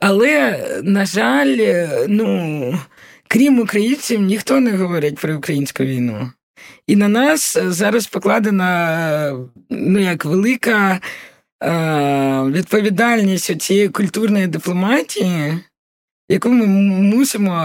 Але, 0.01 0.65
на 0.83 1.07
жаль, 1.07 1.87
ну. 2.09 2.79
Крім 3.29 3.59
українців, 3.59 4.21
ніхто 4.21 4.61
не 4.61 4.73
говорить 4.73 5.19
про 5.19 5.37
українську 5.37 5.85
війну. 5.85 6.31
І 6.87 6.97
на 6.97 7.09
нас 7.09 7.59
зараз 7.67 8.07
покладена 8.07 9.33
ну, 9.71 9.99
як 9.99 10.25
велика 10.25 11.01
відповідальність 12.53 13.61
цієї 13.61 13.89
культурної 13.89 14.47
дипломатії 14.47 15.59
яку 16.29 16.49
ми 16.49 16.67
мусимо 16.67 17.65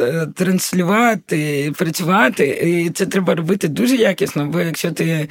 е, 0.00 0.26
транслювати, 0.34 1.72
працювати, 1.78 2.46
і 2.46 2.90
це 2.90 3.06
треба 3.06 3.34
робити 3.34 3.68
дуже 3.68 3.96
якісно, 3.96 4.46
бо 4.46 4.60
якщо 4.60 4.90
ти. 4.90 5.28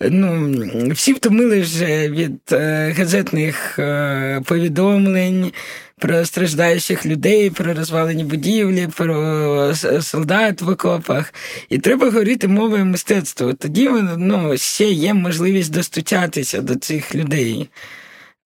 Ну, 0.00 0.54
всі 0.92 1.12
втомили 1.12 1.60
вже 1.60 2.08
від 2.10 2.40
е, 2.52 2.94
газетних 2.98 3.78
е, 3.78 4.42
повідомлень 4.46 5.52
про 5.98 6.24
страждаючих 6.24 7.06
людей, 7.06 7.50
про 7.50 7.74
розвалені 7.74 8.24
будівлі, 8.24 8.88
про 8.96 9.74
солдат 10.00 10.62
в 10.62 10.68
окопах. 10.68 11.34
І 11.68 11.78
треба 11.78 12.06
говорити 12.06 12.48
мовою 12.48 12.84
мистецтва. 12.84 13.52
Тоді 13.52 13.88
ну, 14.16 14.56
ще 14.56 14.90
є 14.90 15.14
можливість 15.14 15.72
достучатися 15.72 16.60
до 16.60 16.76
цих 16.76 17.14
людей 17.14 17.68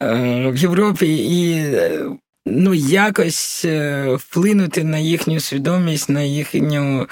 в 0.01 0.57
Європі 0.57 1.17
і 1.17 1.65
ну, 2.47 2.75
якось 2.75 3.65
е, 3.65 4.09
вплинути 4.15 4.85
на 4.85 4.99
їхню 4.99 5.41
свідомість, 5.41 6.09
на 6.09 6.23
їхню, 6.23 7.09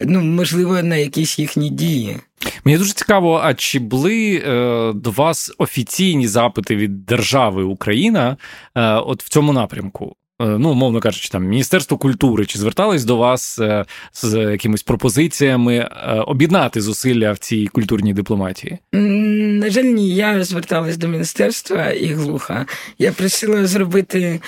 ну, 0.00 0.20
можливо, 0.20 0.82
на 0.82 0.96
якісь 0.96 1.38
їхні 1.38 1.70
дії. 1.70 2.16
Мені 2.64 2.78
дуже 2.78 2.92
цікаво, 2.92 3.40
а 3.44 3.54
чи 3.54 3.78
були 3.78 4.42
е, 4.46 4.92
до 4.92 5.10
вас 5.10 5.54
офіційні 5.58 6.28
запити 6.28 6.76
від 6.76 7.06
держави 7.06 7.62
Україна 7.62 8.36
е, 8.74 8.94
от 8.94 9.22
в 9.22 9.28
цьому 9.28 9.52
напрямку? 9.52 10.16
Е, 10.40 10.44
ну, 10.46 10.70
умовно 10.70 11.00
кажучи, 11.00 11.28
там 11.28 11.44
Міністерство 11.44 11.98
культури 11.98 12.46
чи 12.46 12.58
звертались 12.58 13.04
до 13.04 13.16
вас 13.16 13.58
е, 13.58 13.84
з 14.12 14.50
якимись 14.50 14.82
пропозиціями 14.82 15.76
е, 15.76 15.88
об'єднати 16.26 16.80
зусилля 16.80 17.32
в 17.32 17.38
цій 17.38 17.66
культурній 17.66 18.14
дипломатії? 18.14 18.78
На 18.92 19.70
жаль, 19.70 19.82
ні, 19.82 20.14
я 20.14 20.44
зверталась 20.44 20.96
до 20.96 21.08
міністерства 21.08 21.90
і 21.90 22.06
глуха. 22.06 22.66
Я 22.98 23.12
просила 23.12 23.66
зробити 23.66 24.40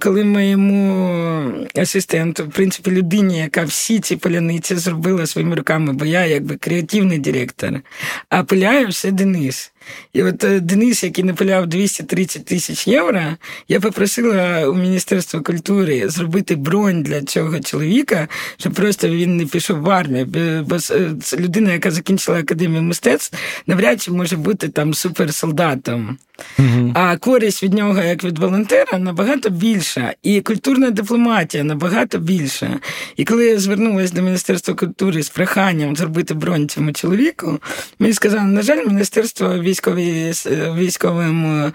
коли 0.00 0.24
моєму 0.24 1.52
асистенту, 1.76 2.44
в 2.44 2.50
принципі, 2.50 2.90
людині, 2.90 3.38
яка 3.38 3.64
всі 3.64 4.00
ці 4.00 4.16
поляниці 4.16 4.76
зробила 4.76 5.26
своїми 5.26 5.56
руками, 5.56 5.92
бо 5.92 6.04
я 6.04 6.26
якби 6.26 6.56
креативний 6.56 7.18
директор, 7.18 7.80
а 8.28 8.44
пиляє 8.44 8.86
все 8.86 9.10
Денис. 9.10 9.72
І 10.12 10.22
от 10.22 10.44
е, 10.44 10.60
Денис, 10.60 11.04
який 11.04 11.24
напиляв 11.24 11.66
230 11.66 12.44
тисяч 12.44 12.86
євро, 12.86 13.22
я 13.68 13.80
попросила 13.80 14.68
у 14.68 14.74
Міністерства 14.74 15.40
культури 15.40 16.08
зробити 16.08 16.56
бронь 16.56 17.02
для 17.02 17.22
цього 17.22 17.60
чоловіка, 17.60 18.28
щоб 18.56 18.72
просто 18.72 19.08
він 19.08 19.36
не 19.36 19.46
пішов 19.46 19.80
в 19.80 19.90
армію. 19.90 20.26
Бо 20.68 20.78
це 21.22 21.36
людина, 21.36 21.72
яка 21.72 21.90
закінчила 21.90 22.38
академію 22.38 22.82
мистецтв, 22.82 23.36
навряд 23.66 24.02
чи 24.02 24.10
може 24.10 24.36
бути 24.36 24.68
там 24.68 24.94
суперсолдатом. 24.94 26.18
Угу. 26.58 26.92
А 26.94 27.16
користь 27.16 27.62
від 27.62 27.74
нього, 27.74 28.02
як 28.02 28.24
від 28.24 28.38
волонтера, 28.38 28.98
набагато 28.98 29.50
більша. 29.50 30.14
І 30.22 30.40
культурна 30.40 30.90
дипломатія 30.90 31.64
набагато 31.64 32.18
більша. 32.18 32.78
І 33.16 33.24
коли 33.24 33.46
я 33.46 33.58
звернулася 33.58 34.14
до 34.14 34.22
Міністерства 34.22 34.74
культури 34.74 35.22
з 35.22 35.28
проханням 35.28 35.96
зробити 35.96 36.34
бронь 36.34 36.68
цьому 36.68 36.92
чоловіку, 36.92 37.58
мені 37.98 38.14
сказали, 38.14 38.44
на 38.44 38.62
жаль, 38.62 38.86
міністерство 38.86 39.58
військові, 39.74 40.32
військовому 40.76 41.72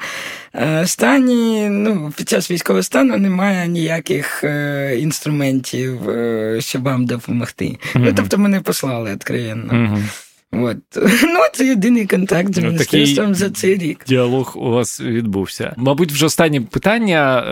е, 0.56 0.88
стані, 0.88 1.70
ну, 1.70 2.14
під 2.18 2.30
час 2.30 2.52
військового 2.52 2.84
стану 2.84 3.18
немає 3.18 3.68
ніяких 3.68 4.43
е, 4.43 4.97
інструментів, 5.00 6.10
е, 6.10 6.58
щоб 6.62 6.84
вам 6.84 7.06
допомогти. 7.06 7.78
Угу. 7.95 8.06
Ну, 8.06 8.14
тобто 8.16 8.38
мене 8.38 8.62
послали 8.62 9.12
відкровенно. 9.12 9.89
Угу. 9.91 10.02
От. 10.52 10.78
Ну, 11.24 11.39
це 11.54 11.66
єдиний 11.66 12.06
контакт 12.06 12.54
з 12.54 12.58
ну, 12.58 12.68
міністерством 12.68 13.36
за 13.36 13.50
цей 13.50 13.78
рік. 13.78 14.04
Діалог 14.08 14.54
у 14.56 14.70
вас 14.70 15.02
відбувся. 15.02 15.74
Мабуть, 15.78 16.12
вже 16.12 16.26
останнє 16.26 16.62
питання. 16.62 17.43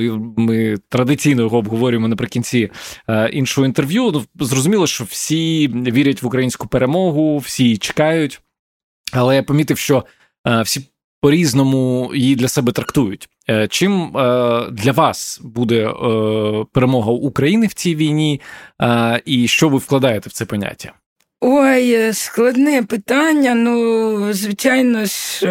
Е, 0.00 0.18
ми 0.36 0.76
традиційно 0.88 1.42
його 1.42 1.58
обговорюємо 1.58 2.08
наприкінці 2.08 2.70
е, 3.08 3.28
іншого 3.32 3.66
інтерв'ю. 3.66 4.10
Ну, 4.12 4.46
зрозуміло, 4.46 4.86
що 4.86 5.04
всі 5.04 5.68
вірять 5.68 6.22
в 6.22 6.26
українську 6.26 6.68
перемогу, 6.68 7.38
всі 7.38 7.76
чекають, 7.76 8.40
але 9.12 9.36
я 9.36 9.42
помітив, 9.42 9.78
що 9.78 10.04
е, 10.46 10.62
всі 10.62 10.90
по-різному 11.20 12.10
її 12.14 12.36
для 12.36 12.48
себе 12.48 12.72
трактують. 12.72 13.28
Чим 13.68 14.10
для 14.72 14.92
вас 14.92 15.40
буде 15.44 15.92
перемога 16.72 17.12
України 17.12 17.66
в 17.66 17.72
цій 17.72 17.94
війні, 17.94 18.40
і 19.24 19.48
що 19.48 19.68
ви 19.68 19.78
вкладаєте 19.78 20.30
в 20.30 20.32
це 20.32 20.44
поняття? 20.44 20.92
Ой, 21.40 21.92
е, 21.92 22.12
складне 22.12 22.82
питання. 22.82 23.54
Ну, 23.54 24.32
звичайно 24.32 25.04
ж. 25.04 25.46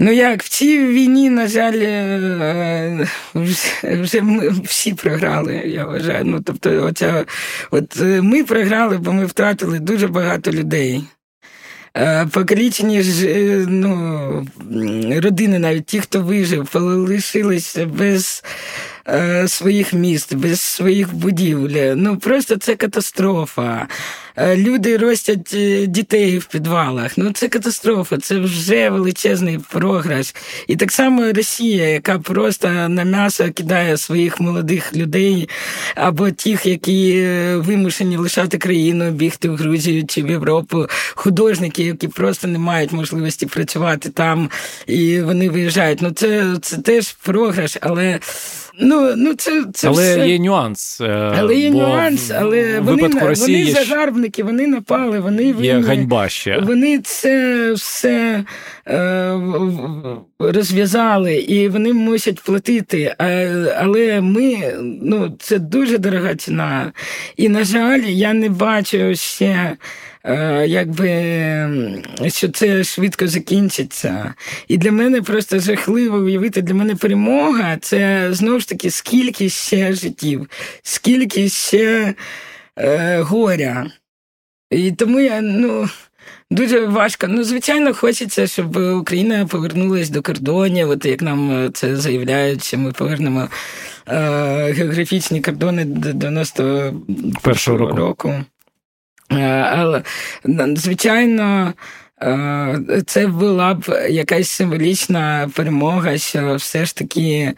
Е, 0.00 0.04
ну, 0.04 0.12
як 0.12 0.42
в 0.42 0.48
цій 0.48 0.78
війні, 0.86 1.30
на 1.30 1.48
жаль, 1.48 1.78
е, 1.78 3.08
вже 3.84 4.22
ми 4.22 4.48
всі 4.48 4.94
програли, 4.94 5.54
я 5.54 5.84
вважаю. 5.84 6.24
Ну, 6.24 6.40
тобто, 6.40 6.84
оця, 6.84 7.24
от 7.70 8.00
ми 8.00 8.44
програли, 8.44 8.98
бо 8.98 9.12
ми 9.12 9.26
втратили 9.26 9.78
дуже 9.78 10.08
багато 10.08 10.52
людей. 10.52 11.04
Покалічені 12.30 13.02
ж 13.02 13.26
ну, 13.68 14.46
родини, 15.22 15.58
навіть 15.58 15.86
ті, 15.86 16.00
хто 16.00 16.20
вижив, 16.20 16.68
лишилися 16.74 17.86
без 17.86 18.44
Е, 19.08 19.48
своїх 19.48 19.92
міст, 19.92 20.34
без 20.34 20.60
своїх 20.60 21.14
будівель. 21.14 21.94
Ну 21.96 22.16
просто 22.18 22.56
це 22.56 22.76
катастрофа. 22.76 23.88
Е, 24.36 24.56
люди 24.56 24.96
ростять 24.96 25.54
е, 25.54 25.86
дітей 25.86 26.38
в 26.38 26.44
підвалах. 26.44 27.18
Ну 27.18 27.32
це 27.32 27.48
катастрофа, 27.48 28.18
це 28.18 28.38
вже 28.38 28.90
величезний 28.90 29.58
програш. 29.70 30.34
І 30.68 30.76
так 30.76 30.92
само 30.92 31.32
Росія, 31.32 31.88
яка 31.88 32.18
просто 32.18 32.68
на 32.68 33.04
м'ясо 33.04 33.50
кидає 33.52 33.96
своїх 33.96 34.40
молодих 34.40 34.96
людей 34.96 35.48
або 35.94 36.30
тих, 36.30 36.66
які 36.66 37.26
вимушені 37.54 38.16
лишати 38.16 38.58
країну, 38.58 39.10
бігти 39.10 39.48
в 39.48 39.56
Грузію 39.56 40.06
чи 40.06 40.22
в 40.22 40.30
Європу, 40.30 40.86
художники, 41.14 41.84
які 41.84 42.08
просто 42.08 42.48
не 42.48 42.58
мають 42.58 42.92
можливості 42.92 43.46
працювати 43.46 44.08
там, 44.10 44.50
і 44.86 45.20
вони 45.20 45.50
виїжджають. 45.50 46.02
Ну 46.02 46.10
це, 46.10 46.56
це 46.62 46.76
теж 46.76 47.12
програш, 47.12 47.76
але. 47.80 48.20
Ну, 48.80 49.14
ну 49.16 49.34
це, 49.34 49.64
це 49.74 49.88
Але 49.88 50.16
все. 50.16 50.28
є 50.28 50.38
нюанс. 50.38 51.00
Е, 51.00 51.34
але 51.38 51.56
є 51.56 51.70
бо 51.70 51.78
нюанс, 51.78 52.30
але 52.30 52.80
вони 52.80 53.08
Росії 53.08 53.64
вони 53.64 53.84
загарбники, 53.84 54.42
вони 54.42 54.66
напали, 54.66 55.20
вони 55.20 55.44
є 55.44 55.52
винні. 55.52 55.82
ганьба 55.82 56.28
ще. 56.28 56.58
Вони 56.58 56.98
це 56.98 57.72
все 57.72 58.44
е, 58.88 59.40
розв'язали 60.38 61.34
і 61.34 61.68
вони 61.68 61.92
мусять 61.92 62.40
платити. 62.40 63.14
А, 63.18 63.24
Але 63.78 64.20
ми, 64.20 64.74
ну, 65.02 65.36
це 65.38 65.58
дуже 65.58 65.98
дорога 65.98 66.34
ціна. 66.34 66.92
І, 67.36 67.48
на 67.48 67.64
жаль, 67.64 68.00
я 68.00 68.32
не 68.32 68.48
бачу 68.48 69.14
ще. 69.14 69.76
Е, 70.24 70.66
якби 70.66 71.08
що 72.26 72.48
це 72.48 72.84
швидко 72.84 73.26
закінчиться. 73.26 74.34
І 74.68 74.78
для 74.78 74.92
мене 74.92 75.22
просто 75.22 75.58
жахливо 75.58 76.16
уявити, 76.16 76.62
для 76.62 76.74
мене 76.74 76.96
перемога 76.96 77.76
це 77.80 78.28
знову 78.30 78.60
ж 78.60 78.68
таки, 78.68 78.90
скільки 78.90 79.48
ще 79.48 79.92
життів, 79.92 80.48
скільки 80.82 81.48
ще 81.48 82.14
е, 82.78 83.20
горя. 83.20 83.90
І 84.70 84.92
тому 84.92 85.20
я, 85.20 85.40
ну. 85.40 85.88
Дуже 86.50 86.86
важко. 86.86 87.26
Ну, 87.28 87.44
звичайно, 87.44 87.94
хочеться, 87.94 88.46
щоб 88.46 88.76
Україна 88.76 89.46
повернулася 89.46 90.12
до 90.12 90.22
кордонів. 90.22 90.90
От 90.90 91.04
як 91.04 91.22
нам 91.22 91.70
це 91.74 91.96
заявляють, 91.96 92.64
що 92.64 92.78
ми 92.78 92.92
повернемо 92.92 93.48
е, 94.08 94.72
географічні 94.72 95.40
кордони 95.40 95.84
до 95.84 96.08
91-го 96.08 97.76
року. 97.76 97.96
року. 97.96 98.44
Е, 99.38 99.42
але 99.76 100.02
звичайно. 100.76 101.72
Е, 102.22 103.02
це 103.06 103.26
була 103.26 103.74
б 103.74 104.06
якась 104.10 104.48
символічна 104.48 105.50
перемога, 105.54 106.18
що 106.18 106.54
все 106.54 106.84
ж 106.84 106.96
таки 106.96 107.52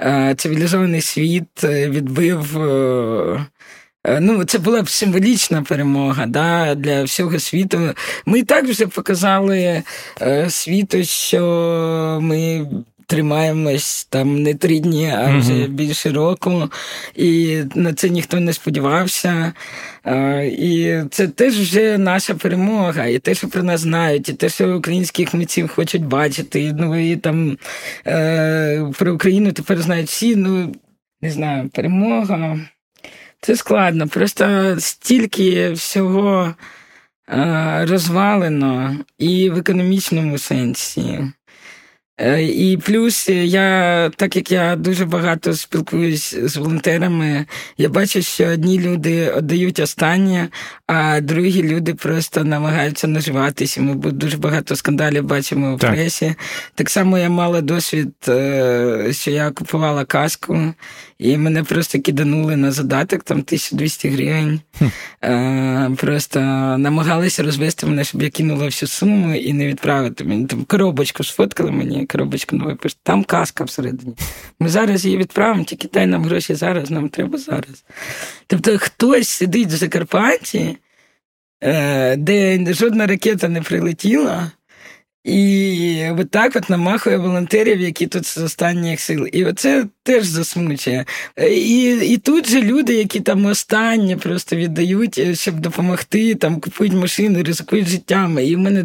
е, 0.00 0.34
цивілізований 0.38 1.00
світ 1.00 1.64
відбив. 1.64 2.58
Ну, 4.20 4.44
це 4.44 4.58
була 4.58 4.82
б 4.82 4.90
символічна 4.90 5.62
перемога 5.62 6.26
да, 6.26 6.74
для 6.74 7.02
всього 7.02 7.38
світу. 7.38 7.94
Ми 8.26 8.38
і 8.38 8.42
так 8.42 8.64
вже 8.64 8.86
показали 8.86 9.82
світу, 10.48 11.04
що 11.04 12.18
ми 12.22 12.66
тримаємось 13.06 14.04
там 14.04 14.42
не 14.42 14.54
три 14.54 14.78
дні, 14.78 15.10
а 15.16 15.38
вже 15.38 15.52
mm-hmm. 15.52 15.68
більше 15.68 16.12
року. 16.12 16.70
І 17.14 17.62
на 17.74 17.94
це 17.94 18.08
ніхто 18.08 18.40
не 18.40 18.52
сподівався. 18.52 19.52
І 20.44 21.00
це 21.10 21.28
теж 21.28 21.60
вже 21.60 21.98
наша 21.98 22.34
перемога, 22.34 23.06
і 23.06 23.18
те, 23.18 23.34
що 23.34 23.48
про 23.48 23.62
нас 23.62 23.80
знають, 23.80 24.28
і 24.28 24.32
те, 24.32 24.48
що 24.48 24.76
українських 24.76 25.34
митців 25.34 25.68
хочуть 25.68 26.04
бачити. 26.04 26.74
Ну 26.78 27.10
і 27.10 27.16
там 27.16 27.58
е, 28.06 28.92
про 28.98 29.14
Україну 29.14 29.52
тепер 29.52 29.82
знають 29.82 30.08
всі. 30.08 30.36
Ну 30.36 30.74
не 31.22 31.30
знаю, 31.30 31.68
перемога. 31.68 32.58
Це 33.40 33.56
складно. 33.56 34.08
Просто 34.08 34.76
стільки 34.78 35.70
всього 35.70 36.54
е, 37.28 37.86
розвалено 37.88 38.96
і 39.18 39.50
в 39.50 39.56
економічному 39.56 40.38
сенсі 40.38 41.20
і 42.40 42.78
плюс 42.84 43.28
я, 43.28 44.10
так 44.16 44.36
як 44.36 44.52
я 44.52 44.76
дуже 44.76 45.04
багато 45.04 45.54
спілкуюсь 45.54 46.36
з 46.42 46.56
волонтерами, 46.56 47.46
я 47.78 47.88
бачу, 47.88 48.22
що 48.22 48.46
одні 48.46 48.80
люди 48.80 49.34
віддають 49.36 49.80
останнє, 49.80 50.48
а 50.86 51.20
другі 51.20 51.62
люди 51.62 51.94
просто 51.94 52.44
намагаються 52.44 53.08
наживатися. 53.08 53.82
Ми 53.82 53.94
дуже 53.94 54.36
багато 54.36 54.76
скандалів 54.76 55.24
бачимо 55.24 55.76
в 55.76 55.78
так. 55.78 55.92
пресі. 55.92 56.34
Так 56.74 56.90
само 56.90 57.18
я 57.18 57.28
мала 57.28 57.60
досвід, 57.60 58.14
е, 58.28 59.08
що 59.12 59.30
я 59.30 59.50
купувала 59.50 60.04
каску, 60.04 60.74
і 61.18 61.36
мене 61.36 61.62
просто 61.62 62.00
киданули 62.00 62.56
на 62.56 62.70
задаток, 62.70 63.22
там 63.22 63.38
1200 63.38 64.08
гривень. 64.08 64.60
Хм. 64.78 65.94
Просто 65.94 66.40
намагалися 66.78 67.42
розвести 67.42 67.86
мене, 67.86 68.04
щоб 68.04 68.22
я 68.22 68.30
кинула 68.30 68.64
всю 68.64 68.88
суму 68.88 69.34
і 69.34 69.52
не 69.52 69.66
відправити 69.66 70.24
мені. 70.24 70.46
Там 70.46 70.64
коробочку 70.64 71.24
сфоткали 71.24 71.70
мені, 71.70 72.05
коробочку 72.06 72.56
нову 72.56 72.76
пишуть, 72.76 72.98
там 73.02 73.24
каска 73.24 73.64
всередині. 73.64 74.16
Ми 74.60 74.68
зараз 74.68 75.04
її 75.04 75.16
відправимо, 75.16 75.64
тільки 75.64 75.88
дай 75.92 76.06
нам 76.06 76.24
гроші 76.24 76.54
зараз, 76.54 76.90
нам 76.90 77.08
треба 77.08 77.38
зараз. 77.38 77.84
Тобто 78.46 78.78
хтось 78.78 79.28
сидить 79.28 79.68
в 79.68 79.76
Закарпатті, 79.76 80.76
е, 81.60 82.16
де 82.16 82.74
жодна 82.74 83.06
ракета 83.06 83.48
не 83.48 83.62
прилетіла. 83.62 84.50
І 85.26 86.10
так 86.30 86.56
от 86.56 86.70
намахує 86.70 87.16
волонтерів, 87.16 87.80
які 87.80 88.06
тут 88.06 88.26
з 88.26 88.38
останніх 88.38 89.00
сил. 89.00 89.28
І 89.32 89.44
оце 89.44 89.84
теж 90.02 90.26
засмучує. 90.26 91.04
І 91.50 91.98
і 92.02 92.16
тут 92.16 92.48
же 92.48 92.62
люди, 92.62 92.94
які 92.94 93.20
там 93.20 93.46
останнє 93.46 94.16
просто 94.16 94.56
віддають, 94.56 95.18
е, 95.18 95.34
щоб 95.34 95.60
допомогти, 95.60 96.34
там 96.34 96.60
купують 96.60 96.92
машини, 96.92 97.42
ризикують 97.42 97.86
життями. 97.86 98.46
І 98.46 98.56
в 98.56 98.58
мене 98.58 98.84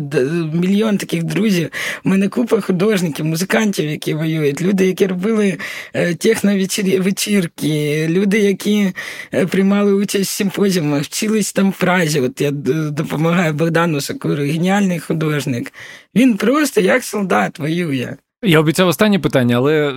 мільйон 0.53 0.97
таких 0.97 1.23
друзів. 1.23 1.69
У 2.05 2.09
мене 2.09 2.27
купа 2.27 2.61
художників, 2.61 3.25
музикантів, 3.25 3.89
які 3.89 4.13
воюють, 4.13 4.61
люди, 4.61 4.85
які 4.85 5.07
робили 5.07 5.57
е, 5.93 6.15
техновечірки, 6.15 8.07
люди, 8.09 8.39
які 8.39 8.93
е, 9.33 9.45
приймали 9.45 9.93
участь 9.93 10.31
в 10.31 10.33
симпозіумах, 10.33 11.03
вчились 11.03 11.53
там 11.53 11.71
в 11.71 11.77
Празі. 11.77 12.19
От 12.19 12.41
я 12.41 12.51
допомагаю 12.51 13.53
Богдану 13.53 14.01
Сокуру, 14.01 14.43
геніальний 14.43 14.99
художник. 14.99 15.73
Він 16.15 16.30
просто 16.37 16.81
як 16.81 17.03
солдат 17.03 17.59
воює. 17.59 18.15
Я 18.43 18.59
обіцяв 18.59 18.87
останнє 18.87 19.19
питання, 19.19 19.55
але 19.55 19.89
е, 19.89 19.93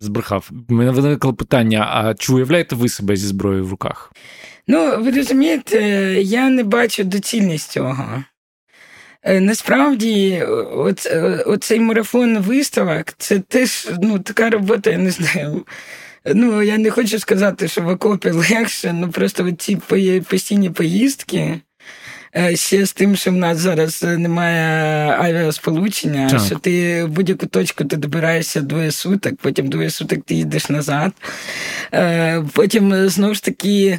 збрехав. 0.00 0.50
У 0.68 0.74
мене 0.74 0.90
виникло 0.90 1.34
питання: 1.34 1.88
а 1.92 2.14
чи 2.14 2.32
уявляєте 2.32 2.76
ви 2.76 2.88
себе 2.88 3.16
зі 3.16 3.26
зброєю 3.26 3.64
в 3.64 3.70
руках? 3.70 4.12
Ну, 4.66 5.02
ви 5.02 5.10
розумієте, 5.10 5.80
я 6.22 6.50
не 6.50 6.64
бачу 6.64 7.04
доцільність 7.04 7.70
цього. 7.70 8.24
Е, 9.22 9.40
насправді, 9.40 10.42
оц, 10.72 11.06
оцей 11.46 11.80
марафон 11.80 12.38
виставок 12.38 13.04
це 13.18 13.38
теж 13.38 13.88
ну, 14.02 14.18
така 14.18 14.50
робота, 14.50 14.90
я 14.90 14.98
не 14.98 15.10
знаю. 15.10 15.66
Ну, 16.34 16.62
я 16.62 16.78
не 16.78 16.90
хочу 16.90 17.18
сказати, 17.18 17.68
що 17.68 17.82
в 17.82 17.88
окопі 17.88 18.30
легше, 18.30 18.92
ну 18.92 19.10
просто 19.10 19.52
ці 19.52 19.78
постійні 20.28 20.70
поїздки. 20.70 21.60
Е, 22.36 22.56
ще 22.56 22.86
з 22.86 22.92
тим, 22.92 23.16
що 23.16 23.30
в 23.30 23.34
нас 23.34 23.58
зараз 23.58 24.02
е, 24.02 24.18
немає 24.18 24.66
авіасполучення, 25.20 26.30
так. 26.30 26.40
що 26.46 26.58
ти 26.58 27.04
в 27.04 27.08
будь-яку 27.08 27.46
точку 27.46 27.84
ти 27.84 27.96
добираєшся 27.96 28.60
двоє 28.60 28.90
суток, 28.90 29.34
потім 29.42 29.68
двоє 29.68 29.90
суток 29.90 30.18
ти 30.24 30.34
їдеш 30.34 30.68
назад. 30.68 31.12
Е, 31.94 32.44
потім 32.52 33.08
знову 33.08 33.34
ж 33.34 33.44
таки 33.44 33.98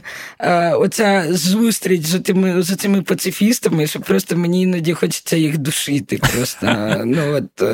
оця 0.74 1.26
зустріч 1.30 2.06
з 2.06 2.20
тими, 2.20 2.62
з 2.62 2.76
цими 2.76 3.02
пацифістами, 3.02 3.88
що 3.88 4.00
просто 4.00 4.38
мені 4.38 4.62
іноді 4.62 4.94
хочеться 4.94 5.38
їх 5.38 5.58
душити. 5.58 6.20
Просто 6.36 6.68
ну, 7.06 7.22
от, 7.34 7.70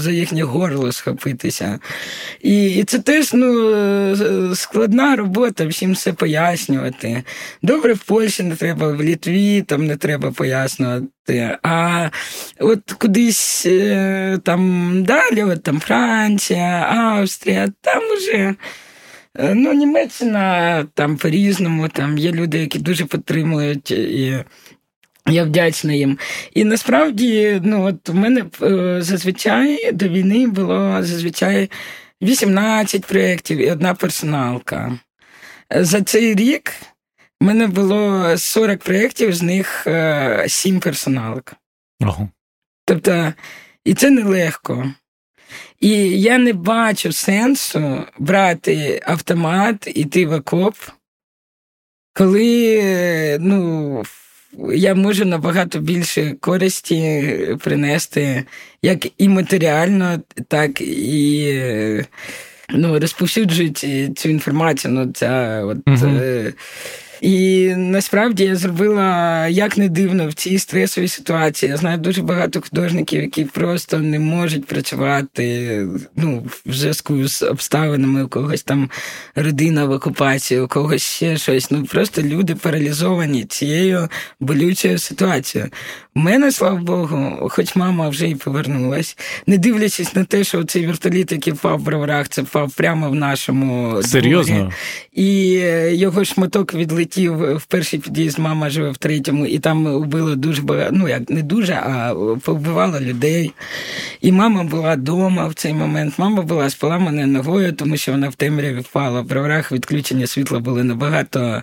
за 0.00 0.10
їхнє 0.10 0.42
горло 0.42 0.92
схопитися. 0.92 1.78
І 2.42 2.66
і 2.66 2.84
це 2.84 2.98
теж 2.98 3.32
ну, 3.32 4.54
складна 4.56 5.16
робота, 5.16 5.66
всім 5.66 5.92
все 5.92 6.12
пояснювати. 6.12 7.22
Добре, 7.62 7.92
в 7.92 7.98
Польщі 7.98 8.42
не 8.42 8.56
треба 8.56 8.93
в 8.94 9.02
Літві, 9.02 9.62
там 9.62 9.86
не 9.86 9.96
треба 9.96 10.30
пояснювати. 10.30 11.58
А 11.62 12.08
от 12.60 12.92
кудись 12.92 13.66
е, 13.66 14.38
там 14.44 14.92
далі, 15.04 15.42
от 15.42 15.62
там 15.62 15.80
Франція, 15.80 16.86
Австрія, 16.90 17.68
там 17.80 18.02
уже. 18.16 18.54
Е, 19.38 19.54
ну, 19.54 19.72
Німеччина 19.72 20.86
там 20.94 21.16
по-різному, 21.16 21.88
там 21.88 22.18
є 22.18 22.32
люди, 22.32 22.58
які 22.58 22.78
дуже 22.78 23.04
підтримують, 23.04 23.90
і 23.90 24.44
я 25.26 25.44
вдячна 25.44 25.92
їм. 25.92 26.18
І 26.54 26.64
насправді, 26.64 27.60
ну, 27.64 27.84
от 27.84 28.08
у 28.08 28.14
мене 28.14 28.44
е, 28.62 28.96
зазвичай 29.02 29.92
до 29.92 30.08
війни 30.08 30.46
було 30.46 30.98
зазвичай 31.00 31.70
18 32.22 33.06
проєктів 33.06 33.58
і 33.58 33.70
одна 33.70 33.94
персоналка. 33.94 34.98
За 35.70 36.02
цей 36.02 36.34
рік 36.34 36.72
у 37.44 37.46
мене 37.46 37.66
було 37.66 38.34
40 38.38 38.80
проєктів, 38.80 39.34
з 39.34 39.42
них 39.42 39.82
7 40.46 40.76
е, 40.76 40.80
персоналок. 40.80 41.52
Ага. 42.00 42.28
Тобто, 42.84 43.32
і 43.84 43.94
це 43.94 44.10
нелегко. 44.10 44.92
І 45.80 45.90
я 46.20 46.38
не 46.38 46.52
бачу 46.52 47.12
сенсу 47.12 48.04
брати 48.18 49.00
автомат, 49.06 49.86
іти 49.94 50.26
в 50.26 50.32
окоп, 50.32 50.74
коли 52.12 53.38
ну, 53.40 54.02
я 54.74 54.94
можу 54.94 55.24
набагато 55.24 55.78
більше 55.78 56.36
користі 56.40 57.56
принести, 57.60 58.44
як 58.82 59.06
і 59.18 59.28
матеріально, 59.28 60.20
так 60.48 60.80
і 60.80 62.04
ну, 62.68 63.00
розповсюджують 63.00 63.86
цю 64.18 64.28
інформацію. 64.28 64.94
Ну, 64.94 65.12
ця 65.12 65.62
от, 65.64 65.78
угу. 65.86 66.52
І 67.24 67.74
насправді 67.76 68.44
я 68.44 68.56
зробила 68.56 69.48
як 69.48 69.76
не 69.76 69.88
дивно 69.88 70.28
в 70.28 70.34
цій 70.34 70.58
стресовій 70.58 71.08
ситуації. 71.08 71.70
Я 71.70 71.76
знаю 71.76 71.98
дуже 71.98 72.22
багато 72.22 72.60
художників, 72.60 73.22
які 73.22 73.44
просто 73.44 73.98
не 73.98 74.18
можуть 74.18 74.66
працювати 74.66 75.78
ну, 76.16 76.46
в 76.66 76.72
зв'язку 76.72 77.28
з 77.28 77.42
обставинами, 77.42 78.24
у 78.24 78.28
когось 78.28 78.62
там 78.62 78.90
родина 79.34 79.84
в 79.84 79.90
окупації, 79.90 80.60
у 80.60 80.68
когось 80.68 81.02
ще 81.02 81.36
щось. 81.36 81.70
Ну 81.70 81.84
просто 81.84 82.22
люди 82.22 82.54
паралізовані 82.54 83.44
цією 83.44 84.08
болючою 84.40 84.98
ситуацією. 84.98 85.70
У 86.16 86.20
мене, 86.20 86.52
слава 86.52 86.76
Богу, 86.76 87.48
хоч 87.50 87.76
мама 87.76 88.08
вже 88.08 88.28
і 88.28 88.34
повернулась, 88.34 89.16
не 89.46 89.58
дивлячись 89.58 90.14
на 90.14 90.24
те, 90.24 90.44
що 90.44 90.64
цей 90.64 90.86
вертоліт, 90.86 91.32
який 91.32 91.52
впав 91.52 91.78
в 91.78 91.82
броварах, 91.82 92.28
це 92.28 92.42
впав 92.42 92.72
прямо 92.72 93.10
в 93.10 93.14
нашому 93.14 94.02
серйозно. 94.02 94.56
Дворі. 94.56 94.72
І 95.12 95.50
його 95.96 96.24
шматок 96.24 96.74
відлетів 96.74 97.56
в 97.56 97.64
перший 97.64 97.98
під'їзд, 97.98 98.38
мама 98.38 98.70
живе 98.70 98.90
в 98.90 98.96
третьому, 98.96 99.46
і 99.46 99.58
там 99.58 99.96
вбило 99.96 100.34
дуже 100.34 100.62
багато, 100.62 100.90
ну 100.92 101.08
як 101.08 101.30
не 101.30 101.42
дуже, 101.42 101.72
а 101.72 102.14
повбивало 102.42 103.00
людей. 103.00 103.52
І 104.20 104.32
мама 104.32 104.64
була 104.64 104.94
вдома 104.94 105.46
в 105.46 105.54
цей 105.54 105.74
момент. 105.74 106.14
Мама 106.18 106.42
була 106.42 106.68
з 106.68 106.74
поламаною 106.74 107.26
ногою, 107.26 107.72
тому 107.72 107.96
що 107.96 108.12
вона 108.12 108.28
в 108.28 108.34
темряві 108.34 108.80
впала. 108.80 109.20
В 109.20 109.26
броварах 109.26 109.72
відключення 109.72 110.26
світла 110.26 110.58
були 110.58 110.84
набагато 110.84 111.62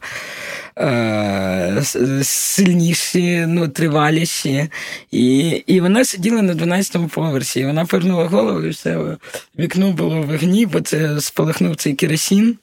е- 0.79 1.81
сильніші, 2.23 3.45
ну, 3.47 3.67
триваліші. 3.67 4.69
І 5.11 5.49
і 5.49 5.81
вона 5.81 6.05
сиділа 6.05 6.41
на 6.41 6.53
12-му 6.53 7.07
поверсі. 7.07 7.59
І 7.59 7.65
Вона 7.65 7.85
повернула 7.85 8.25
голову, 8.25 8.61
і 8.61 8.69
все 8.69 9.17
вікно 9.59 9.91
було 9.91 10.21
в 10.21 10.25
вогні, 10.25 10.65
бо 10.65 10.81
це 10.81 11.21
спалахнув 11.21 11.75
цей 11.75 11.93
керосін. 11.93 12.57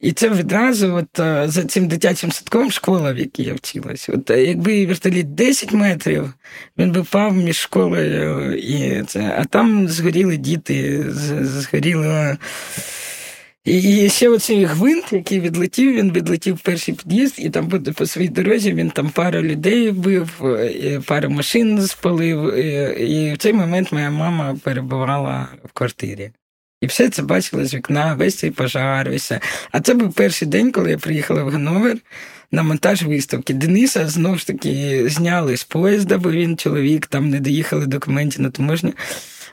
І 0.00 0.12
це 0.12 0.28
відразу, 0.28 0.94
от 0.94 1.18
е, 1.20 1.44
за 1.48 1.64
цим 1.64 1.88
дитячим 1.88 2.32
садком 2.32 2.70
школа, 2.70 3.12
в 3.12 3.18
якій 3.18 3.42
я 3.42 3.54
вчилась. 3.54 4.08
От 4.08 4.30
е, 4.30 4.44
якби 4.44 4.86
вертоліт 4.86 5.34
10 5.34 5.72
метрів, 5.72 6.32
він 6.78 6.92
би 6.92 7.00
впав 7.00 7.36
між 7.36 7.56
школою 7.56 8.58
і 8.58 9.02
це. 9.02 9.34
А 9.38 9.44
там 9.44 9.88
згоріли 9.88 10.36
діти, 10.36 11.04
згоріло. 11.42 12.36
І 13.64 14.08
ще 14.08 14.28
оцей 14.28 14.64
гвинт, 14.64 15.12
який 15.12 15.40
відлетів, 15.40 15.94
він 15.94 16.12
відлетів 16.12 16.54
в 16.54 16.60
перший 16.60 16.94
під'їзд, 16.94 17.34
і 17.38 17.50
там 17.50 17.66
буде 17.66 17.92
по 17.92 18.06
своїй 18.06 18.28
дорозі 18.28 18.72
він 18.72 18.90
там 18.90 19.10
пару 19.10 19.42
людей 19.42 19.90
вбив, 19.90 20.30
е, 20.44 21.00
пару 21.06 21.30
машин 21.30 21.86
спалив. 21.86 22.54
І 23.00 23.32
в 23.32 23.38
цей 23.38 23.52
момент 23.52 23.92
моя 23.92 24.10
мама 24.10 24.56
перебувала 24.64 25.48
в 25.64 25.72
квартирі. 25.72 26.30
І 26.80 26.86
все 26.86 27.08
це 27.08 27.22
бачили 27.22 27.64
з 27.64 27.74
вікна, 27.74 28.14
весь 28.14 28.36
цей 28.36 28.50
пожар, 28.50 29.10
весь. 29.10 29.32
А 29.70 29.80
це 29.80 29.94
був 29.94 30.14
перший 30.14 30.48
день, 30.48 30.72
коли 30.72 30.90
я 30.90 30.98
приїхала 30.98 31.42
в 31.42 31.50
Гановер 31.50 31.96
на 32.52 32.62
монтаж 32.62 33.02
виставки. 33.02 33.54
Дениса 33.54 34.08
знову 34.08 34.36
ж 34.36 34.46
таки 34.46 35.04
зняли 35.08 35.56
з 35.56 35.64
поїзда, 35.64 36.18
бо 36.18 36.30
він 36.30 36.56
чоловік, 36.56 37.06
там 37.06 37.30
не 37.30 37.40
доїхали 37.40 37.86
документів 37.86 38.40
на 38.40 38.50
таможню. 38.50 38.92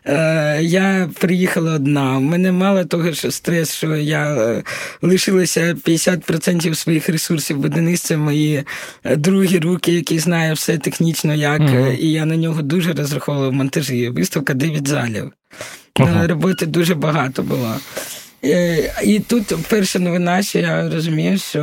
Е, 0.08 0.60
я 0.64 1.10
приїхала 1.20 1.74
одна. 1.74 2.18
У 2.18 2.22
мене 2.22 2.51
мало 2.51 2.86
того, 2.86 3.14
що 3.14 3.32
стрес, 3.32 3.74
що 3.74 3.95
я 3.95 4.36
е, 4.36 4.64
лишилася 5.01 5.74
50% 5.74 6.76
своїх 6.76 7.10
ресурсів, 7.10 7.58
бо 7.58 7.68
Денис 7.68 8.01
це 8.01 8.18
мої 8.18 8.64
е, 9.03 9.16
другі 9.16 9.60
руки, 9.60 9.93
які 9.93 10.20
знає 10.20 10.53
все 10.53 10.78
технічно 10.78 11.34
як. 11.34 11.62
Mm-hmm. 11.62 11.97
І 11.97 12.12
я 12.12 12.26
на 12.26 12.36
нього 12.36 12.62
дуже 12.62 12.93
розраховувала 12.93 13.49
в 13.49 13.53
монтажі. 13.53 14.10
Виставка 14.10 14.53
9 14.53 14.88
залів. 14.88 15.32
Uh-huh. 15.95 16.28
Роботи 16.28 16.66
дуже 16.66 16.95
багато 16.95 17.43
було. 17.43 17.76
І 19.03 19.20
тут 19.28 19.53
перша 19.70 19.99
новина, 19.99 20.43
що 20.43 20.60
я 20.60 20.89
розумію, 20.89 21.38
що 21.38 21.62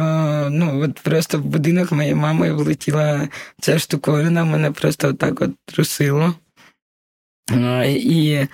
ну 0.50 0.82
от 0.84 1.00
просто 1.00 1.38
в 1.38 1.44
будинок 1.44 1.92
моєї 1.92 2.14
мами 2.14 2.52
влетіла 2.52 3.28
ця 3.60 3.78
штуковина, 3.78 4.44
мене 4.44 4.70
просто 4.70 5.08
отак 5.08 5.40
от 5.40 5.50
трусило. 5.66 6.34
І 7.86 8.46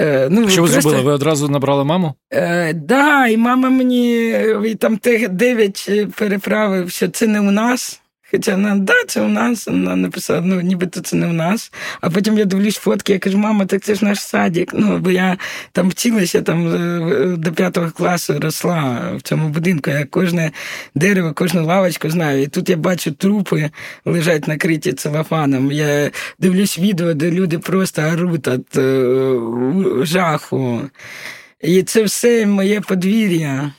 Е, 0.00 0.28
ну, 0.30 0.48
Що 0.48 0.62
ви 0.62 0.68
просто... 0.68 0.80
зробили? 0.80 1.04
Ви 1.04 1.12
одразу 1.12 1.48
набрали 1.48 1.84
маму? 1.84 2.14
Е, 2.32 2.72
да, 2.72 3.26
і 3.26 3.36
мама 3.36 3.70
мені 3.70 4.34
і 4.66 4.74
там 4.74 4.96
тих 4.96 5.28
дев'ять 5.28 5.90
переправив, 6.16 6.90
що 6.90 7.08
це 7.08 7.26
не 7.26 7.40
у 7.40 7.50
нас. 7.50 7.99
Хоча 8.30 8.52
вона, 8.52 8.76
да, 8.76 8.94
це 9.06 9.20
у 9.20 9.28
нас, 9.28 9.66
вона 9.66 9.96
написала, 9.96 10.40
ну 10.40 10.60
нібито 10.60 11.00
це 11.00 11.16
не 11.16 11.26
у 11.26 11.32
нас. 11.32 11.72
А 12.00 12.10
потім 12.10 12.38
я 12.38 12.44
дивлюсь 12.44 12.76
фотки, 12.76 13.12
я 13.12 13.18
кажу, 13.18 13.38
мама, 13.38 13.66
так 13.66 13.82
це 13.82 13.94
ж 13.94 14.04
наш 14.04 14.20
садик. 14.20 14.70
Ну, 14.74 14.98
бо 14.98 15.10
я 15.10 15.36
там 15.72 15.88
вчилася 15.88 16.42
там 16.42 16.74
е, 16.74 17.36
до 17.36 17.52
п'ятого 17.52 17.90
класу 17.90 18.40
росла 18.40 19.12
в 19.16 19.22
цьому 19.22 19.48
будинку. 19.48 19.90
Я 19.90 20.04
кожне 20.04 20.52
дерево, 20.94 21.32
кожну 21.34 21.66
лавочку 21.66 22.10
знаю. 22.10 22.42
І 22.42 22.46
тут 22.46 22.68
я 22.68 22.76
бачу 22.76 23.12
трупи 23.12 23.70
лежать 24.04 24.48
накриті 24.48 24.92
целофаном. 24.92 25.72
Я 25.72 26.10
дивлюсь 26.38 26.78
відео, 26.78 27.14
де 27.14 27.30
люди 27.30 27.58
просто 27.58 28.02
оруть 28.02 28.48
від 28.48 28.76
е, 28.76 30.04
жаху. 30.04 30.80
І 31.60 31.82
це 31.82 32.02
все 32.02 32.46
моє 32.46 32.80
подвір'я 32.80 33.72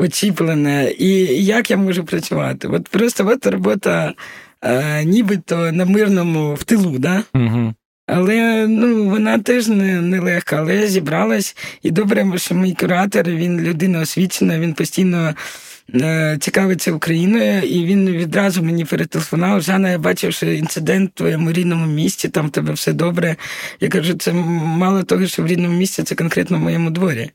очіплене, 0.00 0.92
і 0.98 1.10
як 1.44 1.70
я 1.70 1.76
можу 1.76 2.04
працювати? 2.04 2.68
От 2.68 2.88
просто 2.88 3.28
от 3.28 3.46
робота 3.46 4.14
е, 4.62 5.04
нібито 5.04 5.72
на 5.72 5.84
мирному 5.84 6.54
в 6.54 6.64
тилу, 6.64 6.98
да? 6.98 7.22
Угу. 7.34 7.74
Але 8.06 8.66
ну, 8.68 9.04
вона 9.04 9.38
теж 9.38 9.68
не, 9.68 10.00
не 10.00 10.20
легка, 10.20 10.56
але 10.56 10.76
я 10.76 10.86
зібралась, 10.86 11.56
і 11.82 11.90
добре, 11.90 12.32
що 12.36 12.54
мій 12.54 12.74
куратор, 12.74 13.24
він 13.24 13.60
людина 13.60 14.00
освічена, 14.00 14.58
він 14.58 14.74
постійно. 14.74 15.34
Е, 15.94 16.38
цікавиться 16.40 16.92
Україною, 16.92 17.62
і 17.62 17.84
він 17.84 18.10
відразу 18.10 18.62
мені 18.62 18.84
перетелефонував. 18.84 19.62
Жанна, 19.62 19.90
я 19.90 19.98
бачив, 19.98 20.32
що 20.32 20.46
інцидент 20.46 21.10
в 21.10 21.14
твоєму 21.14 21.52
рідному 21.52 21.86
місті, 21.86 22.28
там 22.28 22.46
в 22.46 22.50
тебе 22.50 22.72
все 22.72 22.92
добре. 22.92 23.36
Я 23.80 23.88
кажу, 23.88 24.14
це 24.14 24.32
мало 24.32 25.02
того, 25.02 25.26
що 25.26 25.42
в 25.42 25.46
рідному 25.46 25.78
місті, 25.78 26.02
це 26.02 26.14
конкретно 26.14 26.56
в 26.56 26.60
моєму 26.60 26.90
дворі. 26.90 27.30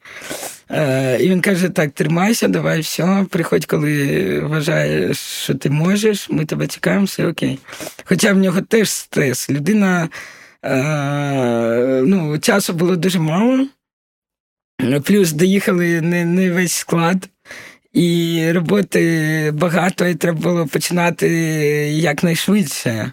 Е, 0.71 1.17
і 1.21 1.29
він 1.29 1.41
каже: 1.41 1.69
так, 1.69 1.91
тримайся, 1.91 2.47
давай, 2.47 2.79
все, 2.79 3.25
приходь, 3.29 3.65
коли 3.65 4.39
вважаєш, 4.39 5.17
що 5.17 5.55
ти 5.55 5.69
можеш, 5.69 6.29
ми 6.29 6.45
тебе 6.45 6.67
чекаємо, 6.67 7.05
все 7.05 7.27
окей. 7.27 7.59
Хоча 8.03 8.33
в 8.33 8.37
нього 8.37 8.61
теж 8.61 8.89
стрес. 8.89 9.49
Людина 9.49 10.09
е, 10.65 12.01
ну, 12.05 12.39
часу 12.39 12.73
було 12.73 12.95
дуже 12.95 13.19
мало, 13.19 13.67
плюс 15.03 15.31
доїхали 15.31 16.01
не, 16.01 16.25
не 16.25 16.51
весь 16.51 16.73
склад. 16.73 17.29
І 17.95 18.51
роботи 18.51 19.51
багато, 19.51 20.07
і 20.07 20.15
треба 20.15 20.39
було 20.39 20.67
починати 20.67 21.27
якнайшвидше. 21.91 23.11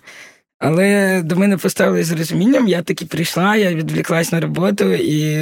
Але 0.58 1.22
до 1.22 1.36
мене 1.36 1.56
поставили 1.56 2.04
з 2.04 2.12
розумінням, 2.12 2.68
я 2.68 2.82
таки 2.82 3.04
прийшла, 3.04 3.56
я 3.56 3.74
відвліклась 3.74 4.32
на 4.32 4.40
роботу, 4.40 4.92
і 4.92 5.36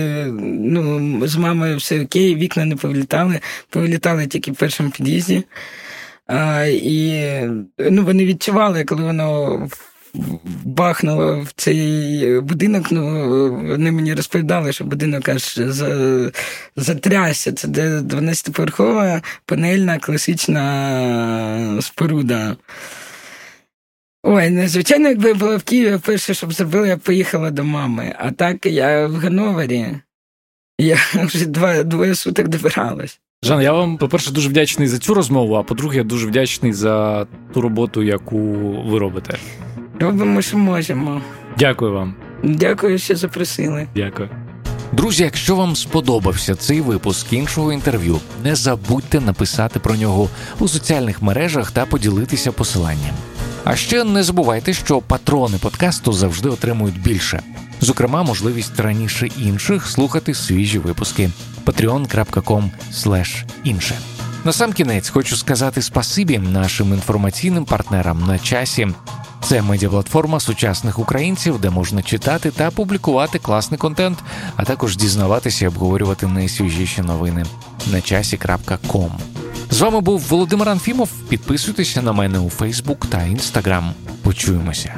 ну, 0.61 1.26
з 1.26 1.36
мамою 1.36 1.76
все 1.76 2.03
окей, 2.03 2.34
вікна 2.34 2.64
не 2.64 2.76
повилітали, 2.76 3.41
повилітали 3.70 4.26
тільки 4.26 4.53
в 4.53 4.57
першому 4.57 4.91
під'їзді. 4.91 5.45
А, 6.26 6.64
І 6.64 7.30
ну, 7.78 8.05
вони 8.05 8.24
відчували, 8.24 8.84
коли 8.84 9.03
воно 9.03 9.68
бахнуло 10.64 11.40
в 11.40 11.52
цей 11.56 12.40
будинок. 12.40 12.86
Ну, 12.90 13.02
Вони 13.68 13.92
мені 13.92 14.14
розповідали, 14.14 14.72
що 14.72 14.84
будинок 14.84 15.28
аж 15.28 15.61
затрясся. 16.76 17.52
Це 17.52 17.68
12-поверхова 17.68 19.22
панельна 19.46 19.98
класична 19.98 21.78
споруда. 21.82 22.56
Ой, 24.22 24.50
незвичайно, 24.50 25.08
якби 25.08 25.28
я 25.28 25.34
була 25.34 25.56
в 25.56 25.62
Києві, 25.62 25.98
перше, 26.04 26.34
що 26.34 26.46
б 26.46 26.52
зробила, 26.52 26.86
я 26.86 26.96
поїхала 26.96 27.50
до 27.50 27.64
мами. 27.64 28.14
А 28.18 28.30
так 28.30 28.66
я 28.66 29.06
в 29.06 29.14
Гановері. 29.14 29.86
Я 30.78 30.96
вже 31.14 31.46
два, 31.46 31.82
двоє 31.82 32.14
суток 32.14 32.48
добиралась. 32.48 33.20
Жан, 33.42 33.62
я 33.62 33.72
вам, 33.72 33.98
по-перше, 33.98 34.32
дуже 34.32 34.48
вдячний 34.48 34.88
за 34.88 34.98
цю 34.98 35.14
розмову, 35.14 35.54
а 35.54 35.62
по-друге, 35.62 35.96
я 35.96 36.04
дуже 36.04 36.26
вдячний 36.26 36.72
за 36.72 37.26
ту 37.54 37.61
роботу, 37.61 38.02
яку 38.02 38.38
ви 38.82 38.98
робите. 38.98 39.38
Робимо, 40.01 40.42
що 40.42 40.59
можемо. 40.59 41.22
Дякую 41.59 41.92
вам. 41.92 42.14
Дякую, 42.42 42.98
що 42.98 43.16
запросили. 43.16 43.86
Дякую. 43.96 44.28
Друзі, 44.92 45.22
якщо 45.22 45.57
вам 45.57 45.76
сподобався 45.76 46.55
цей 46.55 46.80
випуск 46.80 47.32
іншого 47.32 47.72
інтерв'ю, 47.72 48.18
не 48.44 48.55
забудьте 48.55 49.20
написати 49.20 49.78
про 49.78 49.94
нього 49.96 50.28
у 50.59 50.68
соціальних 50.68 51.22
мережах 51.22 51.70
та 51.70 51.86
поділитися 51.86 52.53
посиланням. 52.53 53.14
А 53.64 53.76
ще 53.76 54.05
не 54.05 54.22
забувайте, 54.22 54.72
що 54.72 55.01
патрони 55.01 55.59
подкасту 55.59 56.12
завжди 56.12 56.48
отримують 56.48 57.03
більше, 57.03 57.40
зокрема, 57.80 58.22
можливість 58.22 58.80
раніше 58.80 59.28
інших 59.38 59.86
слухати 59.86 60.34
свіжі 60.34 60.78
випуски 60.78 61.30
patreon.com 61.66 62.70
інше. 63.64 63.98
На 64.44 64.53
сам 64.53 64.72
кінець 64.72 65.09
хочу 65.09 65.36
сказати 65.36 65.82
спасибі 65.82 66.38
нашим 66.38 66.92
інформаційним 66.92 67.64
партнерам 67.64 68.24
на 68.26 68.38
часі. 68.38 68.88
Це 69.43 69.62
медіаплатформа 69.62 70.41
сучасних 70.41 70.99
українців, 70.99 71.61
де 71.61 71.70
можна 71.70 72.03
читати 72.03 72.51
та 72.51 72.70
публікувати 72.70 73.38
класний 73.38 73.78
контент, 73.78 74.18
а 74.57 74.64
також 74.64 74.97
дізнаватися 74.97 75.64
і 75.64 75.68
обговорювати 75.68 76.26
найсвіжіші 76.26 77.03
новини 77.03 77.45
на 77.93 78.01
часі.ком. 78.01 79.12
З 79.70 79.80
вами 79.80 80.01
був 80.01 80.20
Володимир 80.20 80.68
Анфімов. 80.68 81.11
Підписуйтеся 81.28 82.03
на 82.03 82.12
мене 82.12 82.38
у 82.38 82.51
Фейсбук 82.51 83.07
та 83.07 83.22
Інстаграм. 83.22 83.93
Почуємося. 84.22 84.95